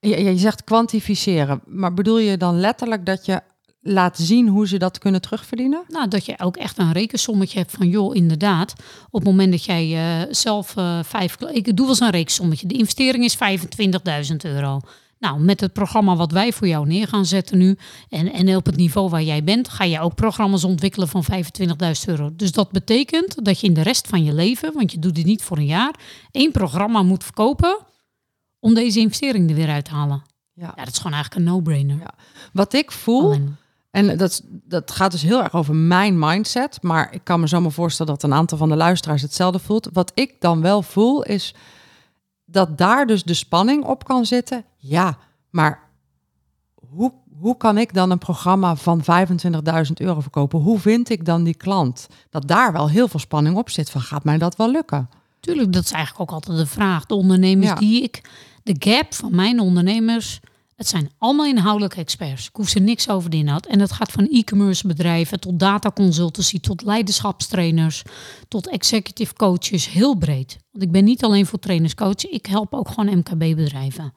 Je, 0.00 0.24
je 0.24 0.38
zegt 0.38 0.64
kwantificeren, 0.64 1.60
maar 1.66 1.94
bedoel 1.94 2.18
je 2.18 2.36
dan 2.36 2.60
letterlijk 2.60 3.06
dat 3.06 3.26
je 3.26 3.40
laat 3.80 4.18
zien 4.18 4.48
hoe 4.48 4.68
ze 4.68 4.76
dat 4.76 4.98
kunnen 4.98 5.20
terugverdienen? 5.20 5.84
Nou, 5.88 6.08
dat 6.08 6.24
je 6.24 6.38
ook 6.38 6.56
echt 6.56 6.78
een 6.78 6.92
rekensommetje 6.92 7.58
hebt 7.58 7.70
van, 7.70 7.88
joh, 7.88 8.14
inderdaad, 8.14 8.74
op 9.10 9.20
het 9.20 9.24
moment 9.24 9.50
dat 9.50 9.64
jij 9.64 9.94
eh, 9.94 10.28
zelf 10.30 10.76
eh, 10.76 10.98
vijf, 11.02 11.36
ik 11.40 11.64
doe 11.64 11.76
wel 11.76 11.88
eens 11.88 12.00
een 12.00 12.10
rekensommetje, 12.10 12.66
de 12.66 12.78
investering 12.78 13.24
is 13.24 13.36
25.000 14.30 14.36
euro. 14.42 14.80
Nou, 15.22 15.40
met 15.40 15.60
het 15.60 15.72
programma 15.72 16.16
wat 16.16 16.32
wij 16.32 16.52
voor 16.52 16.66
jou 16.66 16.86
neer 16.86 17.08
gaan 17.08 17.26
zetten 17.26 17.58
nu 17.58 17.76
en, 18.08 18.32
en 18.32 18.56
op 18.56 18.66
het 18.66 18.76
niveau 18.76 19.08
waar 19.08 19.22
jij 19.22 19.44
bent, 19.44 19.68
ga 19.68 19.84
je 19.84 20.00
ook 20.00 20.14
programma's 20.14 20.64
ontwikkelen 20.64 21.08
van 21.08 21.24
25.000 21.32 21.38
euro. 22.06 22.30
Dus 22.36 22.52
dat 22.52 22.70
betekent 22.70 23.44
dat 23.44 23.60
je 23.60 23.66
in 23.66 23.74
de 23.74 23.82
rest 23.82 24.08
van 24.08 24.24
je 24.24 24.34
leven, 24.34 24.72
want 24.74 24.92
je 24.92 24.98
doet 24.98 25.14
dit 25.14 25.24
niet 25.24 25.42
voor 25.42 25.56
een 25.56 25.66
jaar, 25.66 25.94
één 26.30 26.52
programma 26.52 27.02
moet 27.02 27.24
verkopen 27.24 27.78
om 28.58 28.74
deze 28.74 28.98
investering 28.98 29.50
er 29.50 29.56
weer 29.56 29.68
uit 29.68 29.84
te 29.84 29.90
halen. 29.90 30.22
Ja. 30.52 30.72
Ja, 30.76 30.84
dat 30.84 30.92
is 30.92 30.96
gewoon 30.96 31.12
eigenlijk 31.12 31.46
een 31.46 31.52
no-brainer. 31.52 31.98
Ja. 31.98 32.14
Wat 32.52 32.72
ik 32.72 32.90
voel, 32.90 33.24
Alleen- 33.24 33.56
en 33.90 34.16
dat, 34.16 34.42
dat 34.48 34.90
gaat 34.90 35.12
dus 35.12 35.22
heel 35.22 35.42
erg 35.42 35.54
over 35.54 35.74
mijn 35.74 36.18
mindset, 36.18 36.78
maar 36.82 37.14
ik 37.14 37.20
kan 37.24 37.40
me 37.40 37.46
zomaar 37.46 37.72
voorstellen 37.72 38.12
dat 38.12 38.22
een 38.22 38.34
aantal 38.34 38.58
van 38.58 38.68
de 38.68 38.76
luisteraars 38.76 39.22
hetzelfde 39.22 39.58
voelt. 39.58 39.88
Wat 39.92 40.12
ik 40.14 40.34
dan 40.40 40.60
wel 40.60 40.82
voel 40.82 41.22
is 41.22 41.54
dat 42.52 42.78
daar 42.78 43.06
dus 43.06 43.22
de 43.22 43.34
spanning 43.34 43.84
op 43.84 44.04
kan 44.04 44.26
zitten. 44.26 44.64
Ja, 44.76 45.16
maar 45.50 45.80
hoe, 46.90 47.12
hoe 47.38 47.56
kan 47.56 47.78
ik 47.78 47.94
dan 47.94 48.10
een 48.10 48.18
programma 48.18 48.76
van 48.76 49.00
25.000 49.02 49.92
euro 49.94 50.20
verkopen? 50.20 50.60
Hoe 50.60 50.78
vind 50.78 51.08
ik 51.10 51.24
dan 51.24 51.44
die 51.44 51.54
klant? 51.54 52.06
Dat 52.30 52.48
daar 52.48 52.72
wel 52.72 52.88
heel 52.88 53.08
veel 53.08 53.20
spanning 53.20 53.56
op 53.56 53.70
zit 53.70 53.90
van 53.90 54.00
gaat 54.00 54.24
mij 54.24 54.38
dat 54.38 54.56
wel 54.56 54.70
lukken? 54.70 55.08
Tuurlijk, 55.40 55.72
dat 55.72 55.84
is 55.84 55.90
eigenlijk 55.92 56.30
ook 56.30 56.36
altijd 56.36 56.58
de 56.58 56.66
vraag. 56.66 57.06
De 57.06 57.14
ondernemers 57.14 57.68
Ja. 57.68 57.74
die 57.74 58.02
ik, 58.02 58.30
de 58.62 58.76
gap 58.78 59.14
van 59.14 59.34
mijn 59.34 59.60
ondernemers, 59.60 60.40
het 60.82 60.90
zijn 60.90 61.10
allemaal 61.18 61.46
inhoudelijke 61.46 62.00
experts. 62.00 62.46
Ik 62.46 62.56
hoef 62.56 62.68
ze 62.68 62.78
niks 62.78 63.08
over 63.08 63.30
de 63.30 63.36
inhoud. 63.36 63.66
En 63.66 63.78
dat 63.78 63.92
gaat 63.92 64.12
van 64.12 64.28
e-commerce 64.28 64.86
bedrijven 64.86 65.40
tot 65.40 65.58
data 65.58 65.90
consultancy, 65.90 66.60
tot 66.60 66.82
leiderschapstrainers, 66.82 68.02
tot 68.48 68.68
executive 68.68 69.34
coaches, 69.34 69.88
heel 69.88 70.14
breed. 70.14 70.58
Want 70.72 70.84
ik 70.84 70.90
ben 70.90 71.04
niet 71.04 71.24
alleen 71.24 71.46
voor 71.46 71.58
trainers 71.58 71.94
coach, 71.94 72.26
ik 72.26 72.46
help 72.46 72.74
ook 72.74 72.88
gewoon 72.88 73.18
MKB-bedrijven. 73.18 74.14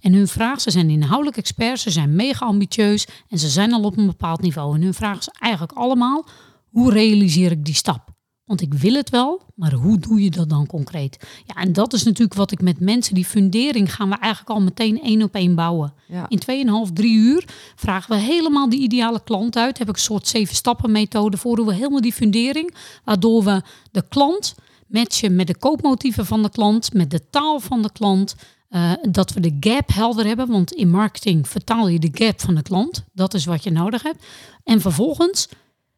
En 0.00 0.12
hun 0.12 0.28
vraag, 0.28 0.60
ze 0.60 0.70
zijn 0.70 0.90
inhoudelijk 0.90 1.36
experts, 1.36 1.82
ze 1.82 1.90
zijn 1.90 2.16
mega 2.16 2.46
ambitieus 2.46 3.06
en 3.28 3.38
ze 3.38 3.48
zijn 3.48 3.72
al 3.72 3.82
op 3.82 3.96
een 3.96 4.06
bepaald 4.06 4.40
niveau. 4.40 4.74
En 4.74 4.82
hun 4.82 4.94
vraag 4.94 5.18
is 5.18 5.28
eigenlijk 5.38 5.72
allemaal, 5.72 6.26
hoe 6.70 6.92
realiseer 6.92 7.50
ik 7.50 7.64
die 7.64 7.74
stap? 7.74 8.11
Want 8.52 8.64
ik 8.64 8.74
wil 8.74 8.94
het 8.94 9.10
wel, 9.10 9.42
maar 9.54 9.72
hoe 9.72 9.98
doe 9.98 10.22
je 10.22 10.30
dat 10.30 10.48
dan 10.48 10.66
concreet? 10.66 11.18
Ja, 11.46 11.54
en 11.54 11.72
dat 11.72 11.92
is 11.92 12.02
natuurlijk 12.02 12.34
wat 12.34 12.50
ik 12.50 12.60
met 12.60 12.80
mensen, 12.80 13.14
die 13.14 13.24
fundering 13.24 13.94
gaan 13.94 14.08
we 14.08 14.16
eigenlijk 14.16 14.58
al 14.58 14.64
meteen 14.64 15.02
één 15.02 15.22
op 15.22 15.34
één 15.34 15.54
bouwen. 15.54 15.92
Ja. 16.08 16.26
In 16.28 16.40
2,5, 16.88 16.92
3 16.92 17.14
uur 17.14 17.44
vragen 17.76 18.14
we 18.14 18.20
helemaal 18.20 18.68
die 18.68 18.80
ideale 18.80 19.22
klant 19.24 19.56
uit. 19.56 19.78
Heb 19.78 19.88
ik 19.88 19.94
een 19.94 20.00
soort 20.00 20.28
zeven 20.28 20.54
stappen 20.54 20.92
methode 20.92 21.36
voor 21.36 21.56
hoe 21.56 21.66
we 21.66 21.74
helemaal 21.74 22.00
die 22.00 22.12
fundering, 22.12 22.74
waardoor 23.04 23.44
we 23.44 23.62
de 23.90 24.04
klant 24.08 24.54
matchen 24.86 25.36
met 25.36 25.46
de 25.46 25.56
koopmotieven 25.56 26.26
van 26.26 26.42
de 26.42 26.50
klant, 26.50 26.92
met 26.92 27.10
de 27.10 27.28
taal 27.30 27.60
van 27.60 27.82
de 27.82 27.92
klant. 27.92 28.34
eh, 28.68 28.92
dat 29.10 29.32
we 29.32 29.40
de 29.40 29.56
gap 29.60 29.92
helder 29.92 30.26
hebben, 30.26 30.48
want 30.48 30.72
in 30.72 30.90
marketing 30.90 31.48
vertaal 31.48 31.88
je 31.88 31.98
de 31.98 32.10
gap 32.12 32.40
van 32.40 32.54
de 32.54 32.62
klant. 32.62 33.04
Dat 33.12 33.34
is 33.34 33.44
wat 33.44 33.64
je 33.64 33.70
nodig 33.70 34.02
hebt. 34.02 34.24
En 34.64 34.80
vervolgens 34.80 35.48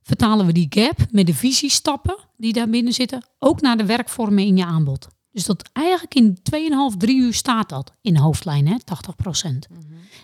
vertalen 0.05 0.47
we 0.47 0.53
die 0.53 0.67
gap 0.71 0.99
met 1.11 1.27
de 1.27 1.35
visiestappen 1.35 2.17
die 2.37 2.53
daar 2.53 2.69
binnen 2.69 2.93
zitten, 2.93 3.27
ook 3.39 3.61
naar 3.61 3.77
de 3.77 3.87
werkvormen 3.87 4.45
in 4.45 4.57
je 4.57 4.65
aanbod. 4.65 5.09
Dus 5.33 5.45
dat 5.45 5.71
eigenlijk 5.73 6.15
in 6.15 6.39
2,5, 6.93 6.97
3 6.97 7.17
uur 7.17 7.35
staat 7.35 7.69
dat 7.69 7.93
in 8.01 8.17
hoofdlijn, 8.17 8.67
hè, 8.67 8.77
80%. 8.85 9.67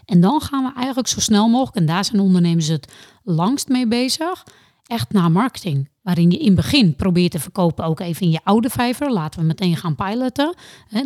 En 0.05 0.21
dan 0.21 0.41
gaan 0.41 0.65
we 0.65 0.73
eigenlijk 0.75 1.09
zo 1.09 1.21
snel 1.21 1.49
mogelijk, 1.49 1.77
en 1.77 1.87
daar 1.87 2.05
zijn 2.05 2.21
ondernemers 2.21 2.67
het 2.67 2.93
langst 3.23 3.69
mee 3.69 3.87
bezig, 3.87 4.45
echt 4.91 5.13
naar 5.13 5.31
marketing. 5.31 5.89
Waarin 6.03 6.31
je 6.31 6.39
in 6.39 6.47
het 6.47 6.55
begin 6.55 6.97
probeert 6.97 7.31
te 7.31 7.39
verkopen 7.39 7.85
ook 7.85 8.01
even 8.01 8.23
in 8.23 8.31
je 8.31 8.41
oude 8.45 8.71
vijver. 8.71 9.13
Laten 9.13 9.41
we 9.41 9.47
meteen 9.47 9.77
gaan 9.77 9.95
piloten. 9.95 10.55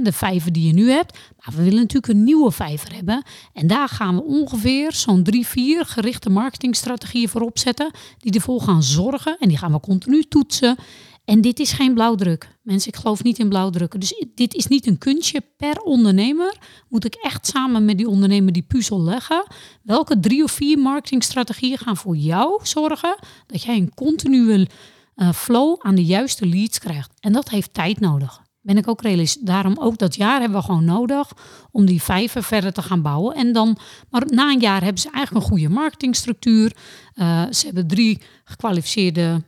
De 0.02 0.12
vijver 0.12 0.52
die 0.52 0.66
je 0.66 0.72
nu 0.72 0.90
hebt. 0.90 1.18
Maar 1.38 1.54
we 1.56 1.62
willen 1.62 1.80
natuurlijk 1.80 2.12
een 2.12 2.24
nieuwe 2.24 2.50
vijver 2.50 2.94
hebben. 2.94 3.22
En 3.52 3.66
daar 3.66 3.88
gaan 3.88 4.14
we 4.14 4.22
ongeveer 4.22 4.92
zo'n 4.92 5.22
drie, 5.22 5.46
vier 5.46 5.84
gerichte 5.84 6.30
marketingstrategieën 6.30 7.28
voor 7.28 7.40
opzetten. 7.40 7.90
Die 8.18 8.32
ervoor 8.32 8.60
gaan 8.60 8.82
zorgen. 8.82 9.36
En 9.40 9.48
die 9.48 9.58
gaan 9.58 9.72
we 9.72 9.80
continu 9.80 10.22
toetsen. 10.22 10.76
En 11.24 11.40
dit 11.40 11.58
is 11.58 11.72
geen 11.72 11.94
blauwdruk. 11.94 12.48
Mensen, 12.62 12.92
ik 12.92 12.96
geloof 12.96 13.22
niet 13.22 13.38
in 13.38 13.48
blauwdrukken. 13.48 14.00
Dus 14.00 14.24
dit 14.34 14.54
is 14.54 14.66
niet 14.66 14.86
een 14.86 14.98
kunstje. 14.98 15.42
Per 15.56 15.80
ondernemer 15.80 16.56
moet 16.88 17.04
ik 17.04 17.14
echt 17.14 17.46
samen 17.46 17.84
met 17.84 17.96
die 17.96 18.08
ondernemer 18.08 18.52
die 18.52 18.62
puzzel 18.62 19.02
leggen. 19.02 19.46
Welke 19.82 20.20
drie 20.20 20.42
of 20.42 20.50
vier 20.50 20.78
marketingstrategieën 20.78 21.78
gaan 21.78 21.96
voor 21.96 22.16
jou 22.16 22.60
zorgen 22.62 23.16
dat 23.46 23.62
jij 23.62 23.76
een 23.76 23.94
continue 23.94 24.66
eh, 25.14 25.32
flow 25.32 25.76
aan 25.78 25.94
de 25.94 26.04
juiste 26.04 26.46
leads 26.46 26.78
krijgt. 26.78 27.12
En 27.20 27.32
dat 27.32 27.48
heeft 27.48 27.74
tijd 27.74 28.00
nodig. 28.00 28.42
Ben 28.60 28.76
ik 28.76 28.88
ook 28.88 29.02
realistisch. 29.02 29.42
Daarom 29.42 29.76
ook 29.78 29.98
dat 29.98 30.14
jaar 30.14 30.40
hebben 30.40 30.58
we 30.58 30.64
gewoon 30.64 30.84
nodig 30.84 31.32
om 31.70 31.84
die 31.84 32.02
vijver 32.02 32.42
verder 32.42 32.72
te 32.72 32.82
gaan 32.82 33.02
bouwen. 33.02 33.34
En 33.34 33.52
dan, 33.52 33.78
maar 34.10 34.22
na 34.26 34.50
een 34.50 34.60
jaar 34.60 34.82
hebben 34.82 35.02
ze 35.02 35.10
eigenlijk 35.10 35.44
een 35.44 35.50
goede 35.50 35.68
marketingstructuur. 35.68 36.76
Eh, 37.14 37.42
ze 37.50 37.66
hebben 37.66 37.86
drie 37.86 38.22
gekwalificeerde 38.44 39.42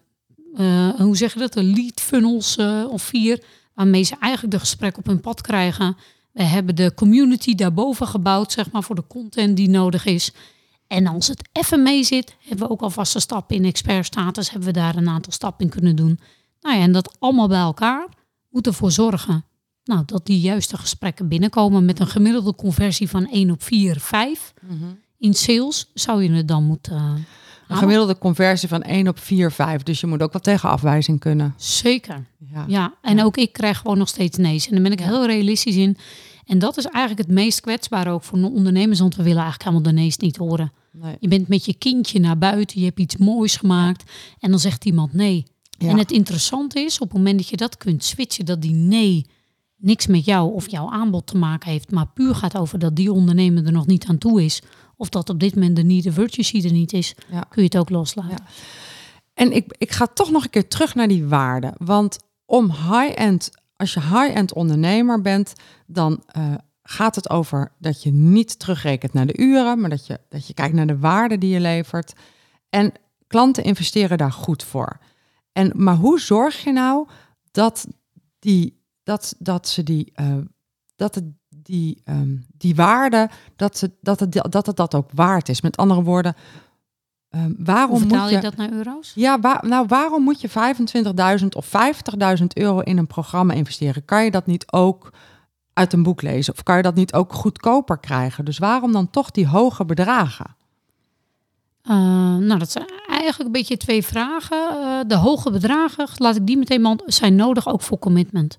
hoe 0.97 1.17
zeg 1.17 1.33
je 1.33 1.39
dat, 1.39 1.53
de 1.53 1.63
lead 1.63 2.01
funnels 2.01 2.57
eh, 2.57 2.85
of 2.89 3.03
vier, 3.03 3.43
waarmee 3.75 4.03
ze 4.03 4.17
eigenlijk 4.21 4.53
de 4.53 4.61
gesprek 4.61 4.99
op 4.99 5.07
hun 5.07 5.21
pad 5.21 5.41
krijgen. 5.41 5.97
We 6.33 6.43
hebben 6.43 6.77
de 6.77 6.95
community 6.95 7.55
daarboven 7.55 8.07
gebouwd, 8.07 8.53
zeg 8.53 8.71
maar, 8.71 8.83
voor 8.83 8.95
de 8.95 9.07
content 9.07 9.57
die 9.57 9.69
nodig 9.69 10.05
is. 10.05 10.33
En 10.87 11.07
als 11.07 11.29
het 11.29 11.49
even 11.53 11.83
mee 11.83 12.05
zit, 12.05 12.37
hebben 12.39 12.67
we 12.67 12.73
ook 12.73 12.83
alvast 12.83 13.15
een 13.15 13.21
stap 13.21 13.53
in 13.53 13.65
expertstatus, 13.65 14.51
hebben 14.51 14.69
we 14.69 14.79
daar 14.79 14.97
een 14.97 15.09
aantal 15.09 15.33
stappen 15.33 15.65
in 15.65 15.71
kunnen 15.71 15.97
doen. 15.97 16.21
Nou 16.61 16.77
ja, 16.77 16.83
en 16.83 16.93
dat 16.93 17.17
allemaal 17.19 17.49
bij 17.49 17.59
elkaar 17.59 18.09
moet 18.51 18.67
ervoor 18.67 18.93
zorgen 18.93 19.45
nou, 19.87 20.03
dat 20.07 20.27
die 20.27 20.41
juiste 20.41 20.77
gesprekken 20.77 21.29
binnenkomen 21.29 21.85
met 21.85 22.01
een 22.01 22.07
gemiddelde 22.07 22.55
conversie 22.55 23.09
van 23.09 23.31
1 23.31 23.51
op 23.51 23.63
4, 23.63 24.01
5. 24.01 24.53
In 25.19 25.35
sales 25.35 25.91
zou 25.95 26.23
je 26.23 26.31
het 26.31 26.49
dan 26.49 26.65
moeten. 26.65 27.27
Een 27.69 27.75
halen. 27.75 27.89
gemiddelde 27.89 28.19
conversie 28.19 28.69
van 28.69 28.83
1 28.83 29.09
op 29.09 29.19
4, 29.19 29.53
5. 29.53 29.83
Dus 29.83 30.01
je 30.01 30.07
moet 30.07 30.23
ook 30.23 30.33
wel 30.33 30.43
tegen 30.43 30.69
afwijzing 30.69 31.21
kunnen. 31.21 31.55
Zeker. 31.57 32.27
Ja. 32.53 32.65
Ja, 32.67 32.95
en 33.03 33.23
ook 33.23 33.37
ik 33.37 33.53
krijg 33.53 33.79
gewoon 33.79 33.99
nog 33.99 34.09
steeds 34.09 34.37
nee's. 34.39 34.67
En 34.67 34.73
daar 34.73 34.83
ben 34.83 34.93
ik 34.93 35.01
heel 35.01 35.27
realistisch 35.27 35.77
in. 35.77 35.97
En 36.47 36.59
dat 36.59 36.77
is 36.77 36.85
eigenlijk 36.85 37.29
het 37.29 37.37
meest 37.37 37.61
kwetsbare 37.61 38.11
ook 38.11 38.23
voor 38.23 38.39
ondernemers, 38.39 39.01
want 39.01 39.17
we 39.17 39.23
willen 39.23 39.43
eigenlijk 39.43 39.71
helemaal 39.71 39.93
de 39.93 40.01
nee's 40.01 40.17
niet 40.17 40.37
horen. 40.37 40.73
Nee. 40.93 41.17
Je 41.21 41.29
bent 41.29 41.49
met 41.49 41.65
je 41.65 41.75
kindje 41.75 42.21
naar 42.21 42.39
buiten, 42.39 42.81
je 42.81 42.85
hebt 42.87 43.01
iets 43.01 43.17
moois 43.17 43.57
gemaakt 43.57 44.11
en 44.39 44.51
dan 44.51 44.59
zegt 44.59 44.85
iemand 44.85 45.13
nee. 45.13 45.45
Ja. 45.79 45.89
En 45.89 45.99
het 45.99 46.13
interessante 46.13 46.81
is, 46.81 46.99
op 46.99 47.09
het 47.09 47.17
moment 47.17 47.39
dat 47.39 47.49
je 47.49 47.57
dat 47.57 47.77
kunt 47.77 48.05
switchen, 48.05 48.45
dat 48.45 48.63
die 48.63 48.75
nee 48.75 49.27
niks 49.77 50.07
met 50.07 50.25
jou 50.25 50.55
of 50.55 50.71
jouw 50.71 50.91
aanbod 50.91 51.27
te 51.27 51.37
maken 51.37 51.71
heeft, 51.71 51.91
maar 51.91 52.07
puur 52.07 52.35
gaat 52.35 52.57
over 52.57 52.79
dat 52.79 52.97
die 52.97 53.13
ondernemer 53.13 53.67
er 53.67 53.73
nog 53.73 53.87
niet 53.87 54.07
aan 54.07 54.19
toe 54.19 54.45
is, 54.45 54.63
of 54.97 55.09
dat 55.09 55.29
op 55.31 55.41
dit 55.41 55.55
moment 55.55 55.77
de 55.77 55.83
niet 55.83 56.05
de 56.05 56.13
virtue 56.13 56.45
sheet 56.45 56.65
er 56.65 56.73
niet 56.73 56.93
is, 56.93 57.15
Ja. 57.31 57.41
kun 57.41 57.63
je 57.63 57.69
het 57.69 57.77
ook 57.77 57.91
loslaten. 57.91 58.45
En 59.35 59.53
ik, 59.53 59.75
ik 59.79 59.93
ga 59.93 60.07
toch 60.07 60.31
nog 60.31 60.45
een 60.45 60.51
keer 60.51 60.69
terug 60.69 60.95
naar 60.95 61.09
die 61.09 61.27
waarden. 61.27 61.75
Want 61.79 62.19
om 62.45 62.71
high-end, 62.71 63.51
als 63.77 63.95
je 63.95 64.01
high-end 64.01 64.53
ondernemer 64.53 65.21
bent, 65.21 65.53
dan 65.87 66.23
eh, 66.27 66.55
gaat 66.83 67.15
het 67.15 67.31
over 67.31 67.73
dat 67.79 68.03
je 68.03 68.13
niet 68.13 68.59
terugrekent 68.59 69.13
naar 69.13 69.27
de 69.27 69.39
uren, 69.39 69.81
maar 69.81 69.91
dat 69.91 70.07
je, 70.07 70.21
dat 70.29 70.47
je 70.47 70.55
kijkt 70.55 70.75
naar 70.75 70.87
de 70.87 70.99
waarde 70.99 71.39
die 71.39 71.51
je 71.51 71.61
levert. 71.61 72.13
En 72.71 72.93
klanten 73.27 73.65
investeren 73.65 74.19
daar 74.19 74.33
goed 74.33 74.63
voor. 74.63 74.99
En, 75.53 75.73
maar 75.75 75.97
hoe 75.97 76.21
zorg 76.21 76.65
je 76.65 76.73
nou 76.73 77.09
dat, 77.51 77.87
die, 78.39 78.83
dat, 79.03 79.35
dat 79.39 79.69
ze 79.69 79.83
die, 79.83 80.11
eh, 80.15 80.37
dat 80.97 81.15
het, 81.15 81.25
die, 81.67 82.01
ehm, 82.05 82.37
die 82.59 82.75
waarde, 82.75 83.29
dat, 83.57 83.79
ze, 83.79 83.91
dat, 84.01 84.21
het, 84.21 84.33
dat 84.51 84.67
het 84.67 84.77
dat 84.77 84.95
ook 84.95 85.11
waard 85.15 85.49
is? 85.49 85.61
Met 85.61 85.77
andere 85.77 86.03
woorden, 86.03 86.35
ehm, 87.31 87.53
waarom 87.59 88.03
Hoe 88.03 88.19
moet 88.19 88.29
je 88.29 88.35
je... 88.35 88.41
dat 88.41 88.57
naar 88.57 88.73
euro's? 88.73 89.13
Ja, 89.15 89.41
waar, 89.41 89.65
nou 89.67 89.87
waarom 89.87 90.23
moet 90.23 90.41
je 90.41 90.49
25.000 91.41 91.47
of 91.49 91.73
50.000 92.39 92.47
euro 92.55 92.81
in 92.81 92.99
een 92.99 93.07
programma 93.07 93.55
investeren? 93.55 94.05
Kan 94.05 94.25
je 94.25 94.31
dat 94.31 94.47
niet 94.47 94.73
ook 94.73 95.13
uit 95.73 95.93
een 95.93 96.03
boek 96.03 96.23
lezen? 96.23 96.53
Of 96.53 96.63
kan 96.63 96.77
je 96.77 96.83
dat 96.83 96.95
niet 96.95 97.13
ook 97.13 97.33
goedkoper 97.33 97.99
krijgen? 97.99 98.45
Dus 98.45 98.59
waarom 98.59 98.93
dan 98.93 99.11
toch 99.11 99.31
die 99.31 99.47
hoge 99.47 99.85
bedragen? 99.85 100.57
Uh, 101.91 101.93
nou, 102.37 102.59
dat 102.59 102.71
zijn 102.71 102.87
eigenlijk 103.07 103.45
een 103.45 103.61
beetje 103.61 103.77
twee 103.77 104.05
vragen. 104.05 104.77
Uh, 104.77 105.01
de 105.07 105.17
hoge 105.17 105.51
bedragen, 105.51 106.09
laat 106.17 106.37
ik 106.37 106.47
die 106.47 106.59
meteen 106.59 106.81
man 106.81 107.01
zijn 107.07 107.35
nodig 107.35 107.69
ook 107.69 107.83
voor 107.83 107.99
commitment. 107.99 108.59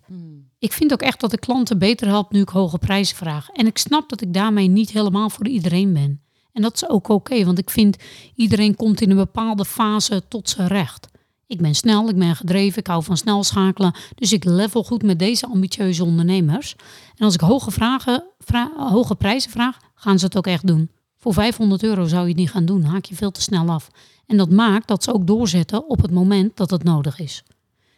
Ik 0.59 0.73
vind 0.73 0.93
ook 0.93 1.01
echt 1.01 1.19
dat 1.19 1.31
de 1.31 1.39
klanten 1.39 1.79
beter 1.79 2.07
helpt 2.07 2.31
nu 2.31 2.41
ik 2.41 2.49
hoge 2.49 2.77
prijzen 2.77 3.15
vraag. 3.15 3.49
En 3.49 3.65
ik 3.65 3.77
snap 3.77 4.09
dat 4.09 4.21
ik 4.21 4.33
daarmee 4.33 4.67
niet 4.67 4.91
helemaal 4.91 5.29
voor 5.29 5.47
iedereen 5.47 5.93
ben. 5.93 6.21
En 6.53 6.61
dat 6.61 6.75
is 6.75 6.89
ook 6.89 7.07
oké, 7.07 7.45
want 7.45 7.57
ik 7.57 7.69
vind 7.69 7.97
iedereen 8.35 8.75
komt 8.75 9.01
in 9.01 9.09
een 9.09 9.17
bepaalde 9.17 9.65
fase 9.65 10.23
tot 10.27 10.49
zijn 10.49 10.67
recht. 10.67 11.07
Ik 11.47 11.61
ben 11.61 11.75
snel, 11.75 12.09
ik 12.09 12.17
ben 12.17 12.35
gedreven, 12.35 12.79
ik 12.79 12.87
hou 12.87 13.03
van 13.03 13.17
snel 13.17 13.43
schakelen. 13.43 13.95
Dus 14.15 14.31
ik 14.33 14.43
level 14.43 14.83
goed 14.83 15.03
met 15.03 15.19
deze 15.19 15.47
ambitieuze 15.47 16.03
ondernemers. 16.03 16.75
En 17.15 17.25
als 17.25 17.33
ik 17.33 17.39
hoge, 17.39 17.71
vragen, 17.71 18.23
vra 18.39 18.71
hoge 18.75 19.15
prijzen 19.15 19.51
vraag, 19.51 19.79
gaan 19.95 20.19
ze 20.19 20.25
het 20.25 20.37
ook 20.37 20.47
echt 20.47 20.67
doen. 20.67 20.91
Voor 21.17 21.33
500 21.33 21.83
euro 21.83 22.05
zou 22.05 22.21
je 22.21 22.27
het 22.27 22.37
niet 22.37 22.51
gaan 22.51 22.65
doen, 22.65 22.83
haak 22.83 23.05
je 23.05 23.15
veel 23.15 23.31
te 23.31 23.41
snel 23.41 23.69
af. 23.69 23.89
En 24.25 24.37
dat 24.37 24.49
maakt 24.49 24.87
dat 24.87 25.03
ze 25.03 25.13
ook 25.13 25.27
doorzetten 25.27 25.89
op 25.89 26.01
het 26.01 26.11
moment 26.11 26.57
dat 26.57 26.69
het 26.69 26.83
nodig 26.83 27.19
is. 27.19 27.43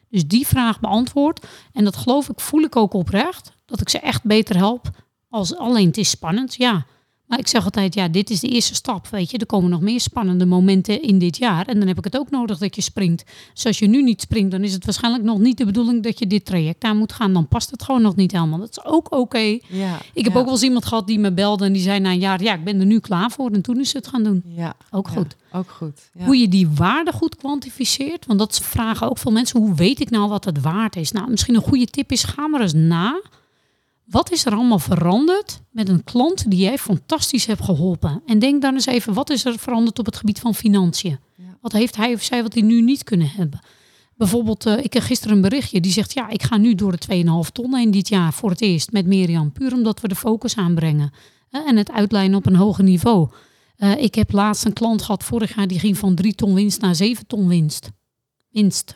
Dus 0.10 0.28
die 0.28 0.48
vraag 0.48 0.80
beantwoord. 0.80 1.48
En 1.74 1.84
dat 1.84 1.96
geloof 1.98 2.30
ik, 2.30 2.40
voel 2.40 2.62
ik 2.62 2.76
ook 2.76 2.94
oprecht. 2.94 3.52
Dat 3.66 3.82
ik 3.82 3.90
ze 3.90 4.00
echt 4.00 4.24
beter 4.24 4.56
help. 4.56 4.90
Als 5.30 5.56
alleen 5.56 5.88
het 5.88 5.98
is 5.98 6.10
spannend, 6.10 6.56
ja. 6.56 6.86
Maar 7.30 7.40
ik 7.40 7.48
zeg 7.48 7.64
altijd, 7.64 7.94
ja, 7.94 8.08
dit 8.08 8.30
is 8.30 8.40
de 8.40 8.48
eerste 8.48 8.76
stap, 8.76 9.08
weet 9.08 9.32
je. 9.32 9.38
Er 9.38 9.46
komen 9.46 9.70
nog 9.70 9.82
meer 9.82 10.00
spannende 10.00 10.46
momenten 10.46 11.02
in 11.02 11.20
dit 11.20 11.38
jaar. 11.38 11.68
En 11.68 11.80
dan 11.80 11.88
heb 11.88 11.98
ik 11.98 12.04
het 12.04 12.18
ook 12.18 12.30
nodig 12.30 12.58
dat 12.58 12.76
je 12.76 12.82
springt. 12.82 13.24
Dus 13.54 13.66
als 13.66 13.80
je 13.80 13.88
nu 13.88 14.04
niet 14.04 14.22
springt, 14.22 14.52
dan 14.52 14.64
is 14.64 14.74
het 14.74 14.86
waarschijnlijk 14.86 15.24
nog 15.24 15.40
niet 15.40 15.58
de 15.58 15.66
bedoeling 15.66 16.04
dat 16.04 16.20
je 16.20 16.28
dit 16.28 16.46
traject 16.46 16.84
aan 16.84 16.98
moet 16.98 17.14
gaan. 17.14 17.34
Dan 17.34 17.48
past 17.48 17.72
het 17.72 17.84
gewoon 17.84 18.02
nog 18.02 18.16
niet 18.16 18.32
helemaal. 18.32 18.60
Dat 18.60 18.70
is 18.70 18.86
ook 18.86 19.12
oké. 19.16 19.58
Ja, 19.68 19.98
Ik 20.14 20.24
heb 20.24 20.36
ook 20.36 20.44
wel 20.44 20.54
eens 20.54 20.64
iemand 20.64 20.86
gehad 20.86 21.08
die 21.08 21.20
me 21.20 21.32
belde 21.34 21.66
en 21.66 21.74
die 21.74 21.82
zei 21.82 22.00
na 22.00 22.10
een 22.12 22.20
jaar, 22.20 22.44
ja, 22.44 22.54
ik 22.54 22.64
ben 22.64 22.80
er 22.80 22.86
nu 22.86 23.00
klaar 23.00 23.32
voor. 23.32 23.52
En 23.52 23.62
toen 23.62 23.80
is 23.80 23.94
het 23.94 24.08
gaan 24.08 24.24
doen. 24.24 24.44
Ja, 24.46 24.74
Ook 24.92 25.08
ja, 25.08 25.14
goed. 25.14 25.36
ook 25.54 25.70
goed. 25.70 26.10
Ja. 26.14 26.26
Hoe 26.26 26.38
je 26.38 26.48
die 26.48 26.68
waarde 26.70 27.12
goed 27.12 27.36
kwantificeert. 27.36 28.26
Want 28.26 28.40
dat 28.40 28.60
vragen 28.60 29.10
ook 29.10 29.18
veel 29.18 29.32
mensen. 29.32 29.60
Hoe 29.60 29.76
weet 29.76 30.00
ik 30.00 30.10
nou 30.10 30.30
wat 30.30 30.46
het 30.46 30.62
waard 30.62 30.96
is? 30.96 31.12
Nou, 31.12 31.30
misschien 31.30 31.56
een 31.56 31.62
goede 31.62 31.86
tip 31.86 32.12
is, 32.12 32.24
ga 32.24 32.48
maar 32.48 32.62
eens 32.62 32.74
na. 32.74 33.22
Wat 34.10 34.32
is 34.32 34.46
er 34.46 34.54
allemaal 34.54 34.80
veranderd 34.80 35.62
met 35.72 35.90
een 35.90 36.04
klant 36.04 36.52
die 36.52 36.60
jij 36.60 36.78
fantastisch 36.78 37.46
hebt 37.46 37.64
geholpen? 37.64 38.22
En 38.26 38.40
denk 38.40 38.62
dan 38.62 38.74
eens 38.74 38.86
even, 38.86 39.14
wat 39.14 39.30
is 39.30 39.46
er 39.46 39.60
veranderd 39.60 40.00
op 40.00 40.06
het 40.06 40.18
gebied 40.18 40.40
van 40.40 40.56
financiën? 40.56 41.20
Wat 41.62 41.72
heeft 41.72 41.96
hij 41.96 42.14
of 42.14 42.24
zij 42.24 42.44
wat 42.44 42.54
hij 42.54 42.64
nu 42.64 42.82
niet 42.82 43.04
kunnen 43.04 43.30
hebben? 43.30 43.60
Bijvoorbeeld, 44.16 44.66
uh, 44.66 44.78
ik 44.78 44.94
heb 44.94 45.04
gisteren 45.04 45.36
een 45.36 45.42
berichtje 45.42 45.80
die 45.80 45.92
zegt, 45.92 46.14
ja, 46.14 46.30
ik 46.30 46.44
ga 46.44 46.58
nu 46.58 46.76
door 46.76 46.98
de 46.98 47.24
2,5 47.46 47.52
ton 47.52 47.76
heen 47.76 47.92
dit 47.92 48.08
jaar 48.08 48.34
voor 48.34 48.50
het 48.50 48.62
eerst 48.62 48.92
met 48.92 49.06
Mirjam. 49.06 49.52
Puur 49.52 49.74
omdat 49.74 50.02
we 50.02 50.08
de 50.08 50.16
focus 50.16 50.56
aanbrengen 50.56 51.12
en 51.50 51.78
het 51.78 51.92
uitlijnen 51.92 52.38
op 52.38 52.46
een 52.46 52.56
hoger 52.56 52.84
niveau. 52.84 53.30
Uh, 53.78 54.02
ik 54.02 54.16
heb 54.16 54.32
laatst 54.32 54.66
een 54.66 54.74
klant 54.74 55.02
gehad 55.02 55.24
vorig 55.24 55.56
jaar 55.56 55.68
die 55.68 55.80
ging 55.80 55.98
van 55.98 56.16
3 56.16 56.36
ton 56.36 56.54
winst 56.54 56.82
naar 56.82 56.96
7 56.96 57.28
ton 57.28 57.48
winst. 57.48 57.90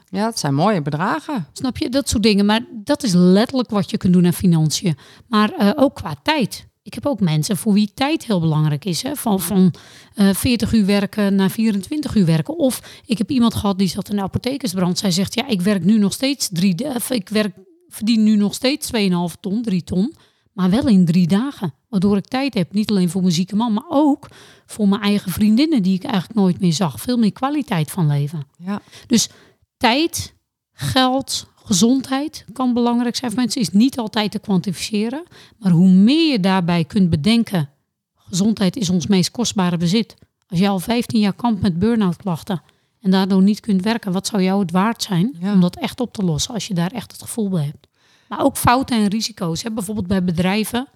Ja, 0.10 0.26
het 0.26 0.40
zijn 0.40 0.54
mooie 0.54 0.82
bedragen. 0.82 1.48
Snap 1.54 1.78
je? 1.78 1.90
Dat 1.90 2.10
soort 2.10 2.24
dingen. 2.24 2.46
Maar 2.46 2.66
dat 2.72 3.04
is 3.04 3.14
letterlijk 3.14 3.70
wat 3.70 3.90
je 3.90 3.98
kunt 3.98 4.14
doen 4.14 4.26
aan 4.26 4.34
financiën. 4.34 4.98
Maar 5.28 5.54
uh, 5.60 5.72
ook 5.76 5.96
qua 5.96 6.16
tijd. 6.24 6.68
Ik 6.84 6.94
heb 6.94 7.06
ook 7.06 7.20
mensen 7.20 7.58
voor 7.58 7.74
wie 7.74 7.92
tijd 7.94 8.26
heel 8.26 8.40
belangrijk 8.40 8.86
is. 8.86 9.02
Hè? 9.02 9.16
Van, 9.16 9.40
van 9.40 9.74
uh, 10.16 10.34
40 10.34 10.74
uur 10.74 10.86
werken 10.86 11.36
naar 11.36 11.50
24 11.50 12.16
uur 12.16 12.26
werken. 12.26 12.58
Of 12.58 13.02
ik 13.06 13.18
heb 13.18 13.30
iemand 13.30 13.56
gehad 13.56 13.78
die 13.78 13.88
zat 13.88 14.10
in 14.10 14.16
de 14.16 14.22
apothekersbrand. 14.22 14.98
Zij 14.98 15.12
zegt, 15.12 15.34
ja, 15.34 15.48
ik 15.48 15.62
werk 15.62 15.84
nu 15.84 15.98
nog 15.98 16.14
steeds 16.14 16.50
drie... 16.52 16.84
Uh, 16.84 16.96
ik 17.10 17.30
werk, 17.30 17.56
verdien 17.88 18.24
nu 18.24 18.36
nog 18.36 18.54
steeds 18.54 18.92
2,5 18.96 19.40
ton, 19.40 19.62
3 19.62 19.84
ton. 19.84 20.14
Maar 20.54 20.70
wel 20.70 20.88
in 20.88 21.06
drie 21.06 21.28
dagen. 21.28 21.74
Waardoor 21.90 22.18
ik 22.18 22.26
tijd 22.28 22.54
heb. 22.54 22.74
Niet 22.74 22.90
alleen 22.90 23.10
voor 23.10 23.22
mijn 23.22 23.34
zieke 23.34 23.56
man, 23.56 23.74
maar 23.74 23.84
ook 23.90 24.28
voor 24.66 24.88
mijn 24.88 25.02
eigen 25.02 25.32
vriendinnen. 25.32 25.84
Die 25.84 25.96
ik 25.96 26.04
eigenlijk 26.04 26.36
nooit 26.40 26.60
meer 26.60 26.74
zag. 26.74 27.02
Veel 27.02 27.18
meer 27.18 27.32
kwaliteit 27.32 27.92
van 27.92 28.08
leven. 28.08 28.48
Ja. 28.58 28.82
Dus 29.08 29.30
tijd, 29.78 30.34
geld, 30.72 31.48
gezondheid 31.64 32.46
kan 32.54 32.74
belangrijk 32.74 33.16
zijn 33.16 33.32
voor 33.32 33.40
mensen. 33.40 33.62
Is 33.62 33.70
niet 33.70 33.98
altijd 33.98 34.32
te 34.32 34.40
kwantificeren. 34.40 35.24
Maar 35.60 35.72
hoe 35.72 35.90
meer 35.90 36.32
je 36.32 36.40
daarbij 36.40 36.84
kunt 36.84 37.10
bedenken. 37.10 37.70
Gezondheid 38.16 38.76
is 38.76 38.90
ons 38.90 39.08
meest 39.08 39.32
kostbare 39.32 39.78
bezit. 39.78 40.16
Als 40.48 40.60
je 40.60 40.68
al 40.68 40.80
15 40.80 41.20
jaar 41.20 41.34
kampt 41.34 41.62
met 41.62 41.80
burn-out 41.80 42.16
klachten. 42.16 42.62
En 43.02 43.12
daardoor 43.12 43.42
niet 43.42 43.60
kunt 43.60 43.82
werken. 43.84 44.12
Wat 44.12 44.28
zou 44.28 44.44
jou 44.44 44.62
het 44.62 44.72
waard 44.72 45.04
zijn 45.04 45.36
Ja. 45.40 45.54
om 45.54 45.60
dat 45.62 45.76
echt 45.76 46.00
op 46.00 46.14
te 46.14 46.24
lossen. 46.24 46.54
Als 46.54 46.68
je 46.68 46.74
daar 46.74 46.92
echt 46.92 47.12
het 47.12 47.22
gevoel 47.22 47.50
bij 47.50 47.64
hebt. 47.66 47.88
Maar 48.36 48.46
ook 48.46 48.58
fouten 48.58 48.98
en 48.98 49.08
risico's. 49.08 49.64
Hè? 49.64 49.72
Bijvoorbeeld 49.72 50.08
bij 50.08 50.24
bedrijven. 50.24 50.88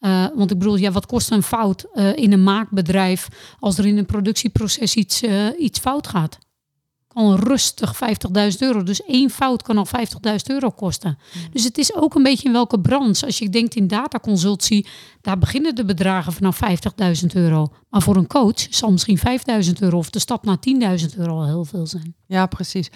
Uh, 0.00 0.26
want 0.34 0.50
ik 0.50 0.58
bedoel, 0.58 0.76
ja, 0.76 0.90
wat 0.90 1.06
kost 1.06 1.30
een 1.30 1.42
fout 1.42 1.86
uh, 1.94 2.16
in 2.16 2.32
een 2.32 2.42
maakbedrijf 2.42 3.28
als 3.58 3.78
er 3.78 3.86
in 3.86 3.98
een 3.98 4.06
productieproces 4.06 4.94
iets, 4.94 5.22
uh, 5.22 5.46
iets 5.58 5.78
fout 5.78 6.06
gaat? 6.06 6.38
Kan 7.08 7.34
rustig 7.34 7.94
50.000 7.94 8.58
euro. 8.58 8.82
Dus 8.82 9.02
één 9.02 9.30
fout 9.30 9.62
kan 9.62 9.78
al 9.78 9.86
50.000 9.86 10.34
euro 10.46 10.70
kosten. 10.70 11.18
Mm. 11.34 11.40
Dus 11.52 11.64
het 11.64 11.78
is 11.78 11.94
ook 11.94 12.14
een 12.14 12.22
beetje 12.22 12.46
in 12.46 12.52
welke 12.52 12.80
branche. 12.80 13.26
Als 13.26 13.38
je 13.38 13.48
denkt 13.48 13.74
in 13.74 13.88
dataconsultie, 13.88 14.86
daar 15.20 15.38
beginnen 15.38 15.74
de 15.74 15.84
bedragen 15.84 16.32
vanaf 16.32 16.60
50.000 17.22 17.26
euro. 17.34 17.72
Maar 17.90 18.02
voor 18.02 18.16
een 18.16 18.26
coach 18.26 18.66
zal 18.70 18.90
misschien 18.90 19.18
5.000 19.64 19.72
euro 19.78 19.98
of 19.98 20.10
de 20.10 20.18
stap 20.18 20.44
naar 20.44 20.58
10.000 21.00 21.18
euro 21.18 21.32
al 21.32 21.46
heel 21.46 21.64
veel 21.64 21.86
zijn. 21.86 22.14
Ja, 22.26 22.46
precies. 22.46 22.90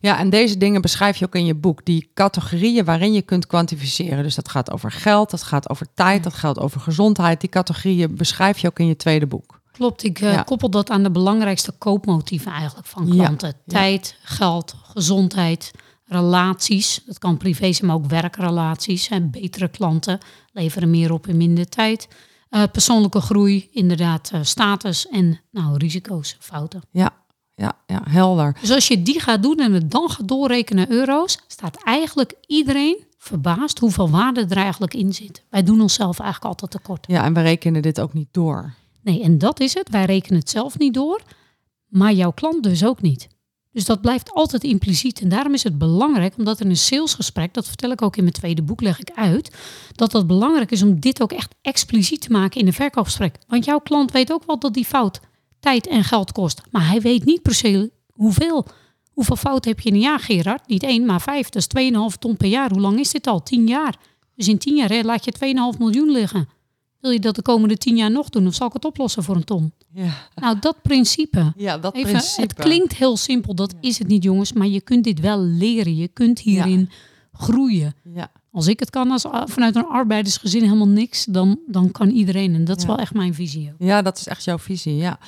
Ja, 0.00 0.18
en 0.18 0.30
deze 0.30 0.56
dingen 0.56 0.80
beschrijf 0.80 1.16
je 1.16 1.24
ook 1.24 1.34
in 1.34 1.44
je 1.44 1.54
boek. 1.54 1.84
Die 1.84 2.10
categorieën 2.14 2.84
waarin 2.84 3.12
je 3.12 3.22
kunt 3.22 3.46
kwantificeren. 3.46 4.22
Dus 4.22 4.34
dat 4.34 4.48
gaat 4.48 4.70
over 4.70 4.92
geld, 4.92 5.30
dat 5.30 5.42
gaat 5.42 5.68
over 5.68 5.86
tijd, 5.94 6.24
dat 6.24 6.34
gaat 6.34 6.58
over 6.58 6.80
gezondheid. 6.80 7.40
Die 7.40 7.50
categorieën 7.50 8.14
beschrijf 8.14 8.58
je 8.58 8.66
ook 8.66 8.78
in 8.78 8.86
je 8.86 8.96
tweede 8.96 9.26
boek. 9.26 9.60
Klopt, 9.72 10.04
ik 10.04 10.20
uh, 10.20 10.32
Ja. 10.32 10.42
koppel 10.42 10.70
dat 10.70 10.90
aan 10.90 11.02
de 11.02 11.10
belangrijkste 11.10 11.72
koopmotieven 11.72 12.52
eigenlijk 12.52 12.86
van 12.86 13.08
klanten. 13.10 13.48
ja. 13.64 13.72
Tijd, 13.78 14.16
geld, 14.22 14.74
gezondheid, 14.82 15.70
relaties. 16.06 17.02
Dat 17.06 17.18
kan 17.18 17.36
privé 17.36 17.72
zijn, 17.72 17.86
maar 17.86 17.96
ook 17.96 18.06
werkrelaties. 18.06 19.08
En 19.08 19.30
betere 19.30 19.68
klanten 19.68 20.18
leveren 20.52 20.90
meer 20.90 21.12
op 21.12 21.26
in 21.26 21.36
minder 21.36 21.68
tijd. 21.68 22.08
Uh, 22.50 22.62
persoonlijke 22.72 23.20
groei, 23.20 23.68
inderdaad, 23.72 24.30
uh, 24.34 24.40
status 24.42 25.08
en 25.08 25.40
nou, 25.50 25.76
risico's, 25.76 26.36
fouten. 26.40 26.82
Ja, 26.90 27.12
ja, 27.60 27.72
ja, 27.86 28.02
helder. 28.04 28.56
Dus 28.60 28.70
als 28.70 28.88
je 28.88 29.02
die 29.02 29.20
gaat 29.20 29.42
doen 29.42 29.56
en 29.56 29.72
het 29.72 29.90
dan 29.90 30.10
gaat 30.10 30.28
doorrekenen 30.28 30.88
naar 30.88 30.96
euro's, 30.96 31.38
staat 31.46 31.82
eigenlijk 31.84 32.34
iedereen 32.46 33.04
verbaasd 33.18 33.78
hoeveel 33.78 34.10
waarde 34.10 34.46
er 34.48 34.56
eigenlijk 34.56 34.94
in 34.94 35.12
zit. 35.12 35.42
Wij 35.50 35.62
doen 35.62 35.80
onszelf 35.80 36.18
eigenlijk 36.18 36.50
altijd 36.50 36.70
tekort. 36.70 37.06
Ja, 37.08 37.24
en 37.24 37.34
we 37.34 37.40
rekenen 37.40 37.82
dit 37.82 38.00
ook 38.00 38.12
niet 38.12 38.28
door. 38.30 38.74
Nee, 39.02 39.22
en 39.22 39.38
dat 39.38 39.60
is 39.60 39.74
het. 39.74 39.90
Wij 39.90 40.04
rekenen 40.04 40.38
het 40.38 40.50
zelf 40.50 40.78
niet 40.78 40.94
door, 40.94 41.20
maar 41.88 42.12
jouw 42.12 42.32
klant 42.32 42.62
dus 42.62 42.84
ook 42.84 43.02
niet. 43.02 43.28
Dus 43.72 43.84
dat 43.84 44.00
blijft 44.00 44.32
altijd 44.32 44.64
impliciet. 44.64 45.20
En 45.20 45.28
daarom 45.28 45.54
is 45.54 45.62
het 45.62 45.78
belangrijk, 45.78 46.34
omdat 46.36 46.60
in 46.60 46.70
een 46.70 46.76
salesgesprek, 46.76 47.54
dat 47.54 47.66
vertel 47.66 47.90
ik 47.90 48.02
ook 48.02 48.16
in 48.16 48.22
mijn 48.22 48.34
tweede 48.34 48.62
boek, 48.62 48.80
leg 48.80 49.00
ik 49.00 49.10
uit, 49.14 49.56
dat 49.92 50.12
het 50.12 50.26
belangrijk 50.26 50.70
is 50.70 50.82
om 50.82 51.00
dit 51.00 51.22
ook 51.22 51.32
echt 51.32 51.54
expliciet 51.62 52.20
te 52.20 52.30
maken 52.30 52.60
in 52.60 52.66
een 52.66 52.72
verkoopgesprek. 52.72 53.38
Want 53.46 53.64
jouw 53.64 53.78
klant 53.78 54.12
weet 54.12 54.32
ook 54.32 54.44
wel 54.46 54.58
dat 54.58 54.74
die 54.74 54.84
fout 54.84 55.20
tijd 55.60 55.86
en 55.86 56.04
geld 56.04 56.32
kost. 56.32 56.60
Maar 56.70 56.88
hij 56.88 57.00
weet 57.00 57.24
niet 57.24 57.42
per 57.42 57.54
se 57.54 57.90
hoeveel. 58.12 58.66
Hoeveel 59.10 59.36
fout 59.36 59.64
heb 59.64 59.80
je 59.80 59.88
in 59.88 59.94
een 59.94 60.00
jaar, 60.00 60.18
Gerard? 60.20 60.68
Niet 60.68 60.82
één, 60.82 61.06
maar 61.06 61.20
vijf. 61.20 61.48
Dat 61.48 61.66
is 61.74 61.90
2,5 62.12 62.18
ton 62.18 62.36
per 62.36 62.48
jaar. 62.48 62.70
Hoe 62.70 62.80
lang 62.80 62.98
is 62.98 63.10
dit 63.10 63.26
al? 63.26 63.42
10 63.42 63.66
jaar. 63.66 63.96
Dus 64.36 64.48
in 64.48 64.58
10 64.58 64.76
jaar 64.76 65.04
laat 65.04 65.24
je 65.24 65.32
2,5 65.74 65.78
miljoen 65.78 66.10
liggen. 66.10 66.48
Wil 67.00 67.10
je 67.10 67.18
dat 67.20 67.34
de 67.34 67.42
komende 67.42 67.76
10 67.76 67.96
jaar 67.96 68.10
nog 68.10 68.28
doen? 68.28 68.46
Of 68.46 68.54
zal 68.54 68.66
ik 68.66 68.72
het 68.72 68.84
oplossen 68.84 69.22
voor 69.22 69.36
een 69.36 69.44
ton? 69.44 69.72
Ja, 69.92 70.28
Nou, 70.34 70.58
dat 70.58 70.82
principe. 70.82 71.52
ja 71.56 71.78
dat 71.78 71.94
Even, 71.94 72.10
principe. 72.10 72.40
het 72.40 72.54
klinkt 72.54 72.94
heel 72.96 73.16
simpel, 73.16 73.54
dat 73.54 73.74
is 73.80 73.98
het 73.98 74.08
niet 74.08 74.22
jongens, 74.22 74.52
maar 74.52 74.66
je 74.66 74.80
kunt 74.80 75.04
dit 75.04 75.20
wel 75.20 75.40
leren. 75.40 75.96
Je 75.96 76.08
kunt 76.08 76.38
hierin 76.38 76.90
groeien. 77.32 77.94
Ja, 78.14 78.30
Als 78.52 78.66
ik 78.66 78.80
het 78.80 78.90
kan 78.90 79.10
als 79.10 79.24
vanuit 79.44 79.76
een 79.76 79.86
arbeidersgezin 79.86 80.62
helemaal 80.62 80.88
niks, 80.88 81.24
dan, 81.24 81.58
dan 81.66 81.90
kan 81.90 82.08
iedereen. 82.10 82.54
En 82.54 82.64
dat 82.64 82.76
is 82.76 82.82
Ja. 82.82 82.88
wel 82.88 82.98
echt 82.98 83.14
mijn 83.14 83.34
visie. 83.34 83.68
ook. 83.72 83.74
ja, 83.78 84.02
dat 84.02 84.18
is 84.18 84.26
echt 84.26 84.44
jouw 84.44 84.58
visie, 84.58 84.96
ja. 84.96 85.18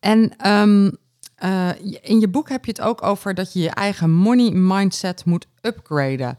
En 0.00 0.36
ehm, 0.36 0.90
eh, 1.34 1.68
in 2.02 2.20
je 2.20 2.28
boek 2.28 2.48
heb 2.48 2.64
je 2.64 2.70
het 2.70 2.80
ook 2.80 3.02
over 3.02 3.34
dat 3.34 3.52
je 3.52 3.60
je 3.60 3.70
eigen 3.70 4.12
money 4.12 4.50
mindset 4.50 5.24
moet 5.24 5.46
upgraden. 5.60 6.38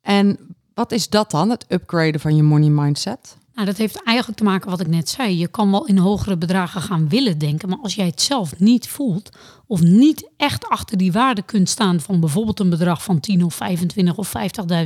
En 0.00 0.38
wat 0.74 0.92
is 0.92 1.08
dat 1.08 1.30
dan, 1.30 1.50
het 1.50 1.64
upgraden 1.68 2.20
van 2.20 2.36
je 2.36 2.42
money 2.42 2.68
mindset? 2.68 3.36
Nou, 3.54 3.66
dat 3.66 3.76
heeft 3.76 4.02
eigenlijk 4.02 4.38
te 4.38 4.44
maken 4.44 4.70
wat 4.70 4.80
ik 4.80 4.86
net 4.86 5.08
zei. 5.08 5.38
Je 5.38 5.48
kan 5.48 5.70
wel 5.70 5.86
in 5.86 5.98
hogere 5.98 6.36
bedragen 6.36 6.80
gaan 6.80 7.08
willen 7.08 7.38
denken, 7.38 7.68
maar 7.68 7.78
als 7.82 7.94
jij 7.94 8.06
het 8.06 8.20
zelf 8.20 8.58
niet 8.58 8.88
voelt 8.88 9.30
of 9.66 9.82
niet 9.82 10.30
echt 10.36 10.68
achter 10.68 10.96
die 10.96 11.12
waarde 11.12 11.42
kunt 11.42 11.68
staan 11.68 12.00
van 12.00 12.20
bijvoorbeeld 12.20 12.60
een 12.60 12.70
bedrag 12.70 13.02
van 13.02 13.20
10 13.20 13.44
of 13.44 13.54
25 13.54 14.16
of 14.16 14.32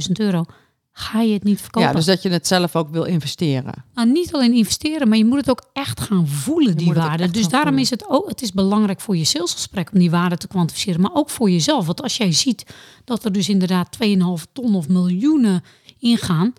50.000 0.09 0.13
euro, 0.13 0.45
ga 0.93 1.21
je 1.21 1.33
het 1.33 1.45
niet 1.45 1.61
verkopen. 1.61 1.89
Ja, 1.89 1.95
dus 1.95 2.05
dat 2.05 2.23
je 2.23 2.29
het 2.29 2.47
zelf 2.47 2.77
ook 2.77 2.89
wil 2.91 3.05
investeren. 3.05 3.85
Nou, 3.95 4.11
niet 4.11 4.35
alleen 4.35 4.53
investeren, 4.53 5.09
maar 5.09 5.19
je 5.19 5.25
moet 5.25 5.39
het 5.39 5.51
ook 5.51 5.69
echt 5.73 6.01
gaan 6.01 6.29
voelen, 6.29 6.77
die 6.77 6.93
waarde. 6.93 7.31
Dus 7.31 7.49
daarom 7.49 7.69
voelen. 7.69 7.83
is 7.83 7.91
het 7.91 8.09
ook, 8.09 8.29
het 8.29 8.43
is 8.43 8.53
belangrijk 8.53 9.01
voor 9.01 9.17
je 9.17 9.25
salesgesprek 9.25 9.91
om 9.93 9.99
die 9.99 10.11
waarde 10.11 10.37
te 10.37 10.49
kwantificeren, 10.49 11.01
maar 11.01 11.15
ook 11.15 11.31
voor 11.31 11.51
jezelf. 11.51 11.87
Want 11.87 12.03
als 12.03 12.17
jij 12.17 12.33
ziet 12.33 12.67
dat 13.05 13.25
er 13.25 13.33
dus 13.33 13.49
inderdaad 13.49 13.99
2,5 14.05 14.53
ton 14.53 14.75
of 14.75 14.89
miljoenen 14.89 15.63
ingaan, 15.99 16.53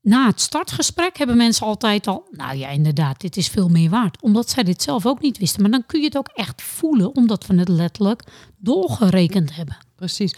na 0.00 0.26
het 0.26 0.40
startgesprek 0.40 1.18
hebben 1.18 1.36
mensen 1.36 1.66
altijd 1.66 2.06
al, 2.06 2.28
nou 2.30 2.56
ja, 2.56 2.68
inderdaad, 2.68 3.20
dit 3.20 3.36
is 3.36 3.48
veel 3.48 3.68
meer 3.68 3.90
waard. 3.90 4.22
Omdat 4.22 4.50
zij 4.50 4.62
dit 4.62 4.82
zelf 4.82 5.06
ook 5.06 5.20
niet 5.20 5.38
wisten. 5.38 5.62
Maar 5.62 5.70
dan 5.70 5.86
kun 5.86 6.00
je 6.00 6.06
het 6.06 6.16
ook 6.16 6.30
echt 6.34 6.62
voelen, 6.62 7.14
omdat 7.14 7.46
we 7.46 7.54
het 7.54 7.68
letterlijk 7.68 8.22
doorgerekend 8.58 9.54
hebben. 9.54 9.76
Precies. 9.96 10.34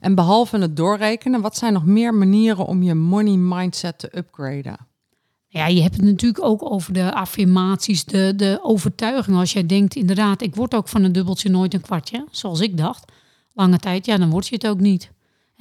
En 0.00 0.14
behalve 0.14 0.58
het 0.58 0.76
doorrekenen, 0.76 1.40
wat 1.40 1.56
zijn 1.56 1.72
nog 1.72 1.84
meer 1.84 2.14
manieren 2.14 2.66
om 2.66 2.82
je 2.82 2.94
money 2.94 3.36
mindset 3.36 3.98
te 3.98 4.16
upgraden? 4.16 4.76
Ja, 5.46 5.66
je 5.66 5.82
hebt 5.82 5.96
het 5.96 6.04
natuurlijk 6.04 6.44
ook 6.44 6.70
over 6.70 6.92
de 6.92 7.14
affirmaties, 7.14 8.04
de, 8.04 8.32
de 8.36 8.58
overtuiging. 8.62 9.36
Als 9.36 9.52
jij 9.52 9.66
denkt, 9.66 9.94
inderdaad, 9.94 10.42
ik 10.42 10.54
word 10.54 10.74
ook 10.74 10.88
van 10.88 11.02
een 11.02 11.12
dubbeltje 11.12 11.50
nooit 11.50 11.74
een 11.74 11.80
kwartje, 11.80 12.26
zoals 12.30 12.60
ik 12.60 12.76
dacht, 12.76 13.12
lange 13.52 13.78
tijd, 13.78 14.06
ja, 14.06 14.16
dan 14.16 14.30
word 14.30 14.48
je 14.48 14.54
het 14.54 14.66
ook 14.66 14.80
niet. 14.80 15.10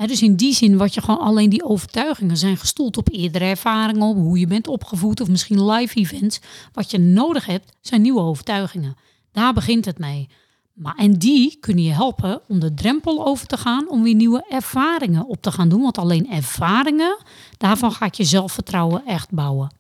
Dus 0.07 0.21
in 0.21 0.35
die 0.35 0.53
zin, 0.53 0.77
wat 0.77 0.93
je 0.93 1.01
gewoon 1.01 1.19
alleen 1.19 1.49
die 1.49 1.63
overtuigingen 1.63 2.37
zijn 2.37 2.57
gestoeld 2.57 2.97
op 2.97 3.09
eerdere 3.11 3.45
ervaringen, 3.45 4.07
op 4.07 4.15
hoe 4.15 4.39
je 4.39 4.47
bent 4.47 4.67
opgevoed 4.67 5.21
of 5.21 5.27
misschien 5.27 5.65
live 5.65 5.95
events. 5.95 6.39
Wat 6.73 6.91
je 6.91 6.97
nodig 6.97 7.45
hebt, 7.45 7.77
zijn 7.81 8.01
nieuwe 8.01 8.21
overtuigingen. 8.21 8.95
Daar 9.31 9.53
begint 9.53 9.85
het 9.85 9.97
mee. 9.97 10.29
Maar, 10.73 10.95
en 10.95 11.13
die 11.13 11.57
kunnen 11.59 11.83
je 11.83 11.91
helpen 11.91 12.41
om 12.47 12.59
de 12.59 12.73
drempel 12.73 13.25
over 13.25 13.47
te 13.47 13.57
gaan, 13.57 13.89
om 13.89 14.03
weer 14.03 14.15
nieuwe 14.15 14.45
ervaringen 14.49 15.27
op 15.27 15.41
te 15.41 15.51
gaan 15.51 15.69
doen. 15.69 15.81
Want 15.81 15.97
alleen 15.97 16.29
ervaringen, 16.31 17.17
daarvan 17.57 17.91
gaat 17.91 18.17
je 18.17 18.23
zelfvertrouwen 18.23 19.05
echt 19.05 19.31
bouwen. 19.31 19.71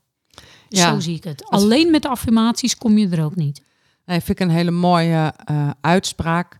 Ja. 0.69 0.93
Zo 0.93 0.99
zie 0.99 1.15
ik 1.15 1.23
het. 1.23 1.45
Alleen 1.49 1.91
met 1.91 2.05
affirmaties 2.05 2.77
kom 2.77 2.97
je 2.97 3.09
er 3.09 3.23
ook 3.23 3.35
niet. 3.35 3.61
Nee, 4.05 4.21
vind 4.21 4.39
ik 4.39 4.47
een 4.47 4.53
hele 4.53 4.71
mooie 4.71 5.33
eh, 5.45 5.69
uitspraak 5.81 6.57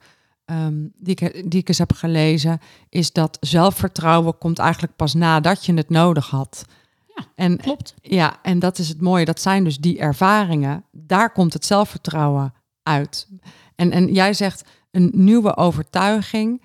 ehm, 0.51 0.73
die, 0.97 1.15
ik, 1.15 1.51
die 1.51 1.59
ik 1.59 1.67
eens 1.67 1.77
heb 1.77 1.93
gelezen. 1.93 2.59
Is 2.89 3.11
dat 3.11 3.37
zelfvertrouwen 3.39 4.37
komt 4.37 4.59
eigenlijk 4.59 4.95
pas 4.95 5.13
nadat 5.13 5.65
je 5.65 5.73
het 5.73 5.89
nodig 5.89 6.29
had. 6.29 6.65
Ja, 7.15 7.23
en, 7.35 7.57
Klopt. 7.57 7.93
Ja, 8.01 8.33
en 8.41 8.59
dat 8.59 8.77
is 8.77 8.89
het 8.89 9.01
mooie. 9.01 9.25
Dat 9.25 9.41
zijn 9.41 9.63
dus 9.63 9.77
die 9.77 9.99
ervaringen. 9.99 10.83
Daar 10.91 11.31
komt 11.31 11.53
het 11.53 11.65
zelfvertrouwen 11.65 12.53
uit. 12.83 13.27
En, 13.75 13.91
en 13.91 14.13
jij 14.13 14.33
zegt 14.33 14.63
een 14.91 15.11
nieuwe 15.13 15.57
overtuiging 15.57 16.61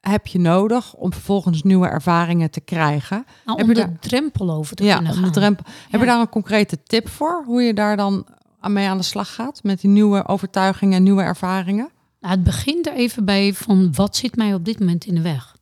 heb 0.00 0.26
je 0.26 0.38
nodig 0.38 0.94
om 0.94 1.12
vervolgens 1.12 1.62
nieuwe 1.62 1.86
ervaringen 1.86 2.50
te 2.50 2.60
krijgen. 2.60 3.24
Nou, 3.44 3.58
Heb 3.58 3.66
om 3.68 3.74
je 3.74 3.80
de 3.80 3.86
daar- 3.86 3.98
drempel 4.00 4.50
over 4.50 4.76
te 4.76 4.84
Ja, 4.84 4.94
kunnen 4.94 5.12
om 5.12 5.18
gaan. 5.18 5.26
de 5.26 5.34
drempel. 5.38 5.64
Heb 5.90 6.00
je 6.00 6.06
daar 6.06 6.20
een 6.20 6.28
concrete 6.28 6.82
tip 6.82 7.08
voor? 7.08 7.42
Hoe 7.46 7.62
je 7.62 7.74
daar 7.74 7.96
dan 7.96 8.26
mee 8.60 8.88
aan 8.88 8.96
de 8.96 9.02
slag 9.04 9.34
gaat 9.34 9.62
met 9.62 9.80
die 9.80 9.90
nieuwe 9.90 10.26
overtuigingen 10.28 10.96
en 10.96 11.02
nieuwe 11.02 11.22
ervaringen? 11.22 11.90
Nou, 12.24 12.36
het 12.36 12.44
begint 12.44 12.86
er 12.86 12.92
even 12.92 13.24
bij 13.24 13.54
van 13.54 13.92
wat 13.94 14.16
zit 14.16 14.36
mij 14.36 14.54
op 14.54 14.64
dit 14.64 14.78
moment 14.78 15.04
in 15.04 15.14
de 15.14 15.20
weg? 15.20 15.56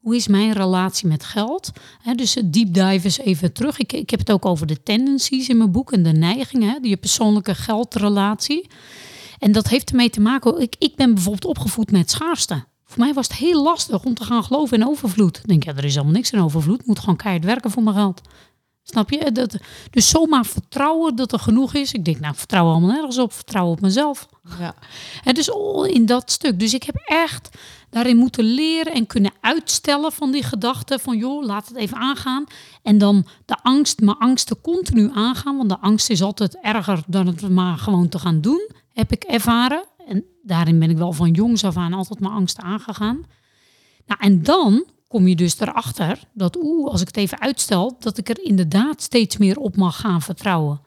Hoe 0.00 0.16
is 0.16 0.28
mijn 0.28 0.52
relatie 0.52 1.08
met 1.08 1.24
geld? 1.24 1.70
Dus 2.14 2.34
het 2.34 2.52
deep 2.52 2.74
dive 2.74 3.06
is 3.06 3.18
even 3.18 3.52
terug. 3.52 3.78
Ik, 3.78 4.10
heb 4.10 4.18
het 4.18 4.30
ook 4.30 4.44
over 4.44 4.66
de 4.66 4.82
tendencies 4.82 5.48
in 5.48 5.56
mijn 5.56 5.70
boek 5.70 5.92
en 5.92 6.02
de 6.02 6.12
neigingen, 6.12 6.88
je 6.88 6.96
persoonlijke 6.96 7.54
geldrelatie. 7.54 8.66
En 9.38 9.52
dat 9.52 9.68
heeft 9.68 9.90
ermee 9.90 10.10
te 10.10 10.20
maken. 10.20 10.60
Ik, 10.60 10.76
ik 10.78 10.96
ben 10.96 11.14
bijvoorbeeld 11.14 11.56
opgevoed 11.56 11.90
met 11.90 12.10
schaarste. 12.10 12.64
Voor 12.84 12.98
mij 12.98 13.12
was 13.12 13.28
het 13.28 13.36
heel 13.36 13.62
lastig 13.62 14.04
om 14.04 14.14
te 14.14 14.24
gaan 14.24 14.44
geloven 14.44 14.80
in 14.80 14.86
overvloed. 14.86 15.36
Ik 15.36 15.48
denk, 15.48 15.64
ja, 15.64 15.76
er 15.76 15.84
is 15.84 15.94
allemaal 15.96 16.14
niks 16.14 16.30
in 16.30 16.40
overvloed. 16.40 16.80
Ik 16.80 16.86
moet 16.86 16.98
gewoon 16.98 17.16
keihard 17.16 17.44
werken 17.44 17.70
voor 17.70 17.82
mijn 17.82 17.96
geld. 17.96 18.20
Snap 18.90 19.10
je? 19.10 19.32
Dat, 19.32 19.56
dus 19.90 20.08
zomaar 20.08 20.46
vertrouwen 20.46 21.16
dat 21.16 21.32
er 21.32 21.38
genoeg 21.38 21.74
is. 21.74 21.92
Ik 21.92 22.04
denk, 22.04 22.20
nou, 22.20 22.32
ik 22.32 22.38
vertrouw 22.38 22.66
allemaal 22.66 22.90
nergens 22.90 23.18
op. 23.18 23.32
Vertrouw 23.32 23.70
op 23.70 23.80
mezelf. 23.80 24.28
Ja. 24.58 24.74
Het 25.22 25.38
is 25.38 25.50
all 25.50 25.88
in 25.88 26.06
dat 26.06 26.30
stuk. 26.30 26.58
Dus 26.60 26.74
ik 26.74 26.82
heb 26.82 26.94
echt 27.04 27.48
daarin 27.90 28.16
moeten 28.16 28.44
leren 28.44 28.92
en 28.92 29.06
kunnen 29.06 29.32
uitstellen 29.40 30.12
van 30.12 30.30
die 30.30 30.42
gedachten 30.42 31.00
van 31.00 31.18
joh, 31.18 31.44
laat 31.44 31.68
het 31.68 31.76
even 31.76 31.96
aangaan. 31.96 32.44
En 32.82 32.98
dan 32.98 33.26
de 33.44 33.56
angst, 33.62 34.00
mijn 34.00 34.18
angsten 34.18 34.60
continu 34.60 35.10
aangaan, 35.14 35.56
want 35.56 35.68
de 35.68 35.78
angst 35.78 36.10
is 36.10 36.22
altijd 36.22 36.58
erger 36.62 37.02
dan 37.06 37.26
het 37.26 37.48
maar 37.48 37.78
gewoon 37.78 38.08
te 38.08 38.18
gaan 38.18 38.40
doen, 38.40 38.70
heb 38.92 39.12
ik 39.12 39.24
ervaren. 39.24 39.84
En 40.06 40.24
daarin 40.42 40.78
ben 40.78 40.90
ik 40.90 40.96
wel 40.96 41.12
van 41.12 41.30
jongs 41.30 41.64
af 41.64 41.76
aan 41.76 41.92
altijd 41.92 42.20
mijn 42.20 42.32
angsten 42.32 42.64
aangegaan. 42.64 43.24
Nou, 44.06 44.20
en 44.20 44.42
dan 44.42 44.84
kom 45.08 45.28
je 45.28 45.36
dus 45.36 45.60
erachter 45.60 46.18
dat, 46.32 46.56
oeh, 46.56 46.90
als 46.90 47.00
ik 47.00 47.06
het 47.06 47.16
even 47.16 47.40
uitstel, 47.40 47.96
dat 47.98 48.18
ik 48.18 48.28
er 48.28 48.44
inderdaad 48.44 49.02
steeds 49.02 49.36
meer 49.36 49.58
op 49.58 49.76
mag 49.76 50.00
gaan 50.00 50.22
vertrouwen. 50.22 50.80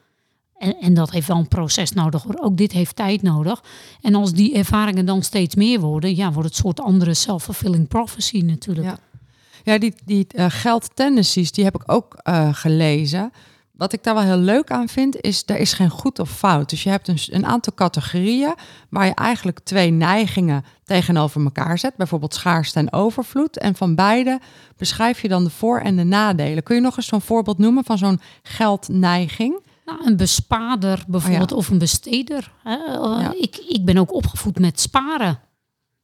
En, 0.57 0.77
en 0.79 0.93
dat 0.93 1.11
heeft 1.11 1.27
wel 1.27 1.37
een 1.37 1.47
proces 1.47 1.91
nodig 1.91 2.23
hoor. 2.23 2.39
Ook 2.39 2.57
dit 2.57 2.71
heeft 2.71 2.95
tijd 2.95 3.21
nodig. 3.21 3.63
En 4.01 4.15
als 4.15 4.33
die 4.33 4.53
ervaringen 4.53 5.05
dan 5.05 5.23
steeds 5.23 5.55
meer 5.55 5.79
worden, 5.79 6.15
ja, 6.15 6.31
wordt 6.31 6.47
het 6.47 6.57
een 6.57 6.63
soort 6.63 6.79
andere 6.79 7.13
self-fulfilling 7.13 7.87
prophecy 7.87 8.41
natuurlijk. 8.41 8.97
Ja. 9.63 9.77
Die, 9.77 9.93
die 10.05 10.27
eh, 10.27 10.45
geldtendencies, 10.49 11.51
die 11.51 11.63
heb 11.63 11.75
ik 11.75 11.91
ook 11.91 12.13
eh, 12.13 12.53
gelezen. 12.53 13.31
Wat 13.81 13.93
ik 13.93 14.03
daar 14.03 14.13
wel 14.13 14.23
heel 14.23 14.37
leuk 14.37 14.71
aan 14.71 14.87
vind, 14.87 15.21
is 15.21 15.43
er 15.45 15.57
is 15.57 15.73
geen 15.73 15.89
goed 15.89 16.19
of 16.19 16.29
fout. 16.29 16.69
Dus 16.69 16.83
je 16.83 16.89
hebt 16.89 17.07
een, 17.07 17.17
een 17.29 17.45
aantal 17.45 17.73
categorieën 17.73 18.53
waar 18.89 19.05
je 19.05 19.13
eigenlijk 19.13 19.59
twee 19.59 19.91
neigingen 19.91 20.65
tegenover 20.83 21.43
elkaar 21.43 21.77
zet. 21.77 21.95
Bijvoorbeeld 21.95 22.33
schaarste 22.33 22.79
en 22.79 22.93
overvloed. 22.93 23.57
En 23.57 23.75
van 23.75 23.95
beide 23.95 24.39
beschrijf 24.77 25.21
je 25.21 25.27
dan 25.27 25.43
de 25.43 25.49
voor- 25.49 25.79
en 25.79 25.95
de 25.95 26.03
nadelen. 26.03 26.63
Kun 26.63 26.75
je 26.75 26.81
nog 26.81 26.97
eens 26.97 27.07
zo'n 27.07 27.21
voorbeeld 27.21 27.57
noemen 27.57 27.83
van 27.83 27.97
zo'n 27.97 28.21
geldneiging? 28.43 29.59
Nou, 29.85 30.05
een 30.05 30.17
bespaarder 30.17 31.03
bijvoorbeeld 31.07 31.51
of 31.51 31.69
een 31.69 31.77
besteder. 31.77 32.51
Hè. 32.63 32.75
Ja. 32.75 33.33
ik, 33.37 33.57
ik 33.67 33.85
ben 33.85 33.97
ook 33.97 34.13
opgevoed 34.13 34.59
met 34.59 34.79
sparen. 34.79 35.39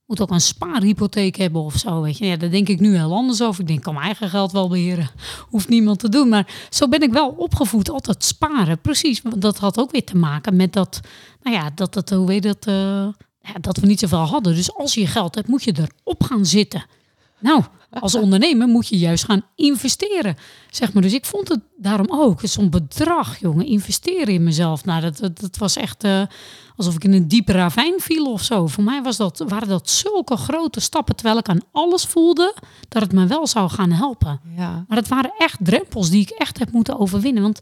Moet 0.07 0.21
ook 0.21 0.31
een 0.31 0.41
spaarhypotheek 0.41 1.35
hebben 1.35 1.61
of 1.61 1.75
zo. 1.75 2.01
Weet 2.01 2.17
je. 2.17 2.25
Ja, 2.25 2.35
daar 2.35 2.49
denk 2.49 2.67
ik 2.67 2.79
nu 2.79 2.95
heel 2.95 3.13
anders 3.13 3.41
over. 3.41 3.61
Ik 3.61 3.67
denk, 3.67 3.79
ik 3.79 3.85
kan 3.85 3.93
mijn 3.93 4.05
eigen 4.05 4.29
geld 4.29 4.51
wel 4.51 4.69
beheren. 4.69 5.09
Hoeft 5.49 5.69
niemand 5.69 5.99
te 5.99 6.09
doen. 6.09 6.29
Maar 6.29 6.67
zo 6.69 6.87
ben 6.87 7.01
ik 7.01 7.11
wel 7.11 7.29
opgevoed, 7.29 7.89
altijd 7.89 8.23
sparen. 8.23 8.81
Precies, 8.81 9.21
want 9.21 9.41
dat 9.41 9.57
had 9.57 9.79
ook 9.79 9.91
weer 9.91 10.05
te 10.05 10.17
maken 10.17 10.55
met 10.55 10.73
dat, 10.73 10.99
nou 11.41 11.55
ja, 11.55 11.71
dat, 11.75 11.95
het, 11.95 12.09
hoe 12.09 12.27
weet 12.27 12.43
dat, 12.43 12.65
eh, 12.65 13.07
ja, 13.41 13.53
dat 13.61 13.77
we 13.77 13.87
niet 13.87 13.99
zoveel 13.99 14.17
hadden. 14.17 14.55
Dus 14.55 14.73
als 14.73 14.93
je 14.93 15.07
geld 15.07 15.35
hebt, 15.35 15.47
moet 15.47 15.63
je 15.63 15.73
erop 16.03 16.23
gaan 16.23 16.45
zitten. 16.45 16.85
Nou, 17.39 17.63
als 17.99 18.15
ondernemer 18.15 18.67
moet 18.67 18.87
je 18.87 18.97
juist 18.97 19.25
gaan 19.25 19.41
investeren. 19.55 20.35
Zeg 20.69 20.93
maar. 20.93 21.01
Dus 21.01 21.13
ik 21.13 21.25
vond 21.25 21.47
het 21.47 21.59
daarom 21.77 22.07
ook 22.09 22.39
zo'n 22.43 22.69
bedrag, 22.69 23.39
jongen, 23.39 23.65
investeren 23.65 24.33
in 24.33 24.43
mezelf. 24.43 24.85
Nou, 24.85 25.01
dat, 25.01 25.17
dat, 25.17 25.39
dat 25.39 25.57
was 25.57 25.75
echt 25.75 26.03
eh, 26.03 26.21
alsof 26.75 26.95
ik 26.95 27.03
in 27.03 27.13
een 27.13 27.27
diepe 27.27 27.51
ravijn 27.51 27.93
viel 27.97 28.31
of 28.31 28.41
zo. 28.43 28.67
Voor 28.67 28.83
mij 28.83 29.01
was 29.01 29.17
dat, 29.17 29.43
waren 29.47 29.67
dat 29.67 29.89
zulke 29.89 30.37
grote 30.37 30.79
stappen, 30.79 31.15
terwijl 31.15 31.37
ik 31.37 31.49
aan 31.49 31.61
alles 31.71 32.03
voelde 32.05 32.55
dat 32.89 33.01
het 33.01 33.11
me 33.11 33.27
wel 33.27 33.47
zou 33.47 33.69
gaan 33.69 33.91
helpen. 33.91 34.39
Ja. 34.55 34.85
Maar 34.87 34.97
dat 34.97 35.07
waren 35.07 35.33
echt 35.37 35.57
drempels 35.61 36.09
die 36.09 36.21
ik 36.21 36.29
echt 36.29 36.59
heb 36.59 36.71
moeten 36.71 36.99
overwinnen. 36.99 37.43
Want 37.43 37.59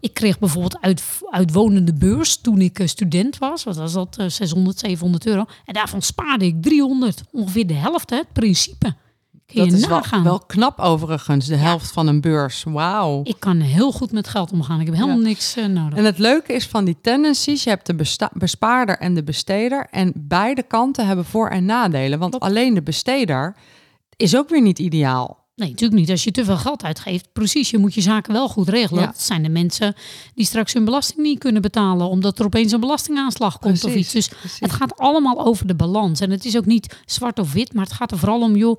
Ik 0.00 0.14
kreeg 0.14 0.38
bijvoorbeeld 0.38 0.80
uit, 0.80 1.02
uitwonende 1.30 1.92
beurs 1.92 2.36
toen 2.40 2.60
ik 2.60 2.78
eh, 2.78 2.86
student 2.86 3.38
was. 3.38 3.64
Wat 3.64 3.76
was 3.76 3.92
dat? 3.92 4.16
eh, 4.18 4.26
600, 4.28 4.78
700 4.78 5.26
euro. 5.26 5.44
En 5.64 5.74
daarvan 5.74 6.02
spaarde 6.02 6.44
ik 6.46 6.62
300. 6.62 7.22
Ongeveer 7.32 7.66
de 7.66 7.74
helft, 7.74 8.10
hè? 8.10 8.16
Het 8.16 8.32
principe. 8.32 8.94
Kun 9.52 9.64
je 9.64 9.70
Dat 9.70 9.78
is 9.80 9.86
wel, 9.86 10.22
wel 10.22 10.38
knap 10.38 10.78
overigens, 10.78 11.46
de 11.46 11.56
helft 11.56 11.92
van 11.92 12.06
een 12.06 12.20
beurs. 12.20 12.62
Wauw. 12.66 13.20
Ik 13.24 13.36
kan 13.38 13.60
heel 13.60 13.92
goed 13.92 14.12
met 14.12 14.28
geld 14.28 14.52
omgaan. 14.52 14.80
Ik 14.80 14.86
heb 14.86 14.94
helemaal 14.94 15.16
Ja. 15.16 15.22
niks 15.22 15.56
eh, 15.56 15.64
nodig. 15.66 15.98
En 15.98 16.04
het 16.04 16.18
leuke 16.18 16.52
is 16.52 16.66
van 16.66 16.84
die 16.84 16.96
tendencies, 17.02 17.64
je 17.64 17.70
hebt 17.70 17.86
de 17.86 17.94
bespaarder 18.32 18.98
en 18.98 19.14
de 19.14 19.22
besteder. 19.22 19.86
En 19.90 20.12
beide 20.16 20.62
kanten 20.62 21.06
hebben 21.06 21.24
voor- 21.24 21.48
en 21.48 21.64
nadelen. 21.64 22.18
Want 22.18 22.40
alleen 22.40 22.74
de 22.74 22.82
besteder 22.82 23.56
is 24.16 24.36
ook 24.36 24.48
weer 24.48 24.62
niet 24.62 24.78
ideaal. 24.78 25.46
Nee, 25.56 25.68
natuurlijk 25.70 26.00
niet. 26.00 26.10
Als 26.10 26.24
je 26.24 26.30
te 26.30 26.44
veel 26.44 26.56
geld 26.56 26.82
uitgeeft, 26.84 27.28
precies, 27.32 27.70
je 27.70 27.78
moet 27.78 27.94
je 27.94 28.00
zaken 28.00 28.32
wel 28.32 28.48
goed 28.48 28.68
regelen. 28.68 29.00
Ja. 29.02 29.06
Dat 29.06 29.20
zijn 29.20 29.42
de 29.42 29.48
mensen 29.48 29.94
die 30.34 30.44
straks 30.46 30.72
hun 30.72 30.84
belasting 30.84 31.18
niet 31.18 31.38
kunnen 31.38 31.62
betalen, 31.62 32.08
omdat 32.08 32.38
er 32.38 32.44
opeens 32.44 32.72
een 32.72 32.80
belastingaanslag 32.80 33.58
komt 33.58 33.84
of 33.84 33.94
iets. 33.94 34.12
Dus 34.12 34.28
precies. 34.28 34.60
het 34.60 34.72
gaat 34.72 34.96
allemaal 34.98 35.44
over 35.46 35.66
de 35.66 35.74
balans. 35.74 36.20
En 36.20 36.30
het 36.30 36.44
is 36.44 36.56
ook 36.56 36.66
niet 36.66 36.96
zwart 37.04 37.38
of 37.38 37.52
wit, 37.52 37.72
maar 37.74 37.84
het 37.84 37.92
gaat 37.92 38.10
er 38.10 38.18
vooral 38.18 38.40
om, 38.40 38.56
joh, 38.56 38.78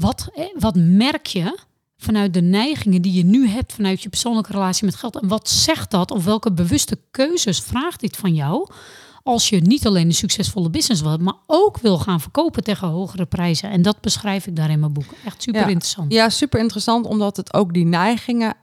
wat, 0.00 0.28
wat 0.58 0.74
merk 0.76 1.26
je 1.26 1.58
vanuit 1.96 2.34
de 2.34 2.42
neigingen 2.42 3.02
die 3.02 3.12
je 3.12 3.24
nu 3.24 3.48
hebt 3.48 3.72
vanuit 3.72 4.02
je 4.02 4.08
persoonlijke 4.08 4.52
relatie 4.52 4.84
met 4.84 4.94
geld? 4.94 5.20
En 5.20 5.28
wat 5.28 5.48
zegt 5.48 5.90
dat? 5.90 6.10
Of 6.10 6.24
welke 6.24 6.52
bewuste 6.52 6.98
keuzes 7.10 7.60
vraagt 7.60 8.00
dit 8.00 8.16
van 8.16 8.34
jou? 8.34 8.68
Als 9.22 9.48
je 9.48 9.60
niet 9.60 9.86
alleen 9.86 10.06
een 10.06 10.14
succesvolle 10.14 10.70
business 10.70 11.00
wil, 11.00 11.10
hebben, 11.10 11.28
maar 11.28 11.40
ook 11.46 11.78
wil 11.78 11.98
gaan 11.98 12.20
verkopen 12.20 12.62
tegen 12.64 12.88
hogere 12.88 13.26
prijzen. 13.26 13.70
En 13.70 13.82
dat 13.82 14.00
beschrijf 14.00 14.46
ik 14.46 14.56
daar 14.56 14.70
in 14.70 14.80
mijn 14.80 14.92
boek. 14.92 15.04
Echt 15.24 15.42
super 15.42 15.60
Ja. 15.60 15.66
interessant. 15.66 16.12
Ja, 16.12 16.28
super 16.28 16.60
interessant, 16.60 17.06
omdat 17.06 17.36
het 17.36 17.54
ook 17.54 17.72
die 17.74 17.84
neigingen 17.86 18.54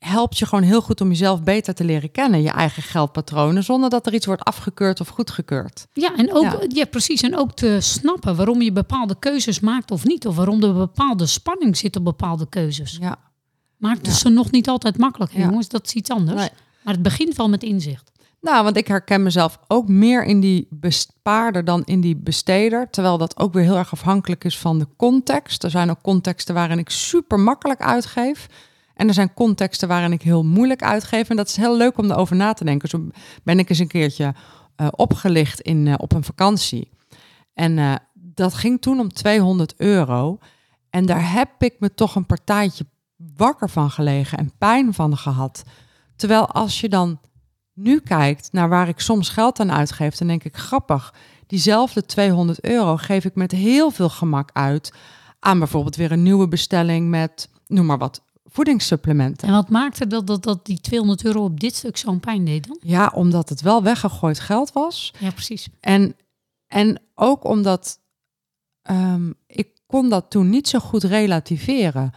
helpt 0.00 0.38
je 0.38 0.46
gewoon 0.46 0.64
heel 0.64 0.80
goed 0.82 1.00
om 1.00 1.08
jezelf 1.08 1.42
beter 1.42 1.74
te 1.74 1.84
leren 1.84 2.10
kennen. 2.10 2.42
Je 2.42 2.50
eigen 2.50 2.82
geldpatronen, 2.82 3.64
zonder 3.64 3.90
dat 3.90 4.06
er 4.06 4.14
iets 4.14 4.26
wordt 4.26 4.44
afgekeurd 4.44 5.00
of 5.00 5.08
goedgekeurd. 5.08 5.86
Ja, 5.92 6.16
en 6.16 6.32
ook, 6.34 6.42
Ja. 6.42 6.58
ja. 6.68 6.84
precies. 6.84 7.22
En 7.22 7.36
ook 7.36 7.52
te 7.52 7.76
snappen 7.80 8.36
waarom 8.36 8.62
je 8.62 8.72
bepaalde 8.72 9.16
keuzes 9.18 9.60
maakt 9.60 9.90
of 9.90 10.04
niet. 10.04 10.26
Of 10.26 10.36
waarom 10.36 10.62
er 10.62 10.74
bepaalde 10.74 11.26
spanning 11.26 11.76
zit 11.76 11.96
op 11.96 12.04
bepaalde 12.04 12.48
keuzes. 12.48 12.98
Ja. 13.00 13.16
Maakt 13.76 14.06
Ja. 14.06 14.12
ze 14.12 14.28
nog 14.28 14.50
niet 14.50 14.68
altijd 14.68 14.98
makkelijk, 14.98 15.32
hè, 15.32 15.38
Ja. 15.40 15.44
jongens. 15.48 15.68
Dat 15.68 15.86
is 15.86 15.92
iets 15.94 16.10
anders. 16.10 16.38
Nee. 16.40 16.50
Maar 16.82 16.94
het 16.94 17.02
begint 17.02 17.36
wel 17.36 17.48
met 17.48 17.62
inzicht. 17.62 18.10
Nou, 18.40 18.64
want 18.64 18.76
ik 18.76 18.86
herken 18.86 19.22
mezelf 19.22 19.58
ook 19.68 19.88
meer 19.88 20.24
in 20.24 20.40
die 20.40 20.66
bespaarder 20.70 21.64
dan 21.64 21.82
in 21.84 22.00
die 22.00 22.16
besteder. 22.16 22.90
Terwijl 22.90 23.18
dat 23.18 23.38
ook 23.38 23.52
weer 23.52 23.62
heel 23.62 23.76
erg 23.76 23.92
afhankelijk 23.92 24.44
is 24.44 24.58
van 24.58 24.78
de 24.78 24.86
context. 24.96 25.64
Er 25.64 25.70
zijn 25.70 25.90
ook 25.90 26.02
contexten 26.02 26.54
waarin 26.54 26.78
ik 26.78 26.90
super 26.90 27.40
makkelijk 27.40 27.80
uitgeef. 27.80 28.46
En 29.00 29.08
er 29.08 29.14
zijn 29.14 29.34
contexten 29.34 29.88
waarin 29.88 30.12
ik 30.12 30.22
heel 30.22 30.44
moeilijk 30.44 30.82
uitgeef. 30.82 31.28
En 31.28 31.36
dat 31.36 31.48
is 31.48 31.56
heel 31.56 31.76
leuk 31.76 31.98
om 31.98 32.10
erover 32.10 32.36
na 32.36 32.52
te 32.52 32.64
denken. 32.64 32.88
Zo 32.88 33.06
ben 33.42 33.58
ik 33.58 33.68
eens 33.68 33.78
een 33.78 33.88
keertje 33.88 34.34
eh, 34.76 34.88
opgelicht 34.90 35.60
in, 35.60 35.86
eh, 35.86 35.94
op 35.96 36.12
een 36.12 36.24
vakantie. 36.24 36.90
En 37.54 37.78
eh, 37.78 37.94
dat 38.12 38.54
ging 38.54 38.80
toen 38.80 39.00
om 39.00 39.12
200 39.12 39.74
euro. 39.76 40.38
En 40.90 41.06
daar 41.06 41.32
heb 41.32 41.50
ik 41.58 41.74
me 41.78 41.94
toch 41.94 42.14
een 42.14 42.26
partijtje 42.26 42.86
wakker 43.36 43.68
van 43.68 43.90
gelegen 43.90 44.38
en 44.38 44.52
pijn 44.58 44.94
van 44.94 45.16
gehad. 45.16 45.62
Terwijl 46.16 46.46
als 46.46 46.80
je 46.80 46.88
dan 46.88 47.20
nu 47.74 48.00
kijkt 48.00 48.48
naar 48.52 48.68
waar 48.68 48.88
ik 48.88 49.00
soms 49.00 49.28
geld 49.28 49.60
aan 49.60 49.72
uitgeef, 49.72 50.16
dan 50.16 50.26
denk 50.26 50.44
ik 50.44 50.56
grappig. 50.56 51.14
Diezelfde 51.46 52.06
200 52.06 52.64
euro 52.64 52.96
geef 52.96 53.24
ik 53.24 53.34
met 53.34 53.52
heel 53.52 53.90
veel 53.90 54.08
gemak 54.08 54.50
uit 54.52 54.92
aan 55.38 55.58
bijvoorbeeld 55.58 55.96
weer 55.96 56.12
een 56.12 56.22
nieuwe 56.22 56.48
bestelling 56.48 57.08
met, 57.08 57.48
noem 57.66 57.86
maar 57.86 57.98
wat, 57.98 58.22
voedingssupplementen. 58.50 59.48
En 59.48 59.54
wat 59.54 59.68
maakte 59.68 60.06
dat, 60.06 60.26
dat, 60.26 60.42
dat 60.42 60.66
die 60.66 60.80
200 60.80 61.24
euro 61.24 61.44
op 61.44 61.60
dit 61.60 61.74
stuk 61.74 61.96
zo'n 61.96 62.20
pijn 62.20 62.44
deed 62.44 62.66
dan? 62.66 62.78
Ja, 62.80 63.12
omdat 63.14 63.48
het 63.48 63.60
wel 63.60 63.82
weggegooid 63.82 64.40
geld 64.40 64.72
was. 64.72 65.12
Ja, 65.18 65.30
precies. 65.30 65.68
En, 65.80 66.16
en 66.66 67.00
ook 67.14 67.44
omdat 67.44 67.98
ehm, 68.82 69.30
ik 69.46 69.68
kon 69.86 70.08
dat 70.08 70.30
toen 70.30 70.50
niet 70.50 70.68
zo 70.68 70.78
goed 70.78 71.02
relativeren. 71.02 72.12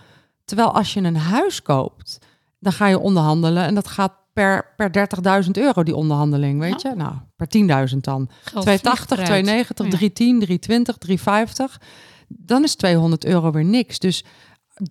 Terwijl 0.45 0.73
als 0.73 0.93
je 0.93 1.01
een 1.01 1.15
huis 1.17 1.61
koopt, 1.61 2.19
dan 2.59 2.73
ga 2.73 2.87
je 2.87 2.99
onderhandelen 2.99 3.63
en 3.63 3.75
dat 3.75 3.87
gaat 3.87 4.13
per, 4.33 4.73
per 4.75 5.07
30.000 5.45 5.51
euro 5.51 5.83
die 5.83 5.95
onderhandeling, 5.95 6.59
weet 6.59 6.81
je? 6.81 6.93
Nou, 6.95 7.13
per 7.35 7.47
10.000 7.91 7.97
dan. 7.97 8.29
Geld 8.43 8.63
280, 8.63 8.95
vliegt 8.95 9.11
eruit. 9.11 9.25
290, 9.45 9.85
Ja. 9.85 9.91
310, 9.91 10.39
320, 10.39 10.97
350. 10.97 11.81
Dan 12.27 12.63
is 12.63 12.75
200 12.75 13.25
euro 13.25 13.51
weer 13.51 13.65
niks. 13.65 13.99
Dus 13.99 14.23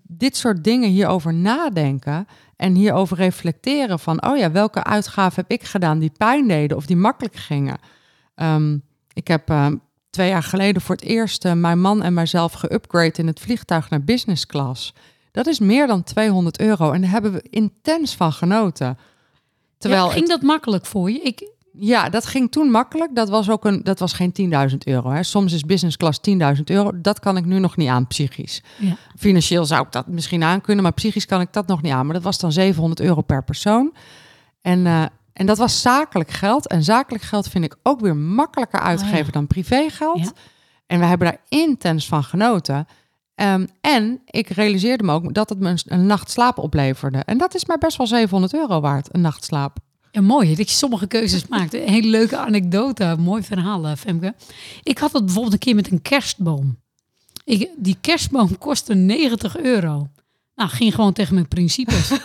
dit 0.03 0.37
soort 0.37 0.64
dingen 0.64 0.89
hierover 0.91 1.35
nadenken 1.35 2.26
en 2.57 2.74
hierover 2.74 3.16
reflecteren 3.16 3.99
van, 3.99 4.26
oh 4.26 4.37
ja, 4.37 4.51
welke 4.51 4.85
uitgaven 4.85 5.43
heb 5.47 5.61
ik 5.61 5.66
gedaan 5.66 5.99
die 5.99 6.12
pijn 6.16 6.49
deden 6.49 6.76
of 6.76 6.87
die 6.87 6.97
makkelijk 6.97 7.37
gingen. 7.37 7.78
Ehm, 8.35 8.78
ik 9.12 9.28
heb 9.28 9.51
eh, 9.51 9.66
twee 10.11 10.28
jaar 10.28 10.43
geleden 10.43 10.83
voor 10.83 10.95
het 10.95 11.05
eerst 11.05 11.45
eh, 11.45 11.53
mijn 11.53 11.80
man 11.80 12.03
en 12.03 12.14
mijzelf 12.14 12.53
geüpgrade 12.66 13.12
in 13.18 13.26
het 13.26 13.41
vliegtuig 13.41 13.91
naar 13.91 14.05
business 14.05 14.47
class. 14.47 14.95
Dat 15.30 15.47
is 15.47 15.59
meer 15.59 15.87
dan 15.87 16.03
200 16.03 16.61
euro 16.61 16.93
en 16.93 17.01
daar 17.01 17.11
hebben 17.11 17.33
we 17.33 17.43
intens 17.51 18.14
van 18.16 18.33
genoten. 18.33 18.99
Terwijl 19.78 20.05
Ja, 20.05 20.11
ging 20.11 20.20
het- 20.28 20.30
dat 20.30 20.43
makkelijk 20.43 20.87
voor 20.87 21.11
je? 21.11 21.20
Ik, 21.20 21.51
ja, 21.72 22.08
dat 22.08 22.26
ging 22.26 22.50
toen 22.50 22.70
makkelijk. 22.70 23.14
Dat 23.14 23.28
was 23.28 23.50
ook 23.50 23.64
een, 23.64 23.82
dat 23.84 23.98
was 23.98 24.12
geen 24.12 24.32
10.000 24.70 24.76
euro. 24.84 25.10
Hè. 25.10 25.22
Soms 25.22 25.52
is 25.52 25.62
business 25.64 25.96
class 25.96 26.20
10.000 26.56 26.62
euro. 26.64 26.90
Dat 27.00 27.20
kan 27.20 27.36
ik 27.36 27.44
nu 27.44 27.58
nog 27.58 27.76
niet 27.76 27.88
aan, 27.88 28.06
psychisch. 28.06 28.62
ja. 28.78 28.96
Financieel 29.18 29.64
zou 29.64 29.84
ik 29.86 29.92
dat 29.92 30.06
misschien 30.06 30.42
aan 30.42 30.60
kunnen, 30.60 30.82
maar 30.82 30.92
psychisch 30.92 31.26
kan 31.26 31.40
ik 31.40 31.52
dat 31.52 31.66
nog 31.66 31.82
niet 31.82 31.92
aan. 31.92 32.04
Maar 32.04 32.14
dat 32.14 32.22
was 32.22 32.38
dan 32.38 32.52
700 32.52 33.00
euro 33.00 33.20
per 33.20 33.44
persoon. 33.44 33.94
En, 34.60 34.86
eh, 34.86 35.02
en 35.32 35.46
dat 35.46 35.58
was 35.58 35.80
zakelijk 35.80 36.30
geld. 36.30 36.68
En 36.68 36.84
zakelijk 36.84 37.24
geld 37.24 37.48
vind 37.48 37.64
ik 37.64 37.76
ook 37.82 38.00
weer 38.00 38.16
makkelijker 38.16 38.80
uitgeven 38.80 39.18
Oh 39.18 39.24
ja. 39.26 39.30
dan 39.30 39.46
privégeld. 39.46 40.18
Ja. 40.18 40.32
En 40.86 40.98
we 40.98 41.04
hebben 41.04 41.26
daar 41.26 41.40
intens 41.48 42.06
van 42.06 42.24
genoten. 42.24 42.86
Ehm, 43.34 43.66
en 43.80 44.20
ik 44.26 44.48
realiseerde 44.48 45.04
me 45.04 45.12
ook 45.12 45.34
dat 45.34 45.48
het 45.48 45.58
me 45.58 45.68
een, 45.68 45.78
een 45.84 46.06
nacht 46.06 46.30
slaap 46.30 46.58
opleverde. 46.58 47.18
En 47.18 47.38
dat 47.38 47.54
is 47.54 47.66
maar 47.66 47.78
best 47.78 47.96
wel 47.96 48.06
700 48.06 48.54
euro 48.54 48.80
waard, 48.80 49.14
een 49.14 49.20
nacht 49.20 49.44
slaap. 49.44 49.76
Ja, 50.14 50.20
mooi 50.20 50.54
dat 50.54 50.70
je 50.70 50.76
sommige 50.76 51.06
keuzes 51.06 51.46
maakt. 51.48 51.74
Een 51.74 51.88
hele 51.88 52.08
leuke 52.08 52.36
anekdote, 52.36 53.16
mooi 53.18 53.42
verhaal, 53.42 53.86
eh, 53.86 53.92
Femke. 53.96 54.34
Ik 54.82 54.98
had 54.98 55.12
het 55.12 55.24
bijvoorbeeld 55.24 55.52
een 55.54 55.58
keer 55.58 55.74
met 55.74 55.90
een 55.90 56.02
kerstboom. 56.02 56.78
Ik, 57.44 57.68
die 57.76 57.96
kerstboom 58.00 58.58
kostte 58.58 58.94
90 58.94 59.58
euro. 59.58 60.08
Nou, 60.54 60.70
ging 60.70 60.94
gewoon 60.94 61.12
tegen 61.12 61.34
mijn 61.34 61.48
principes. 61.48 62.10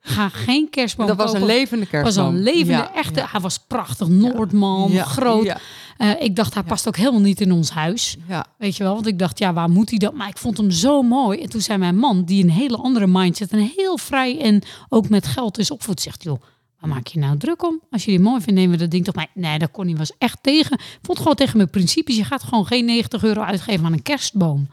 Ga 0.00 0.28
geen 0.28 0.70
kerstboom 0.70 1.06
dat 1.06 1.16
was 1.16 1.32
een 1.32 1.44
levende 1.44 1.84
Het 1.84 1.92
was 1.92 2.02
kerstboom. 2.02 2.34
een 2.34 2.42
levende, 2.42 2.72
Ja, 2.72 2.94
echte. 2.94 3.20
ja. 3.20 3.26
Hij 3.30 3.40
was 3.40 3.58
prachtig, 3.58 4.08
Noordman, 4.08 4.90
Ja, 4.92 5.04
groot. 5.04 5.54
Eh, 5.96 6.10
ik 6.22 6.36
dacht, 6.36 6.54
hij 6.54 6.62
past 6.62 6.88
ook 6.88 6.96
helemaal 6.96 7.20
niet 7.20 7.40
in 7.40 7.52
ons 7.52 7.70
huis. 7.70 8.16
Weet 8.58 8.76
je 8.76 8.82
wel, 8.82 8.94
want 8.94 9.06
ik 9.06 9.18
dacht, 9.18 9.38
ja, 9.38 9.52
waar 9.52 9.70
moet 9.70 9.90
hij 9.90 9.98
dat? 9.98 10.14
Maar 10.14 10.28
ik 10.28 10.38
vond 10.38 10.56
hem 10.56 10.70
zo 10.70 11.02
mooi. 11.02 11.40
En 11.42 11.48
toen 11.48 11.60
zei 11.60 11.78
mijn 11.78 11.96
man, 11.98 12.24
die 12.24 12.42
een 12.44 12.50
hele 12.50 12.76
andere 12.76 13.06
mindset 13.06 13.50
en 13.50 13.70
heel 13.76 13.98
vrij 13.98 14.40
en 14.40 14.62
ook 14.88 15.08
met 15.08 15.26
geld 15.26 15.58
is 15.58 15.70
opvoed, 15.70 16.00
zegt, 16.00 16.22
joh, 16.22 16.42
waar 16.80 16.90
maak 16.90 17.06
je 17.06 17.18
nou 17.18 17.36
druk 17.36 17.62
om? 17.62 17.80
Als 17.90 18.04
je 18.04 18.10
die 18.10 18.20
mooi 18.20 18.40
vindt, 18.40 18.60
nemen 18.60 18.72
we 18.72 18.82
dat 18.82 18.90
ding 18.90 19.04
toch 19.04 19.14
mee. 19.14 19.28
Nee, 19.34 19.58
dat 19.58 19.70
kon 19.70 19.86
hij 19.86 19.96
was 19.96 20.12
echt 20.18 20.38
tegen. 20.42 20.72
Ik 20.78 20.98
vond 21.02 21.18
gewoon 21.18 21.34
tegen 21.34 21.56
mijn 21.56 21.70
principes, 21.70 22.16
je 22.16 22.24
gaat 22.24 22.42
gewoon 22.42 22.66
geen 22.66 22.84
90 22.84 23.24
euro 23.24 23.40
uitgeven 23.40 23.84
aan 23.86 23.92
een 23.92 24.02
kerstboom. 24.02 24.68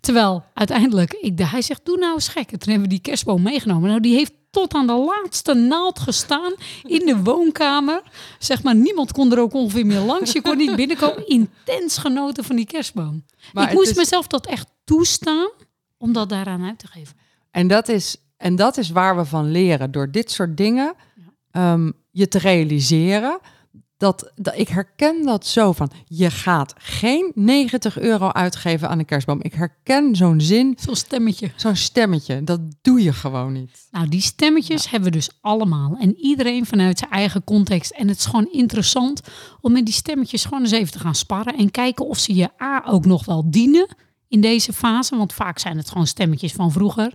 Terwijl 0.00 0.44
uiteindelijk, 0.54 1.12
ik, 1.12 1.38
hij 1.38 1.62
zegt, 1.62 1.84
doe 1.84 1.96
nou 1.98 2.14
eens 2.14 2.28
gek. 2.28 2.52
En 2.52 2.58
toen 2.58 2.70
hebben 2.72 2.82
we 2.88 2.94
die 2.94 3.00
kerstboom 3.02 3.42
meegenomen. 3.42 3.88
Nou, 3.88 4.00
die 4.00 4.14
heeft 4.14 4.32
tot 4.50 4.74
aan 4.74 4.86
de 4.86 4.92
laatste 5.22 5.54
naald 5.54 5.98
gestaan 5.98 6.52
in 6.82 7.06
de 7.06 7.16
woonkamer. 7.22 8.02
Zeg 8.38 8.62
maar, 8.62 8.74
niemand 8.74 9.12
kon 9.12 9.32
er 9.32 9.38
ook 9.38 9.52
ongeveer 9.54 9.86
meer 9.86 10.00
langs. 10.00 10.32
Je 10.32 10.42
kon 10.42 10.56
niet 10.56 10.76
binnenkomen. 10.76 11.26
Intens 11.28 11.98
genoten 11.98 12.44
van 12.44 12.56
die 12.56 12.66
kerstboom. 12.66 13.24
Maar 13.52 13.68
ik 13.68 13.74
moest 13.74 13.90
is- 13.90 13.96
mezelf 13.96 14.26
dat 14.26 14.46
echt 14.46 14.68
toestaan 14.84 15.48
om 15.98 16.12
dat 16.12 16.28
daaraan 16.28 16.64
uit 16.64 16.78
te 16.78 16.86
geven. 16.86 17.16
En 17.50 17.66
dat, 17.66 17.88
is, 17.88 18.16
en 18.36 18.56
dat 18.56 18.76
is 18.76 18.90
waar 18.90 19.16
we 19.16 19.24
van 19.24 19.50
leren. 19.50 19.90
Door 19.92 20.10
dit 20.10 20.30
soort 20.30 20.56
dingen 20.56 20.94
ehm, 21.52 21.90
je 22.10 22.28
te 22.28 22.38
realiseren. 22.38 23.38
Dat, 23.96 24.32
dat, 24.34 24.58
ik 24.58 24.68
herken 24.68 25.22
dat 25.24 25.46
zo 25.46 25.72
van, 25.72 25.90
je 26.04 26.30
gaat 26.30 26.74
geen 26.78 27.32
90 27.34 27.98
euro 27.98 28.28
uitgeven 28.28 28.88
aan 28.88 28.98
een 28.98 29.04
kerstboom. 29.04 29.38
Ik 29.42 29.54
herken 29.54 30.16
zo'n 30.16 30.40
zin, 30.40 30.76
Zo'n 30.80 30.96
stemmetje. 30.96 31.50
zo'n 31.56 31.76
stemmetje. 31.76 32.44
Dat 32.44 32.60
doe 32.82 33.02
je 33.02 33.12
gewoon 33.12 33.52
niet. 33.52 33.88
Nou, 33.90 34.08
die 34.08 34.20
stemmetjes 34.20 34.90
hebben 34.90 35.10
we 35.10 35.16
dus 35.16 35.30
allemaal. 35.40 35.96
En 36.00 36.16
iedereen 36.16 36.66
vanuit 36.66 36.98
zijn 36.98 37.10
eigen 37.10 37.44
context. 37.44 37.90
En 37.90 38.08
het 38.08 38.18
is 38.18 38.24
gewoon 38.24 38.52
interessant 38.52 39.20
om 39.60 39.72
met 39.72 39.84
die 39.84 39.94
stemmetjes 39.94 40.44
gewoon 40.44 40.60
eens 40.60 40.70
even 40.70 40.92
te 40.92 40.98
gaan 40.98 41.14
sparren. 41.14 41.56
En 41.56 41.70
kijken 41.70 42.06
of 42.06 42.18
ze 42.18 42.34
je 42.34 42.48
A 42.62 42.82
ook 42.86 43.04
nog 43.06 43.24
wel 43.24 43.50
dienen 43.50 43.86
in 44.32 44.40
deze 44.40 44.72
fase. 44.72 45.16
Want 45.16 45.32
vaak 45.32 45.58
zijn 45.58 45.76
het 45.76 45.88
gewoon 45.88 46.06
stemmetjes 46.06 46.52
van 46.52 46.72
vroeger 46.72 47.12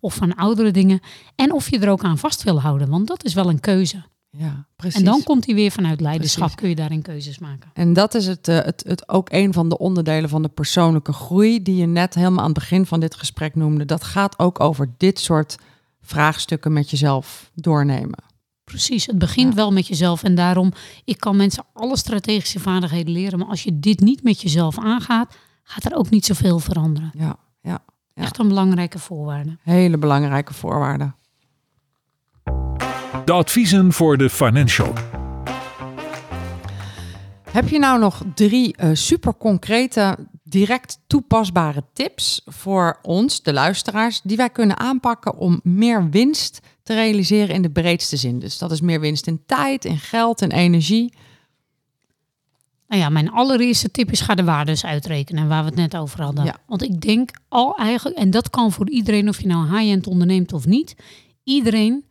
of 0.00 0.14
van 0.14 0.34
oudere 0.34 0.70
dingen. 0.70 1.00
En 1.34 1.52
of 1.52 1.70
je 1.70 1.78
er 1.78 1.90
ook 1.90 2.04
aan 2.04 2.18
vast 2.18 2.42
wil 2.42 2.60
houden. 2.60 2.88
Want 2.88 3.06
dat 3.06 3.24
is 3.24 3.34
wel 3.34 3.48
een 3.48 3.60
keuze. 3.60 4.02
Ja, 4.30 4.66
precies. 4.76 4.98
En 4.98 5.04
dan 5.04 5.22
komt 5.22 5.46
hij 5.46 5.54
weer 5.54 5.70
vanuit 5.70 6.00
leiderschap. 6.00 6.40
Precies. 6.40 6.60
Kun 6.60 6.68
je 6.68 6.74
daarin 6.74 7.02
keuzes 7.02 7.38
maken. 7.38 7.70
En 7.74 7.92
dat 7.92 8.14
is 8.14 8.26
het, 8.26 8.48
eh, 8.48 8.56
het, 8.62 8.84
het 8.86 9.08
ook 9.08 9.28
een 9.32 9.52
van 9.52 9.68
de 9.68 9.78
onderdelen 9.78 10.28
van 10.28 10.42
de 10.42 10.48
persoonlijke 10.48 11.12
groei 11.12 11.62
die 11.62 11.76
je 11.76 11.86
net 11.86 12.14
helemaal 12.14 12.38
aan 12.38 12.50
het 12.50 12.58
begin 12.58 12.86
van 12.86 13.00
dit 13.00 13.14
gesprek 13.14 13.54
noemde. 13.54 13.84
Dat 13.84 14.04
gaat 14.04 14.38
ook 14.38 14.60
over 14.60 14.90
dit 14.96 15.18
soort 15.18 15.56
vraagstukken 16.00 16.72
met 16.72 16.90
jezelf 16.90 17.50
doornemen. 17.54 18.18
Precies, 18.64 19.06
het 19.06 19.18
begint 19.18 19.48
Ja. 19.48 19.54
wel 19.54 19.72
met 19.72 19.86
jezelf. 19.86 20.22
En 20.22 20.34
daarom, 20.34 20.72
ik 21.04 21.20
kan 21.20 21.36
mensen 21.36 21.64
alle 21.72 21.96
strategische 21.96 22.60
vaardigheden 22.60 23.12
leren. 23.12 23.38
Maar 23.38 23.48
als 23.48 23.62
je 23.62 23.78
dit 23.80 24.00
niet 24.00 24.22
met 24.22 24.40
jezelf 24.42 24.78
aangaat, 24.78 25.34
gaat 25.70 25.84
er 25.84 25.98
ook 25.98 26.10
niet 26.10 26.26
zoveel 26.26 26.58
veranderen. 26.58 27.10
Ja, 27.14 27.36
ja. 27.60 27.78
Ja. 28.14 28.22
Echt 28.22 28.38
een 28.38 28.48
belangrijke 28.48 28.98
voorwaarde. 28.98 29.56
Hele 29.62 29.98
belangrijke 29.98 30.54
voorwaarden. 30.54 31.14
De 33.24 33.32
adviezen 33.32 33.92
voor 33.92 34.16
de 34.16 34.30
financial. 34.30 34.92
Heb 37.50 37.68
je 37.68 37.78
nou 37.78 37.98
nog 38.00 38.22
drie 38.34 38.76
eh, 38.76 38.90
super 38.92 39.36
concrete, 39.36 40.16
direct 40.42 40.98
toepasbare 41.06 41.84
tips 41.92 42.42
voor 42.46 42.98
ons, 43.02 43.42
de 43.42 43.52
luisteraars, 43.52 44.20
die 44.22 44.36
wij 44.36 44.50
kunnen 44.50 44.78
aanpakken 44.78 45.36
om 45.36 45.60
meer 45.62 46.10
winst 46.10 46.60
te 46.82 46.94
realiseren 46.94 47.54
in 47.54 47.62
de 47.62 47.70
breedste 47.70 48.16
zin? 48.16 48.38
Dus 48.38 48.58
dat 48.58 48.70
is 48.70 48.80
meer 48.80 49.00
winst 49.00 49.26
in 49.26 49.42
tijd, 49.46 49.84
in 49.84 49.98
geld, 49.98 50.42
in 50.42 50.50
energie. 50.50 51.12
Nou 52.90 53.02
ja, 53.02 53.08
mijn 53.08 53.30
allereerste 53.30 53.90
tip 53.90 54.10
is 54.10 54.20
ga 54.20 54.34
de 54.34 54.44
waardes 54.44 54.84
uitrekenen, 54.84 55.48
waar 55.48 55.62
we 55.62 55.68
het 55.68 55.78
net 55.78 55.96
over 55.96 56.22
hadden. 56.22 56.44
Ja. 56.44 56.56
Want 56.66 56.82
ik 56.82 57.00
denk 57.00 57.30
al 57.48 57.76
eigenlijk, 57.76 58.16
en 58.16 58.30
dat 58.30 58.50
kan 58.50 58.72
voor 58.72 58.90
iedereen, 58.90 59.28
of 59.28 59.40
je 59.40 59.46
nou 59.46 59.78
high-end 59.78 60.06
onderneemt 60.06 60.52
of 60.52 60.66
niet, 60.66 60.94
iedereen 61.44 62.04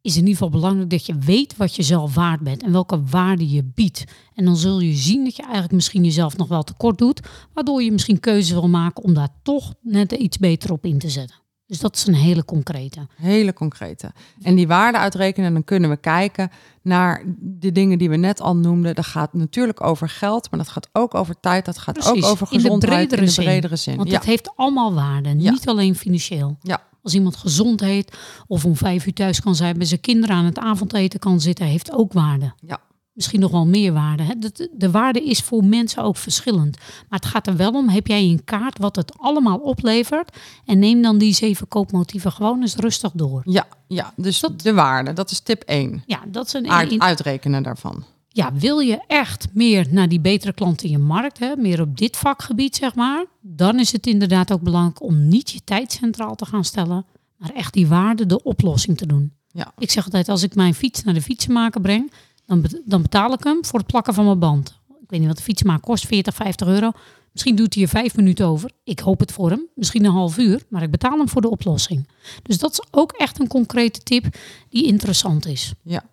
is 0.00 0.14
in 0.14 0.20
ieder 0.20 0.32
geval 0.32 0.50
belangrijk 0.50 0.90
dat 0.90 1.06
je 1.06 1.18
weet 1.18 1.56
wat 1.56 1.74
je 1.76 1.82
zelf 1.82 2.14
waard 2.14 2.40
bent 2.40 2.62
en 2.62 2.72
welke 2.72 3.02
waarde 3.02 3.50
je 3.50 3.64
biedt. 3.74 4.04
En 4.34 4.44
dan 4.44 4.56
zul 4.56 4.80
je 4.80 4.94
zien 4.94 5.24
dat 5.24 5.36
je 5.36 5.42
eigenlijk 5.42 5.72
misschien 5.72 6.04
jezelf 6.04 6.36
nog 6.36 6.48
wel 6.48 6.62
tekort 6.62 6.98
doet, 6.98 7.20
waardoor 7.52 7.82
je 7.82 7.92
misschien 7.92 8.20
keuzes 8.20 8.52
wil 8.52 8.68
maken 8.68 9.04
om 9.04 9.14
daar 9.14 9.34
toch 9.42 9.74
net 9.80 10.12
iets 10.12 10.38
beter 10.38 10.72
op 10.72 10.84
in 10.84 10.98
te 10.98 11.10
zetten. 11.10 11.36
Dus 11.66 11.78
dat 11.78 11.96
is 11.96 12.06
een 12.06 12.14
hele 12.14 12.44
concrete. 12.44 13.06
Hele 13.16 13.52
concrete. 13.52 14.12
En 14.42 14.54
die 14.54 14.66
waarde 14.66 14.98
uitrekenen, 14.98 15.52
dan 15.52 15.64
kunnen 15.64 15.90
we 15.90 15.96
kijken 15.96 16.50
naar 16.82 17.22
de 17.40 17.72
dingen 17.72 17.98
die 17.98 18.08
we 18.08 18.16
net 18.16 18.40
al 18.40 18.56
noemden. 18.56 18.94
Dat 18.94 19.06
gaat 19.06 19.32
natuurlijk 19.32 19.82
over 19.84 20.08
geld, 20.08 20.50
maar 20.50 20.60
dat 20.60 20.68
gaat 20.68 20.88
ook 20.92 21.14
over 21.14 21.40
tijd. 21.40 21.64
Dat 21.64 21.78
gaat 21.78 21.94
Precies, 21.94 22.24
ook 22.24 22.30
over 22.30 22.46
in 22.50 22.58
de 22.58 22.62
gezondheid 22.64 23.12
in 23.12 23.24
de 23.24 23.32
bredere 23.34 23.76
zin. 23.76 23.96
Want 23.96 24.08
ja. 24.08 24.14
het 24.14 24.24
heeft 24.24 24.50
allemaal 24.56 24.94
waarde, 24.94 25.28
Ja. 25.38 25.50
niet 25.50 25.68
alleen 25.68 25.94
financieel. 25.94 26.56
Ja. 26.62 26.82
Als 27.02 27.14
iemand 27.14 27.36
gezond 27.36 27.80
heet 27.80 28.18
of 28.46 28.64
om 28.64 28.76
vijf 28.76 29.06
uur 29.06 29.12
thuis 29.12 29.40
kan 29.40 29.54
zijn, 29.54 29.76
bij 29.78 29.86
zijn 29.86 30.00
kinderen 30.00 30.36
aan 30.36 30.44
het 30.44 30.58
avondeten 30.58 31.18
kan 31.20 31.40
zitten, 31.40 31.66
heeft 31.66 31.92
ook 31.92 32.12
waarde. 32.12 32.52
Ja. 32.66 32.80
Misschien 33.14 33.40
nog 33.40 33.50
wel 33.50 33.66
meer 33.66 33.92
waarde. 33.92 34.22
hè. 34.22 34.38
De, 34.38 34.70
de 34.76 34.90
waarde 34.90 35.24
is 35.24 35.40
voor 35.40 35.64
mensen 35.64 36.02
ook 36.02 36.16
verschillend. 36.16 36.76
Maar 37.08 37.18
het 37.18 37.28
gaat 37.28 37.46
er 37.46 37.56
wel 37.56 37.70
om, 37.72 37.88
heb 37.88 38.06
jij 38.06 38.24
in 38.24 38.44
kaart 38.44 38.78
wat 38.78 38.96
het 38.96 39.12
allemaal 39.18 39.58
oplevert? 39.58 40.36
En 40.64 40.78
neem 40.78 41.02
dan 41.02 41.18
die 41.18 41.34
zeven 41.34 41.68
koopmotieven 41.68 42.32
gewoon 42.32 42.60
eens 42.60 42.76
rustig 42.76 43.10
door. 43.14 43.42
Ja, 43.44 43.66
ja, 43.88 44.12
dus 44.16 44.44
de 44.56 44.72
waarde, 44.74 45.12
dat 45.12 45.30
is 45.30 45.40
tip 45.40 45.62
1. 45.62 46.02
Ja, 46.06 46.20
dat 46.28 46.46
is 46.46 46.52
een, 46.52 46.70
Uit, 46.70 46.98
uitrekenen 46.98 47.62
daarvan. 47.62 48.04
ja, 48.28 48.52
wil 48.54 48.78
je 48.78 49.00
echt 49.06 49.46
meer 49.52 49.86
naar 49.90 50.08
die 50.08 50.20
betere 50.20 50.52
klanten 50.52 50.86
in 50.86 50.92
je 50.92 50.98
markt, 50.98 51.38
hè, 51.38 51.56
meer 51.56 51.80
op 51.80 51.98
dit 51.98 52.16
vakgebied, 52.16 52.76
zeg 52.76 52.94
maar, 52.94 53.24
dan 53.40 53.78
is 53.78 53.92
het 53.92 54.06
inderdaad 54.06 54.52
ook 54.52 54.62
belangrijk 54.62 55.02
om 55.02 55.28
niet 55.28 55.50
je 55.50 55.60
tijd 55.64 55.92
centraal 55.92 56.34
te 56.34 56.46
gaan 56.46 56.64
stellen, 56.64 57.04
maar 57.36 57.50
echt 57.50 57.72
die 57.72 57.86
waarde 57.86 58.26
de 58.26 58.42
oplossing 58.42 58.96
te 58.96 59.06
doen. 59.06 59.32
Ja. 59.48 59.72
Ik 59.78 59.90
zeg 59.90 60.04
altijd, 60.04 60.28
als 60.28 60.42
ik 60.42 60.54
mijn 60.54 60.74
fiets 60.74 61.02
naar 61.02 61.14
de 61.14 61.22
fietsenmaker 61.22 61.80
breng, 61.80 62.12
dan, 62.46 62.64
dan 62.84 63.02
betaal 63.02 63.32
ik 63.32 63.44
hem 63.44 63.64
voor 63.64 63.78
het 63.78 63.88
plakken 63.88 64.14
van 64.14 64.24
mijn 64.24 64.38
band. 64.38 64.80
Ik 64.88 65.10
weet 65.10 65.18
niet 65.18 65.28
wat 65.28 65.36
de 65.36 65.42
fietsenmaker 65.42 65.84
kost, 65.84 66.06
40, 66.06 66.34
50 66.34 66.68
euro. 66.68 66.90
Misschien 67.32 67.56
doet 67.56 67.74
hij 67.74 67.82
er 67.82 67.88
vijf 67.88 68.16
minuten 68.16 68.46
over. 68.46 68.70
Ik 68.84 69.00
hoop 69.00 69.20
het 69.20 69.32
voor 69.32 69.50
hem. 69.50 69.66
Misschien 69.74 70.04
een 70.04 70.10
half 70.10 70.38
uur. 70.38 70.62
Maar 70.68 70.82
ik 70.82 70.90
betaal 70.90 71.18
hem 71.18 71.28
voor 71.28 71.40
de 71.40 71.50
oplossing. 71.50 72.08
Dus 72.42 72.58
dat 72.58 72.72
is 72.72 72.82
ook 72.90 73.12
echt 73.12 73.40
een 73.40 73.46
concrete 73.46 74.00
tip 74.00 74.36
die 74.68 74.84
interessant 74.84 75.46
is. 75.46 75.72
Ja. 75.82 76.04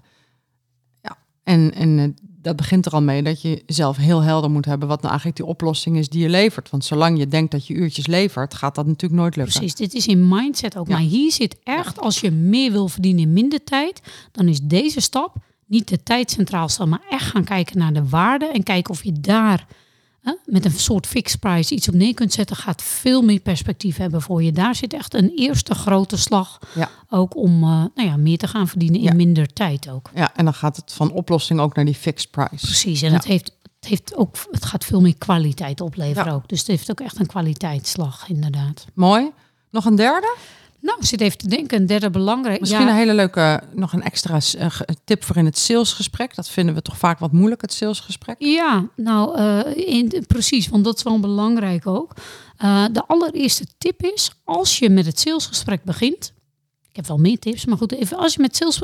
ja. 1.02 1.18
En, 1.44 1.74
en 1.74 2.00
eh, 2.00 2.08
dat 2.42 2.56
begint 2.56 2.86
er 2.86 2.92
al 2.92 3.02
mee 3.02 3.24
dat 3.24 3.42
je 3.42 3.64
zelf 3.66 3.98
heel 3.98 4.22
helder 4.22 4.52
moet 4.52 4.66
hebben 4.66 4.88
wat 4.88 4.98
nou 4.98 5.10
eigenlijk 5.10 5.38
die 5.38 5.48
oplossing 5.50 5.98
is 5.98 6.10
die 6.10 6.22
je 6.22 6.30
levert. 6.30 6.70
Want 6.70 6.86
zolang 6.86 7.18
je 7.18 7.28
denkt 7.28 7.52
dat 7.52 7.68
je 7.68 7.74
uurtjes 7.74 8.08
levert, 8.08 8.54
gaat 8.54 8.76
dat 8.76 8.86
natuurlijk 8.86 9.22
nooit 9.22 9.36
lukken. 9.36 9.56
Precies, 9.56 9.76
dit 9.76 9.94
is 9.94 10.08
in 10.08 10.28
mindset 10.28 10.78
ook. 10.78 10.88
Ja. 10.88 10.94
Maar 10.94 11.04
hier 11.04 11.32
zit 11.32 11.58
echt, 11.64 12.00
als 12.00 12.20
je 12.20 12.32
meer 12.32 12.72
wil 12.72 12.88
verdienen 12.88 13.22
in 13.22 13.34
minder 13.34 13.64
tijd, 13.64 14.02
dan 14.32 14.48
is 14.48 14.60
deze 14.62 15.00
stap 15.00 15.36
niet 15.72 15.88
de 15.88 16.04
tijd 16.04 16.32
centraal 16.32 16.70
stellen, 16.70 16.90
maar 16.90 17.02
echt 17.10 17.26
gaan 17.30 17.44
kijken 17.44 17.78
naar 17.78 17.94
de 17.94 18.10
waarde 18.10 18.46
en 18.46 18.64
kijken 18.64 18.94
of 18.94 19.04
je 19.04 19.14
daar 19.20 19.66
hè, 20.22 20.34
met 20.46 20.66
een 20.66 20.72
soort 20.72 21.08
fixed 21.08 21.40
price 21.40 21.76
iets 21.76 21.88
op 21.88 21.94
neer 21.94 22.14
kunt 22.14 22.34
zetten, 22.34 22.56
gaat 22.56 22.82
veel 22.84 23.22
meer 23.22 23.40
perspectief 23.40 23.98
hebben 23.98 24.22
voor 24.22 24.44
je. 24.44 24.52
Daar 24.52 24.76
zit 24.76 24.94
echt 24.94 25.14
een 25.14 25.32
eerste 25.36 25.76
grote 25.76 26.18
slag, 26.18 26.60
Ja. 26.76 26.90
ook 27.10 27.36
om 27.36 27.64
eh, 27.64 27.70
nou 27.70 28.08
ja, 28.10 28.18
meer 28.18 28.38
te 28.38 28.48
gaan 28.48 28.68
verdienen 28.68 29.00
in 29.00 29.06
Ja. 29.06 29.14
minder 29.14 29.54
tijd 29.54 29.90
ook. 29.90 30.10
Ja, 30.16 30.32
en 30.36 30.46
dan 30.46 30.54
gaat 30.54 30.76
het 30.76 30.94
van 30.94 31.12
oplossing 31.12 31.60
ook 31.60 31.76
naar 31.76 31.86
die 31.86 31.96
fixed 31.96 32.32
price. 32.32 32.66
Precies, 32.66 33.02
en 33.02 33.10
Ja. 33.10 33.16
het, 33.16 33.26
heeft, 33.26 33.52
het, 33.80 33.90
heeft 33.90 34.16
ook, 34.16 34.36
het 34.52 34.66
gaat 34.66 34.86
veel 34.86 35.02
meer 35.02 35.18
kwaliteit 35.18 35.82
opleveren 35.82 36.26
Ja. 36.26 36.34
ook. 36.34 36.50
Dus 36.50 36.60
het 36.60 36.68
heeft 36.68 36.92
ook 36.92 37.00
echt 37.00 37.20
een 37.20 37.26
kwaliteitsslag, 37.26 38.30
inderdaad. 38.30 38.86
Mooi. 38.94 39.30
Nog 39.72 39.86
een 39.86 39.96
derde? 39.96 40.36
Nou, 40.82 40.98
ik 41.00 41.06
zit 41.06 41.22
even 41.22 41.38
te 41.38 41.48
denken, 41.48 41.80
een 41.80 41.86
derde 41.86 42.10
belangrijk. 42.10 42.60
Misschien 42.60 42.82
ja, 42.82 42.90
een 42.90 42.96
hele 42.96 43.14
leuke, 43.14 43.62
nog 43.74 43.94
een 43.94 44.04
extra 44.04 44.40
eh, 44.58 44.68
tip 45.04 45.24
voor 45.24 45.36
in 45.36 45.46
het 45.46 45.58
salesgesprek. 45.58 46.36
Dat 46.36 46.50
vinden 46.50 46.76
we 46.76 46.82
toch 46.82 46.98
vaak 46.98 47.20
wat 47.20 47.32
moeilijk, 47.32 47.62
het 47.62 47.74
salesgesprek. 47.74 48.36
Ja, 48.40 48.88
nou 48.96 49.38
eh, 49.38 49.88
in, 49.88 50.26
precies, 50.28 50.68
want 50.68 50.84
dat 50.84 50.98
is 50.98 51.04
wel 51.04 51.20
belangrijk 51.20 51.88
ook. 51.88 52.14
Eh, 52.58 52.86
de 52.92 53.06
allereerste 53.06 53.66
tip 53.78 54.04
is, 54.04 54.32
als 54.44 54.80
je 54.80 54.90
met 54.90 55.06
het 55.06 55.20
salesgesprek 55.20 55.84
begint, 55.84 56.34
ik 56.90 56.96
heb 56.96 57.08
wel 57.08 57.18
meer 57.18 57.40
tips, 57.40 57.66
maar 57.66 57.78
goed, 57.78 57.92
even, 57.92 58.18
als 58.18 58.34
je 58.34 58.42
met 58.42 58.56
sales 58.56 58.84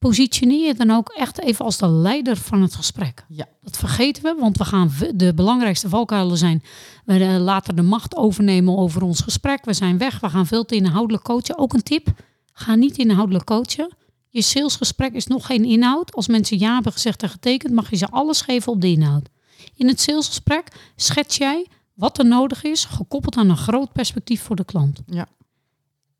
positioneer 0.00 0.66
je 0.66 0.74
dan 0.74 0.90
ook 0.90 1.08
echt 1.08 1.40
even 1.40 1.64
als 1.64 1.78
de 1.78 1.88
leider 1.88 2.36
van 2.36 2.62
het 2.62 2.74
gesprek. 2.74 3.24
Ja. 3.28 3.48
Dat 3.62 3.76
vergeten 3.76 4.22
we, 4.22 4.34
want 4.40 4.58
we 4.58 4.64
gaan 4.64 4.92
de 5.14 5.34
belangrijkste 5.34 5.88
valkuilen 5.88 6.36
zijn. 6.36 6.62
We 7.04 7.24
eh, 7.24 7.36
laten 7.36 7.76
de 7.76 7.82
macht 7.82 8.16
overnemen 8.16 8.76
over 8.76 9.02
ons 9.02 9.20
gesprek. 9.20 9.64
We 9.64 9.72
zijn 9.72 9.98
weg, 9.98 10.20
we 10.20 10.28
gaan 10.28 10.46
veel 10.46 10.64
te 10.64 10.74
inhoudelijk 10.74 11.24
coachen. 11.24 11.58
Ook 11.58 11.72
een 11.72 11.82
tip, 11.82 12.08
ga 12.52 12.74
niet 12.74 12.98
inhoudelijk 12.98 13.44
coachen. 13.44 13.92
Je 14.28 14.42
salesgesprek 14.42 15.12
is 15.12 15.26
nog 15.26 15.46
geen 15.46 15.64
inhoud. 15.64 16.14
Als 16.14 16.28
mensen 16.28 16.58
ja 16.58 16.74
hebben 16.74 16.92
gezegd 16.92 17.22
en 17.22 17.28
getekend, 17.28 17.72
mag 17.72 17.90
je 17.90 17.96
ze 17.96 18.08
alles 18.10 18.40
geven 18.40 18.72
op 18.72 18.80
de 18.80 18.88
inhoud. 18.90 19.28
In 19.76 19.88
het 19.88 20.00
salesgesprek 20.00 20.92
schets 20.96 21.36
jij 21.36 21.66
wat 21.94 22.18
er 22.18 22.26
nodig 22.26 22.64
is, 22.64 22.84
gekoppeld 22.84 23.36
aan 23.36 23.50
een 23.50 23.56
groot 23.56 23.92
perspectief 23.92 24.42
voor 24.42 24.56
de 24.56 24.64
klant. 24.64 25.00
Ja. 25.06 25.26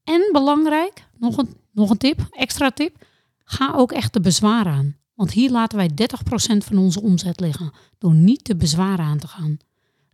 En 0.04 0.28
belangrijk, 0.32 1.06
nog 1.18 1.36
een, 1.36 1.54
nog 1.72 1.90
een 1.90 1.98
tip, 1.98 2.26
extra 2.30 2.70
tip, 2.70 3.04
ga 3.50 3.72
ook 3.74 3.92
echt 3.92 4.12
de 4.12 4.20
bezwaren 4.20 4.72
aan. 4.72 4.96
Want 5.14 5.32
hier 5.32 5.50
laten 5.50 5.78
wij 5.78 5.90
30% 5.90 6.56
van 6.56 6.78
onze 6.78 7.02
omzet 7.02 7.40
liggen, 7.40 7.72
door 7.98 8.14
niet 8.14 8.46
de 8.46 8.56
bezwaren 8.56 9.04
aan 9.04 9.18
te 9.18 9.28
gaan. 9.28 9.58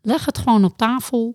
Leg 0.03 0.25
het 0.25 0.39
gewoon 0.39 0.65
op 0.65 0.77
tafel. 0.77 1.35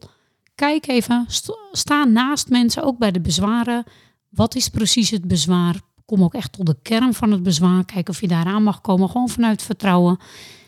Kijk 0.56 0.88
even, 0.88 1.26
st- 1.28 1.58
sta 1.72 2.04
naast 2.04 2.50
mensen, 2.50 2.84
ook 2.84 2.98
bij 2.98 3.12
de 3.12 3.22
bezwaren. 3.22 3.84
Wat 4.30 4.56
is 4.56 4.70
precies 4.70 5.10
het 5.10 5.28
bezwaar? 5.28 5.76
Kom 6.06 6.24
ook 6.24 6.34
echt 6.34 6.52
tot 6.52 6.66
de 6.66 6.78
kern 6.82 7.14
van 7.14 7.32
het 7.32 7.44
bezwaar. 7.44 7.86
Kijk 7.86 8.10
of 8.10 8.22
je 8.22 8.28
daaraan 8.28 8.64
mag 8.64 8.82
komen, 8.82 9.10
gewoon 9.10 9.30
vanuit 9.30 9.62
vertrouwen. 9.62 10.20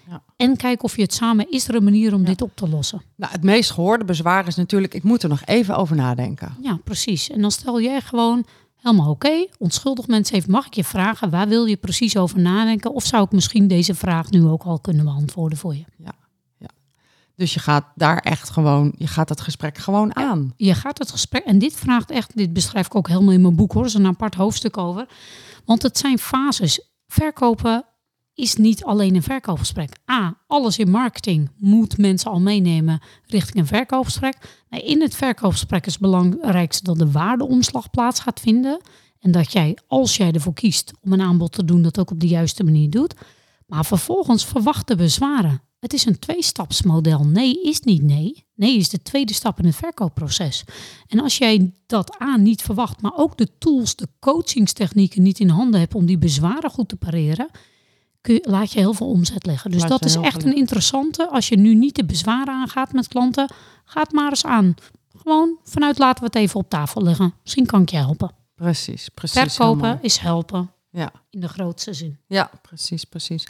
Ja. 0.10 0.24
En 0.36 0.58
kijk 0.58 0.84
of 0.84 0.96
je 0.96 1.02
het 1.02 1.14
samen, 1.14 1.52
is 1.52 1.68
er 1.68 1.76
een 1.76 1.84
manier 1.84 2.14
om 2.14 2.24
dit 2.26 2.42
op 2.42 2.56
te 2.56 2.70
lossen? 2.70 3.02
Nou, 3.16 3.32
het 3.32 3.44
meest 3.44 3.72
gehoorde 3.72 4.06
bezwaar 4.06 4.48
is 4.48 4.56
natuurlijk, 4.56 4.94
ik 4.94 5.04
moet 5.04 5.24
er 5.24 5.30
nog 5.30 5.46
even 5.46 5.78
over 5.78 5.96
nadenken. 5.96 6.56
Ja, 6.62 6.80
precies. 6.84 7.30
En 7.30 7.42
dan 7.42 7.52
stel 7.52 7.82
jij 7.82 8.02
gewoon 8.02 8.46
helemaal 8.84 9.10
oké, 9.10 9.48
onschuldig 9.58 10.08
mensen 10.08 10.36
heeft, 10.36 10.48
mag 10.48 10.66
ik 10.66 10.74
je 10.74 10.84
vragen, 10.84 11.30
waar 11.30 11.48
wil 11.48 11.66
je 11.66 11.78
precies 11.78 12.18
over 12.18 12.40
nadenken? 12.40 12.94
Of 12.94 13.06
zou 13.06 13.24
ik 13.24 13.32
misschien 13.32 13.68
deze 13.68 13.96
vraag 13.96 14.30
nu 14.30 14.46
ook 14.46 14.64
al 14.64 14.80
kunnen 14.80 15.06
beantwoorden 15.06 15.58
voor 15.58 15.76
je? 15.76 15.84
Dus 17.36 17.54
je 17.54 17.60
gaat 17.60 17.86
daar 17.96 18.18
echt 18.18 18.50
gewoon, 18.50 18.94
je 18.98 19.08
gaat 19.08 19.30
het 19.30 19.42
gesprek 19.42 19.78
gewoon 19.78 20.16
aan. 20.16 20.54
Je 20.58 20.74
gaat 20.74 20.98
het 20.98 21.12
gesprek, 21.12 21.44
en 21.44 21.60
dit 21.60 21.74
vraagt 21.74 22.12
echt, 22.12 22.38
dit 22.38 22.54
beschrijf 22.54 22.86
ik 22.86 22.96
ook 22.96 23.08
helemaal 23.08 23.34
in 23.34 23.42
mijn 23.42 23.56
boek 23.56 23.72
hoor, 23.72 23.82
er 23.82 23.88
is 23.88 23.94
een 23.94 24.06
apart 24.06 24.36
hoofdstuk 24.36 24.78
over. 24.78 25.08
Want 25.66 25.82
het 25.82 25.98
zijn 25.98 26.20
fases. 26.20 26.92
Verkopen 27.08 27.86
is 28.34 28.56
niet 28.56 28.84
alleen 28.84 29.16
een 29.16 29.24
verkoopgesprek. 29.24 29.98
A, 30.12 30.38
alles 30.48 30.78
in 30.78 30.90
marketing 30.90 31.50
moet 31.58 31.98
mensen 31.98 32.32
al 32.32 32.40
meenemen 32.40 33.02
richting 33.26 33.58
een 33.58 33.68
verkoopgesprek. 33.68 34.66
In 34.70 35.02
het 35.02 35.16
verkoopgesprek 35.16 35.86
is 35.86 35.94
het 35.94 36.02
belangrijkste 36.02 36.84
dat 36.84 36.98
de 36.98 37.12
waardeomslag 37.12 37.90
plaats 37.90 38.20
gaat 38.20 38.40
vinden. 38.40 38.82
En 39.20 39.32
dat 39.32 39.52
jij, 39.52 39.78
als 39.88 40.18
jij 40.18 40.32
ervoor 40.32 40.54
kiest 40.54 40.92
om 41.02 41.14
een 41.14 41.22
aanbod 41.22 41.52
te 41.52 41.66
doen, 41.66 41.82
dat 41.82 42.00
ook 42.00 42.12
op 42.12 42.20
de 42.20 42.28
juiste 42.28 42.64
manier 42.64 42.90
doet. 42.90 43.16
Maar 43.68 43.86
vervolgens 43.86 44.46
verwacht 44.46 44.88
de 44.88 44.96
bezwaren. 44.96 45.62
Het 45.80 45.94
is 45.94 46.06
een 46.06 46.20
tweestapsmodel. 46.20 47.26
Nee 47.26 47.62
is 47.64 47.80
niet 47.80 48.02
nee. 48.02 48.46
Nee 48.56 48.78
is 48.78 48.90
de 48.90 49.02
tweede 49.02 49.34
stap 49.34 49.60
in 49.60 49.66
het 49.66 49.76
verkoopproces. 49.76 50.64
En 51.08 51.20
als 51.20 51.38
jij 51.38 51.74
dat 51.86 52.18
aan 52.18 52.42
niet 52.42 52.62
verwacht, 52.62 53.02
maar 53.02 53.16
ook 53.16 53.38
de 53.38 53.58
tools, 53.58 53.96
de 53.96 54.08
coachingstechnieken 54.20 55.22
niet 55.22 55.40
in 55.40 55.50
handen 55.50 55.80
hebt 55.80 55.96
om 55.96 56.06
die 56.06 56.18
bezwaren 56.18 56.70
goed 56.70 56.90
te 56.90 56.96
pareren, 56.96 57.50
kun 58.24 58.40
laat 58.42 58.72
je 58.72 58.80
heel 58.80 58.94
veel 58.94 59.08
omzet 59.08 59.46
liggen. 59.46 59.72
Dus 59.72 59.82
Laat 59.82 59.90
dat 59.90 60.06
is 60.06 60.16
echt 60.16 60.42
veel 60.42 60.52
een 60.52 60.58
interessante. 60.58 61.30
Als 61.30 61.50
je 61.50 61.58
nu 61.58 61.76
niet 61.76 61.96
de 61.96 62.06
bezwaren 62.06 62.54
aangaat 62.54 62.94
met 62.94 63.08
klanten, 63.08 63.50
ga 63.86 64.02
het 64.02 64.12
maar 64.12 64.30
eens 64.30 64.46
aan. 64.46 64.76
Gewoon 65.18 65.58
vanuit 65.64 65.98
laten 65.98 66.20
we 66.20 66.26
het 66.26 66.36
even 66.36 66.60
op 66.60 66.70
tafel 66.70 67.02
leggen. 67.02 67.34
Misschien 67.42 67.66
kan 67.66 67.82
ik 67.82 67.90
je 67.90 67.98
helpen. 67.98 68.32
Precies, 68.56 69.10
precies. 69.10 69.56
Verkopen 69.56 70.00
is 70.02 70.18
helpen. 70.18 70.72
Ja. 70.90 71.12
In 71.30 71.40
de 71.40 71.48
grootste 71.48 71.94
zin. 71.94 72.18
Ja, 72.28 72.52
precies, 72.62 73.04
precies. 73.04 73.48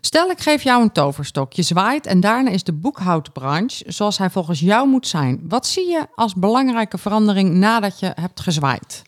Stel, 0.00 0.30
ik 0.30 0.40
geef 0.40 0.62
jou 0.62 0.82
een 0.82 0.92
toverstok. 0.92 1.52
Je 1.52 1.62
zwaait 1.62 2.06
en 2.06 2.20
daarna 2.20 2.50
is 2.50 2.64
de 2.64 2.72
boekhoudbranche 2.72 3.92
zoals 3.92 4.18
hij 4.18 4.30
volgens 4.30 4.60
jou 4.60 4.88
moet 4.88 5.06
zijn. 5.06 5.40
Wat 5.48 5.66
zie 5.66 5.88
je 5.88 6.06
als 6.14 6.34
belangrijke 6.34 6.98
verandering 6.98 7.54
nadat 7.54 8.00
je 8.00 8.12
hebt 8.14 8.40
gezwaaid? 8.40 9.02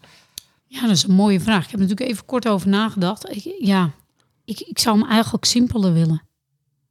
Ja, 0.67 0.81
dat 0.81 0.91
is 0.91 1.03
een 1.03 1.15
mooie 1.15 1.41
vraag. 1.41 1.65
Ik 1.65 1.71
heb 1.71 1.81
er 1.81 1.87
natuurlijk 1.87 2.11
even 2.11 2.25
kort 2.25 2.49
over 2.49 2.69
nagedacht. 2.69 3.31
Ik, 3.31 3.55
ja, 3.59 3.91
ik, 4.51 4.61
ik 4.61 4.79
zou 4.79 4.99
hem 4.99 5.09
eigenlijk 5.09 5.45
simpeler 5.45 5.93
willen. 5.93 6.23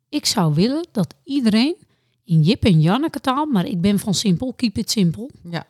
Ik 0.10 0.26
zou 0.26 0.54
willen 0.54 0.88
dat 0.92 1.16
iedereen 1.24 1.76
in 2.24 2.42
Jip 2.42 2.64
en 2.66 2.82
Janneke 2.82 3.20
taal, 3.20 3.46
maar 3.46 3.66
ik 3.66 3.82
ben 3.82 4.00
van 4.00 4.14
simpel, 4.14 4.54
keep 4.54 4.78
it 4.78 4.92
simpel. 4.92 5.30
Ja, 5.50 5.66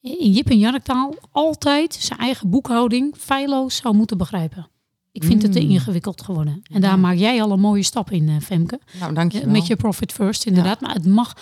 In 0.00 0.30
Jip 0.32 0.50
en 0.50 0.58
Janneke 0.58 0.84
taal 0.84 1.14
altijd 1.30 1.94
zijn 1.94 2.18
eigen 2.18 2.50
boekhouding 2.50 3.14
feilloos 3.18 3.76
zou 3.76 3.94
moeten 3.94 4.18
begrijpen. 4.18 4.68
Ik 5.12 5.24
vind 5.24 5.42
het 5.42 5.52
te 5.52 5.60
Mm. 5.60 5.70
ingewikkeld 5.70 6.22
geworden. 6.22 6.62
En 6.72 6.80
daar 6.80 6.98
maak 6.98 7.16
jij 7.16 7.42
al 7.42 7.50
een 7.50 7.60
mooie 7.60 7.82
stap 7.82 8.10
in, 8.10 8.28
eh, 8.28 8.36
Femke. 8.40 8.80
nou 9.00 9.14
dank 9.14 9.32
je. 9.32 9.46
Met 9.46 9.66
je 9.66 9.76
profit 9.76 10.12
first, 10.12 10.46
inderdaad. 10.46 10.80
Maar 10.80 10.94
het 10.94 11.06
mag. 11.06 11.36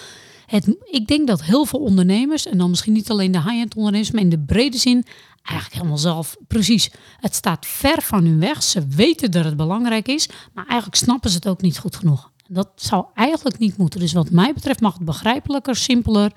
Het, 0.50 0.76
ik 0.84 1.06
denk 1.06 1.26
dat 1.26 1.42
heel 1.42 1.64
veel 1.64 1.78
ondernemers, 1.78 2.46
en 2.46 2.58
dan 2.58 2.70
misschien 2.70 2.92
niet 2.92 3.10
alleen 3.10 3.32
de 3.32 3.42
high-end 3.42 3.74
ondernemers, 3.74 4.10
maar 4.10 4.22
in 4.22 4.28
de 4.28 4.38
brede 4.38 4.78
zin, 4.78 5.04
eigenlijk 5.42 5.74
helemaal 5.74 5.98
zelf. 5.98 6.36
Precies. 6.46 6.90
Het 7.20 7.34
staat 7.34 7.66
ver 7.66 8.02
van 8.02 8.24
hun 8.24 8.40
weg. 8.40 8.62
Ze 8.62 8.86
weten 8.86 9.30
dat 9.30 9.44
het 9.44 9.56
belangrijk 9.56 10.08
is, 10.08 10.28
maar 10.52 10.66
eigenlijk 10.66 11.02
snappen 11.02 11.30
ze 11.30 11.36
het 11.36 11.48
ook 11.48 11.60
niet 11.60 11.78
goed 11.78 11.96
genoeg. 11.96 12.30
En 12.46 12.54
dat 12.54 12.68
zou 12.74 13.04
eigenlijk 13.14 13.58
niet 13.58 13.76
moeten. 13.76 14.00
Dus 14.00 14.12
wat 14.12 14.30
mij 14.30 14.52
betreft 14.54 14.80
mag 14.80 14.94
het 14.94 15.04
begrijpelijker, 15.04 15.76
simpeler, 15.76 16.32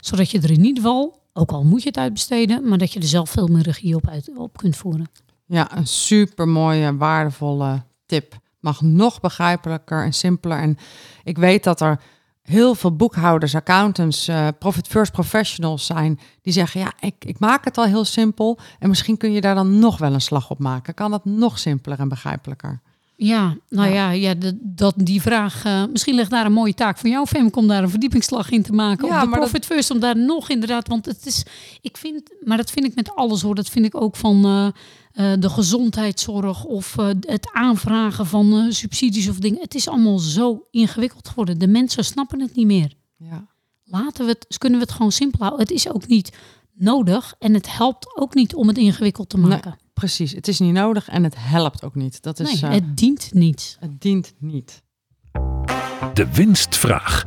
zodat 0.00 0.30
je 0.30 0.40
er 0.40 0.50
in 0.50 0.64
ieder 0.64 0.82
geval, 0.82 1.20
ook 1.32 1.50
al 1.50 1.64
moet 1.64 1.82
je 1.82 1.88
het 1.88 1.98
uitbesteden, 1.98 2.68
maar 2.68 2.78
dat 2.78 2.92
je 2.92 3.00
er 3.00 3.06
zelf 3.06 3.30
veel 3.30 3.46
meer 3.46 3.62
regie 3.62 3.94
op, 3.94 4.08
uit, 4.08 4.30
op 4.36 4.56
kunt 4.56 4.76
voeren. 4.76 5.10
Ja, 5.46 5.76
een 5.76 5.86
super 5.86 6.48
mooie, 6.48 6.96
waardevolle 6.96 7.82
tip. 8.06 8.36
Mag 8.60 8.80
nog 8.80 9.20
begrijpelijker 9.20 10.04
en 10.04 10.12
simpeler. 10.12 10.58
En 10.58 10.78
ik 11.24 11.38
weet 11.38 11.64
dat 11.64 11.80
er 11.80 12.00
heel 12.48 12.74
veel 12.74 12.96
boekhouders, 12.96 13.54
accountants, 13.54 14.28
eh, 14.28 14.48
profit 14.58 14.86
first 14.86 15.12
professionals 15.12 15.86
zijn 15.86 16.20
die 16.42 16.52
zeggen: 16.52 16.80
ja, 16.80 16.92
ik, 17.00 17.24
ik 17.24 17.38
maak 17.38 17.64
het 17.64 17.78
al 17.78 17.84
heel 17.84 18.04
simpel. 18.04 18.58
En 18.78 18.88
misschien 18.88 19.16
kun 19.16 19.32
je 19.32 19.40
daar 19.40 19.54
dan 19.54 19.78
nog 19.78 19.98
wel 19.98 20.12
een 20.12 20.20
slag 20.20 20.50
op 20.50 20.58
maken. 20.58 20.94
Kan 20.94 21.12
het 21.12 21.24
nog 21.24 21.58
simpeler 21.58 21.98
en 21.98 22.08
begrijpelijker? 22.08 22.80
Ja, 23.20 23.56
nou 23.68 23.92
ja, 23.92 24.10
ja, 24.10 24.34
dat, 24.34 24.54
dat, 24.60 24.94
die 24.96 25.20
vraag. 25.22 25.64
eh, 25.64 25.84
misschien 25.92 26.14
ligt 26.14 26.30
daar 26.30 26.46
een 26.46 26.52
mooie 26.52 26.74
taak 26.74 26.98
voor 26.98 27.08
jou, 27.10 27.26
Femke, 27.26 27.58
om 27.58 27.66
daar 27.68 27.82
een 27.82 27.90
verdiepingsslag 27.90 28.50
in 28.50 28.62
te 28.62 28.72
maken. 28.72 29.06
Ja, 29.08 29.14
op 29.16 29.24
de 29.24 29.30
dat- 29.30 29.38
profit 29.38 29.66
first, 29.66 29.90
om 29.90 29.98
daar 30.00 30.16
nog 30.16 30.48
inderdaad. 30.50 30.88
Want 30.88 31.06
het 31.06 31.26
is, 31.26 31.42
ik 31.80 31.96
vind, 31.96 32.22
maar 32.44 32.56
dat 32.56 32.70
vind 32.70 32.86
ik 32.86 32.94
met 32.94 33.14
alles 33.14 33.42
hoor. 33.42 33.54
Dat 33.54 33.68
vind 33.68 33.84
ik 33.84 34.00
ook 34.00 34.16
van 34.16 34.44
eh, 34.44 34.66
eh, 35.32 35.40
de 35.40 35.48
gezondheidszorg 35.50 36.64
of 36.64 36.96
het 37.20 37.50
aanvragen 37.52 38.26
van 38.26 38.72
subsidies 38.72 39.28
of 39.28 39.36
dingen. 39.38 39.60
Het 39.60 39.74
is 39.74 39.88
allemaal 39.88 40.18
zo 40.18 40.66
ingewikkeld 40.70 41.28
geworden. 41.28 41.58
De 41.58 41.68
mensen 41.68 42.04
snappen 42.04 42.40
het 42.40 42.54
niet 42.54 42.66
meer. 42.66 42.92
Ja. 43.16 43.46
Laten 43.84 44.24
we 44.24 44.30
het, 44.30 44.58
kunnen 44.58 44.78
we 44.78 44.84
het 44.84 44.94
gewoon 44.94 45.12
simpel 45.12 45.38
houden. 45.38 45.60
Het 45.60 45.70
is 45.70 45.88
ook 45.92 46.06
niet 46.06 46.36
nodig 46.74 47.34
en 47.38 47.54
het 47.54 47.76
helpt 47.76 48.16
ook 48.18 48.34
niet 48.34 48.54
om 48.54 48.68
het 48.68 48.78
ingewikkeld 48.78 49.28
te 49.28 49.38
Nee. 49.38 49.48
Precies, 49.98 50.32
het 50.32 50.48
is 50.48 50.58
niet 50.58 50.72
nodig 50.72 51.08
en 51.08 51.24
het 51.24 51.34
helpt 51.38 51.84
ook 51.84 51.94
niet. 51.94 52.22
Dat 52.22 52.40
is, 52.40 52.60
Nee, 52.60 52.70
eh, 52.70 52.76
het 52.76 52.96
dient 52.96 53.32
niet. 53.34 53.76
het 53.80 54.00
dient 54.00 54.34
niet. 54.38 54.82
De 56.14 56.28
winstvraag. 56.32 57.24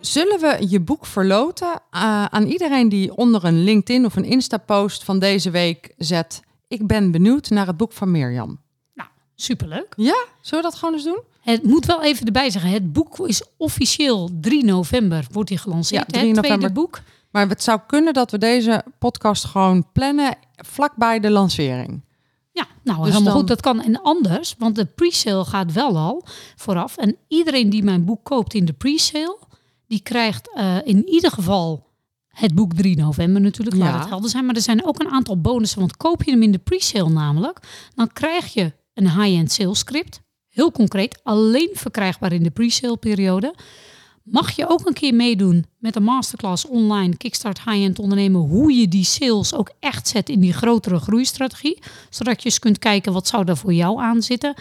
Zullen 0.00 0.40
we 0.40 0.66
je 0.68 0.80
boek 0.80 1.06
verloten 1.06 1.72
eh, 1.90 2.24
aan 2.24 2.46
iedereen 2.46 2.88
die 2.88 3.16
onder 3.16 3.44
een 3.44 3.64
LinkedIn 3.64 4.04
of 4.04 4.16
een 4.16 4.24
Insta-post 4.24 5.04
van 5.04 5.18
deze 5.18 5.50
week 5.50 5.94
zet? 5.96 6.40
Ik 6.68 6.86
ben 6.86 7.10
benieuwd 7.10 7.50
naar 7.50 7.66
het 7.66 7.76
boek 7.76 7.92
van 7.92 8.10
Mirjam. 8.10 8.60
Nou, 8.94 9.08
superleuk. 9.34 9.92
Ja, 9.96 10.24
zullen 10.40 10.64
we 10.64 10.70
dat 10.70 10.78
gewoon 10.78 10.94
eens 10.94 11.04
doen? 11.04 11.20
Het 11.40 11.62
moet 11.62 11.86
wel 11.86 12.02
even 12.02 12.26
erbij 12.26 12.50
zeggen, 12.50 12.70
het 12.70 12.92
boek 12.92 13.18
is 13.28 13.42
officieel 13.56 14.30
3 14.40 14.64
november 14.64 15.26
wordt 15.32 15.48
hij 15.48 15.58
gelanceerd. 15.58 16.10
Ja, 16.12 16.18
hè, 16.18 16.24
3 16.24 16.34
het 16.34 16.44
tweede 16.44 16.56
november. 16.62 16.82
boek. 16.82 17.00
Maar 17.34 17.48
het 17.48 17.62
zou 17.62 17.80
kunnen 17.86 18.12
dat 18.12 18.30
we 18.30 18.38
deze 18.38 18.84
podcast 18.98 19.44
gewoon 19.44 19.86
plannen 19.92 20.36
vlakbij 20.54 21.20
de 21.20 21.30
lancering. 21.30 22.04
Ja, 22.52 22.66
nou 22.84 22.98
Dus 22.98 23.06
helemaal 23.06 23.22
dan- 23.32 23.32
goed. 23.40 23.48
Dat 23.48 23.60
kan 23.60 23.82
en 23.82 24.02
anders, 24.02 24.54
want 24.58 24.76
de 24.76 24.84
pre-sale 24.84 25.44
gaat 25.44 25.72
wel 25.72 25.96
al 25.96 26.24
vooraf. 26.56 26.96
En 26.96 27.16
iedereen 27.28 27.70
die 27.70 27.82
mijn 27.82 28.04
boek 28.04 28.24
koopt 28.24 28.54
in 28.54 28.64
de 28.64 28.72
pre-sale, 28.72 29.38
die 29.86 30.00
krijgt 30.00 30.54
eh, 30.54 30.76
in 30.84 31.08
ieder 31.08 31.30
geval 31.30 31.86
het 32.28 32.54
boek 32.54 32.72
3 32.74 32.96
november 32.96 33.40
natuurlijk, 33.42 33.76
Ja. 33.76 33.82
laat 33.84 33.98
het 34.00 34.08
helder 34.08 34.30
zijn. 34.30 34.46
Maar 34.46 34.54
er 34.54 34.60
zijn 34.60 34.84
ook 34.86 35.00
een 35.00 35.10
aantal 35.10 35.40
bonussen, 35.40 35.78
want 35.78 35.96
koop 35.96 36.22
je 36.22 36.30
hem 36.30 36.42
in 36.42 36.52
de 36.52 36.58
pre-sale 36.58 37.10
namelijk, 37.10 37.60
dan 37.94 38.12
krijg 38.12 38.52
je 38.52 38.72
een 38.94 39.10
high-end 39.10 39.52
sales 39.52 39.78
script. 39.78 40.20
Heel 40.48 40.72
concreet, 40.72 41.20
alleen 41.22 41.70
verkrijgbaar 41.72 42.32
in 42.32 42.42
de 42.42 42.50
pre-sale 42.50 42.96
periode. 42.96 43.54
Mag 44.24 44.50
je 44.50 44.68
ook 44.68 44.86
een 44.86 44.92
keer 44.92 45.14
meedoen 45.14 45.66
met 45.78 45.96
een 45.96 46.02
masterclass 46.02 46.66
online 46.66 47.16
Kickstart 47.16 47.64
High-End 47.64 47.98
ondernemen, 47.98 48.40
hoe 48.40 48.72
je 48.72 48.88
die 48.88 49.04
sales 49.04 49.54
ook 49.54 49.70
echt 49.80 50.08
zet 50.08 50.28
in 50.28 50.40
die 50.40 50.52
grotere 50.52 50.98
groeistrategie, 50.98 51.78
zodat 52.10 52.42
je 52.42 52.48
eens 52.48 52.58
kunt 52.58 52.78
kijken 52.78 53.12
wat 53.12 53.28
zou 53.28 53.44
daar 53.44 53.56
voor 53.56 53.72
jou 53.72 54.00
aan 54.00 54.22
zitten. 54.22 54.54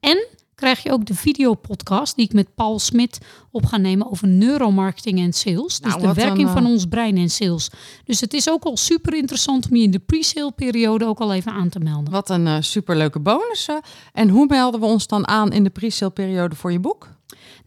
En 0.00 0.26
krijg 0.54 0.82
je 0.82 0.92
ook 0.92 1.06
de 1.06 1.14
videopodcast 1.14 2.16
die 2.16 2.24
ik 2.24 2.32
met 2.32 2.54
Paul 2.54 2.78
Smit 2.78 3.18
op 3.50 3.66
ga 3.66 3.76
nemen 3.76 4.10
over 4.10 4.28
neuromarketing 4.28 5.18
en 5.18 5.32
sales. 5.32 5.80
Dus 5.80 5.90
Nou, 5.90 6.00
de 6.00 6.06
wat 6.06 6.16
werking 6.16 6.50
van 6.50 6.64
eh, 6.64 6.70
ons 6.70 6.86
brein 6.86 7.16
en 7.16 7.30
sales. 7.30 7.70
Dus 8.04 8.20
het 8.20 8.34
is 8.34 8.50
ook 8.50 8.64
al 8.64 8.76
super 8.76 9.14
interessant 9.14 9.68
om 9.70 9.76
je 9.76 9.82
in 9.82 9.90
de 9.90 9.98
pre-sale 9.98 10.52
periode 10.52 11.06
ook 11.06 11.18
al 11.18 11.32
even 11.32 11.52
aan 11.52 11.68
te 11.68 11.78
melden. 11.78 12.12
Wat 12.12 12.30
een 12.30 12.46
eh, 12.46 12.56
superleuke 12.60 13.18
bonus. 13.18 13.68
En 14.12 14.28
hoe 14.28 14.46
melden 14.46 14.80
we 14.80 14.86
ons 14.86 15.06
dan 15.06 15.28
aan 15.28 15.52
in 15.52 15.64
de 15.64 15.70
pre-sale 15.70 16.10
periode 16.10 16.54
voor 16.54 16.72
je 16.72 16.80
boek? 16.80 17.16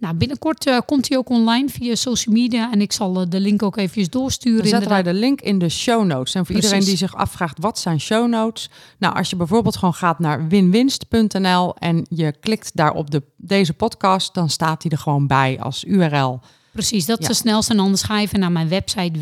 Nou, 0.01 0.15
binnenkort 0.15 0.65
eh, 0.65 0.77
komt 0.85 1.09
hij 1.09 1.17
ook 1.17 1.29
online 1.29 1.69
via 1.69 1.95
social 1.95 2.35
media 2.35 2.71
en 2.71 2.81
ik 2.81 2.91
zal 2.91 3.21
eh, 3.21 3.25
de 3.29 3.39
link 3.39 3.63
ook 3.63 3.77
even 3.77 4.11
doorsturen. 4.11 4.59
Dan 4.59 4.67
zetten 4.67 4.89
wij 4.89 5.03
de 5.03 5.13
link 5.13 5.41
in 5.41 5.59
de 5.59 5.69
show 5.69 6.05
notes. 6.05 6.33
En 6.33 6.45
voor 6.45 6.55
Precies. 6.55 6.63
iedereen 6.63 6.85
die 6.85 6.97
zich 6.97 7.15
afvraagt, 7.15 7.57
wat 7.59 7.79
zijn 7.79 7.99
show 7.99 8.27
notes? 8.29 8.69
Nou, 8.97 9.15
als 9.15 9.29
je 9.29 9.35
bijvoorbeeld 9.35 9.75
gewoon 9.77 9.93
gaat 9.93 10.19
naar 10.19 10.47
winwinst.nl 10.47 11.75
en 11.75 12.05
je 12.09 12.33
klikt 12.39 12.75
daar 12.75 12.93
op 12.93 13.11
de, 13.11 13.23
deze 13.37 13.73
podcast, 13.73 14.33
dan 14.33 14.49
staat 14.49 14.81
die 14.81 14.91
er 14.91 14.97
gewoon 14.97 15.27
bij 15.27 15.59
als 15.59 15.83
URL. 15.83 16.39
Precies, 16.71 17.05
dat 17.05 17.19
is 17.19 17.25
Ja. 17.25 17.31
de 17.31 17.37
snelste. 17.37 17.73
En 17.73 17.79
anders 17.79 18.03
ga 18.03 18.19
even 18.19 18.39
naar 18.39 18.51
mijn 18.51 18.69
website 18.69 19.19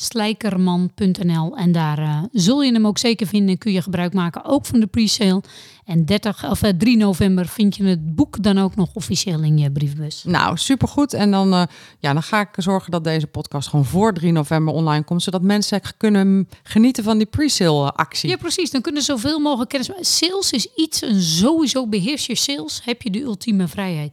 www.mslijkerman.nl 0.00 1.56
en 1.56 1.72
daar 1.72 1.98
eh, 1.98 2.22
zul 2.32 2.62
je 2.62 2.72
hem 2.72 2.86
ook 2.86 2.98
zeker 2.98 3.26
vinden 3.26 3.50
en 3.50 3.58
kun 3.58 3.72
je 3.72 3.82
gebruik 3.82 4.12
maken, 4.12 4.44
ook 4.44 4.66
van 4.66 4.80
de 4.80 4.86
pre-sale. 4.86 5.42
En 5.90 6.04
30, 6.04 6.50
of, 6.50 6.62
eh, 6.62 6.72
3 6.78 6.96
november 6.96 7.46
vind 7.46 7.76
je 7.76 7.84
het 7.84 8.14
boek 8.14 8.42
dan 8.42 8.58
ook 8.58 8.76
nog 8.76 8.88
officieel 8.92 9.42
in 9.42 9.58
je 9.58 9.70
briefbus. 9.70 10.24
Nou, 10.26 10.56
supergoed. 10.56 11.12
En 11.12 11.30
dan, 11.30 11.52
eh, 11.52 11.62
ja, 11.98 12.12
dan 12.12 12.22
ga 12.22 12.40
ik 12.40 12.48
zorgen 12.56 12.90
dat 12.90 13.04
deze 13.04 13.26
podcast 13.26 13.68
gewoon 13.68 13.84
voor 13.84 14.12
3 14.12 14.32
november 14.32 14.74
online 14.74 15.04
komt, 15.04 15.22
zodat 15.22 15.42
mensen 15.42 15.80
kunnen 15.96 16.48
genieten 16.62 17.04
van 17.04 17.18
die 17.18 17.26
pre-sale 17.26 17.86
eh, 17.86 17.92
actie. 17.92 18.30
Ja, 18.30 18.36
precies. 18.36 18.70
Dan 18.70 18.80
kunnen 18.80 19.02
zoveel 19.02 19.38
mogelijk 19.38 19.70
kennis. 19.70 20.16
Sales 20.18 20.52
is 20.52 20.66
iets, 20.76 21.02
en 21.02 21.20
sowieso 21.20 21.86
beheers 21.86 22.26
je 22.26 22.34
sales, 22.34 22.80
heb 22.84 23.02
je 23.02 23.10
de 23.10 23.20
ultieme 23.20 23.68
vrijheid. 23.68 24.12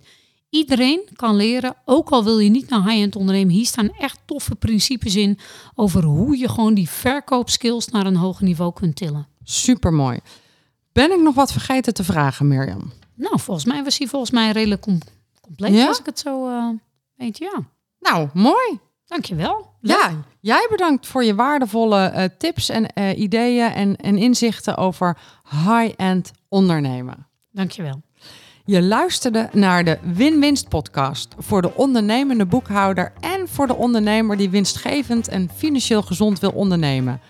Iedereen 0.58 1.02
kan 1.16 1.36
leren, 1.36 1.76
ook 1.86 2.10
al 2.10 2.24
wil 2.24 2.40
je 2.40 2.50
niet 2.50 2.70
naar 2.70 2.84
high-end 2.84 3.16
ondernemen. 3.16 3.54
Hier 3.54 3.66
staan 3.66 3.90
echt 4.00 4.20
toffe 4.26 4.56
principes 4.56 5.16
in 5.16 5.40
over 5.76 6.04
hoe 6.04 6.38
je 6.38 6.50
gewoon 6.50 6.74
die 6.74 6.90
verkoopskills 6.90 7.88
naar 7.88 8.06
een 8.06 8.16
hoger 8.16 8.44
niveau 8.46 8.74
kunt 8.74 8.96
tillen. 8.96 9.28
Supermooi. 9.44 10.20
Ben 10.92 11.12
ik 11.12 11.20
nog 11.22 11.36
wat 11.36 11.52
vergeten 11.52 11.94
te 11.94 12.04
vragen, 12.04 12.48
Mirjam? 12.48 12.92
Nou, 13.16 13.40
volgens 13.40 13.66
mij 13.66 13.84
was 13.84 13.98
hij 13.98 14.08
volgens 14.08 14.32
mij 14.32 14.52
redelijk 14.52 14.82
com- 14.82 15.00
compleet, 15.42 15.74
Ja? 15.74 15.88
als 15.88 16.00
ik 16.00 16.06
het 16.06 16.20
zo 16.20 16.48
eh, 16.50 16.70
weet. 17.16 17.38
Ja, 17.38 17.60
Nou, 18.00 18.30
mooi. 18.34 18.80
dankjewel. 19.06 19.66
Ja, 19.82 20.24
jij 20.40 20.68
bedankt 20.70 21.08
voor 21.08 21.24
je 21.24 21.36
waardevolle 21.36 22.06
eh, 22.06 22.24
tips 22.38 22.70
en 22.70 22.94
eh, 22.94 23.20
ideeën 23.20 23.72
en, 23.72 23.96
en 23.96 24.18
inzichten 24.18 24.78
over 24.78 25.18
high-end 25.50 26.32
ondernemen. 26.50 27.28
Dankjewel. 27.52 28.02
Je 28.70 28.82
luisterde 28.82 29.50
naar 29.52 29.84
de 29.84 29.98
Win-Winst 30.02 30.70
podcast 30.70 31.36
voor 31.38 31.62
de 31.62 31.76
ondernemende 31.76 32.46
boekhouder 32.46 33.14
en 33.20 33.48
voor 33.48 33.68
de 33.68 33.76
ondernemer 33.76 34.38
die 34.38 34.50
winstgevend 34.50 35.28
en 35.28 35.50
financieel 35.56 36.02
gezond 36.02 36.40
wil 36.40 36.52
ondernemen. 36.52 37.22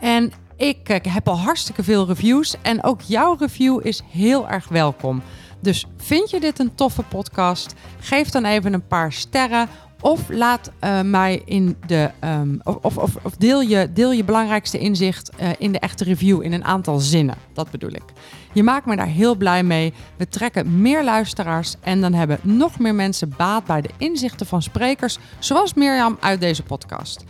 En 0.00 0.32
ik 0.56 0.88
eh, 0.88 1.12
heb 1.12 1.28
al 1.28 1.38
hartstikke 1.38 1.82
veel 1.82 2.06
reviews 2.06 2.56
en 2.62 2.84
ook 2.84 3.00
jouw 3.00 3.36
review 3.38 3.86
is 3.86 4.02
heel 4.10 4.48
erg 4.48 4.68
welkom. 4.68 5.22
Dus 5.60 5.86
vind 5.96 6.30
je 6.30 6.40
dit 6.40 6.58
een 6.58 6.74
toffe 6.74 7.02
podcast? 7.02 7.74
Geef 8.00 8.28
dan 8.28 8.44
even 8.44 8.72
een 8.72 8.86
paar 8.86 9.12
sterren 9.12 9.68
of 10.00 10.28
laat 10.28 10.70
eh, 10.78 11.00
mij 11.00 11.42
in 11.44 11.76
de 11.86 12.10
ehm, 12.18 12.56
of, 12.62 12.96
of, 12.96 13.16
of, 13.22 13.36
deel, 13.36 13.60
je, 13.60 13.92
deel 13.92 14.12
je 14.12 14.24
belangrijkste 14.24 14.78
inzicht 14.78 15.30
eh, 15.36 15.48
in 15.58 15.72
de 15.72 15.78
echte 15.78 16.04
review 16.04 16.42
in 16.42 16.52
een 16.52 16.64
aantal 16.64 16.98
zinnen. 16.98 17.36
Dat 17.52 17.70
bedoel 17.70 17.90
ik. 17.90 18.04
Je 18.52 18.62
maakt 18.62 18.86
me 18.86 18.96
daar 18.96 19.06
heel 19.06 19.34
blij 19.34 19.62
mee. 19.62 19.92
We 20.16 20.28
trekken 20.28 20.80
meer 20.80 21.04
luisteraars 21.04 21.74
en 21.80 22.00
dan 22.00 22.14
hebben 22.14 22.38
nog 22.42 22.78
meer 22.78 22.94
mensen 22.94 23.34
baat 23.36 23.64
bij 23.64 23.80
de 23.80 23.90
inzichten 23.96 24.46
van 24.46 24.62
sprekers 24.62 25.18
zoals 25.38 25.74
Mirjam 25.74 26.16
uit 26.20 26.40
deze 26.40 26.62
podcast. 26.62 27.24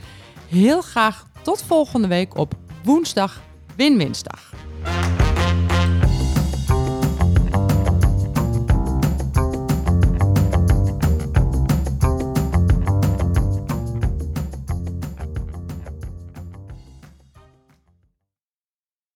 Heel 0.48 0.80
graag 0.80 1.26
tot 1.42 1.62
volgende 1.62 2.08
week 2.08 2.36
op 2.36 2.54
woensdag 2.84 3.42
Win-Winsdag. 3.76 4.52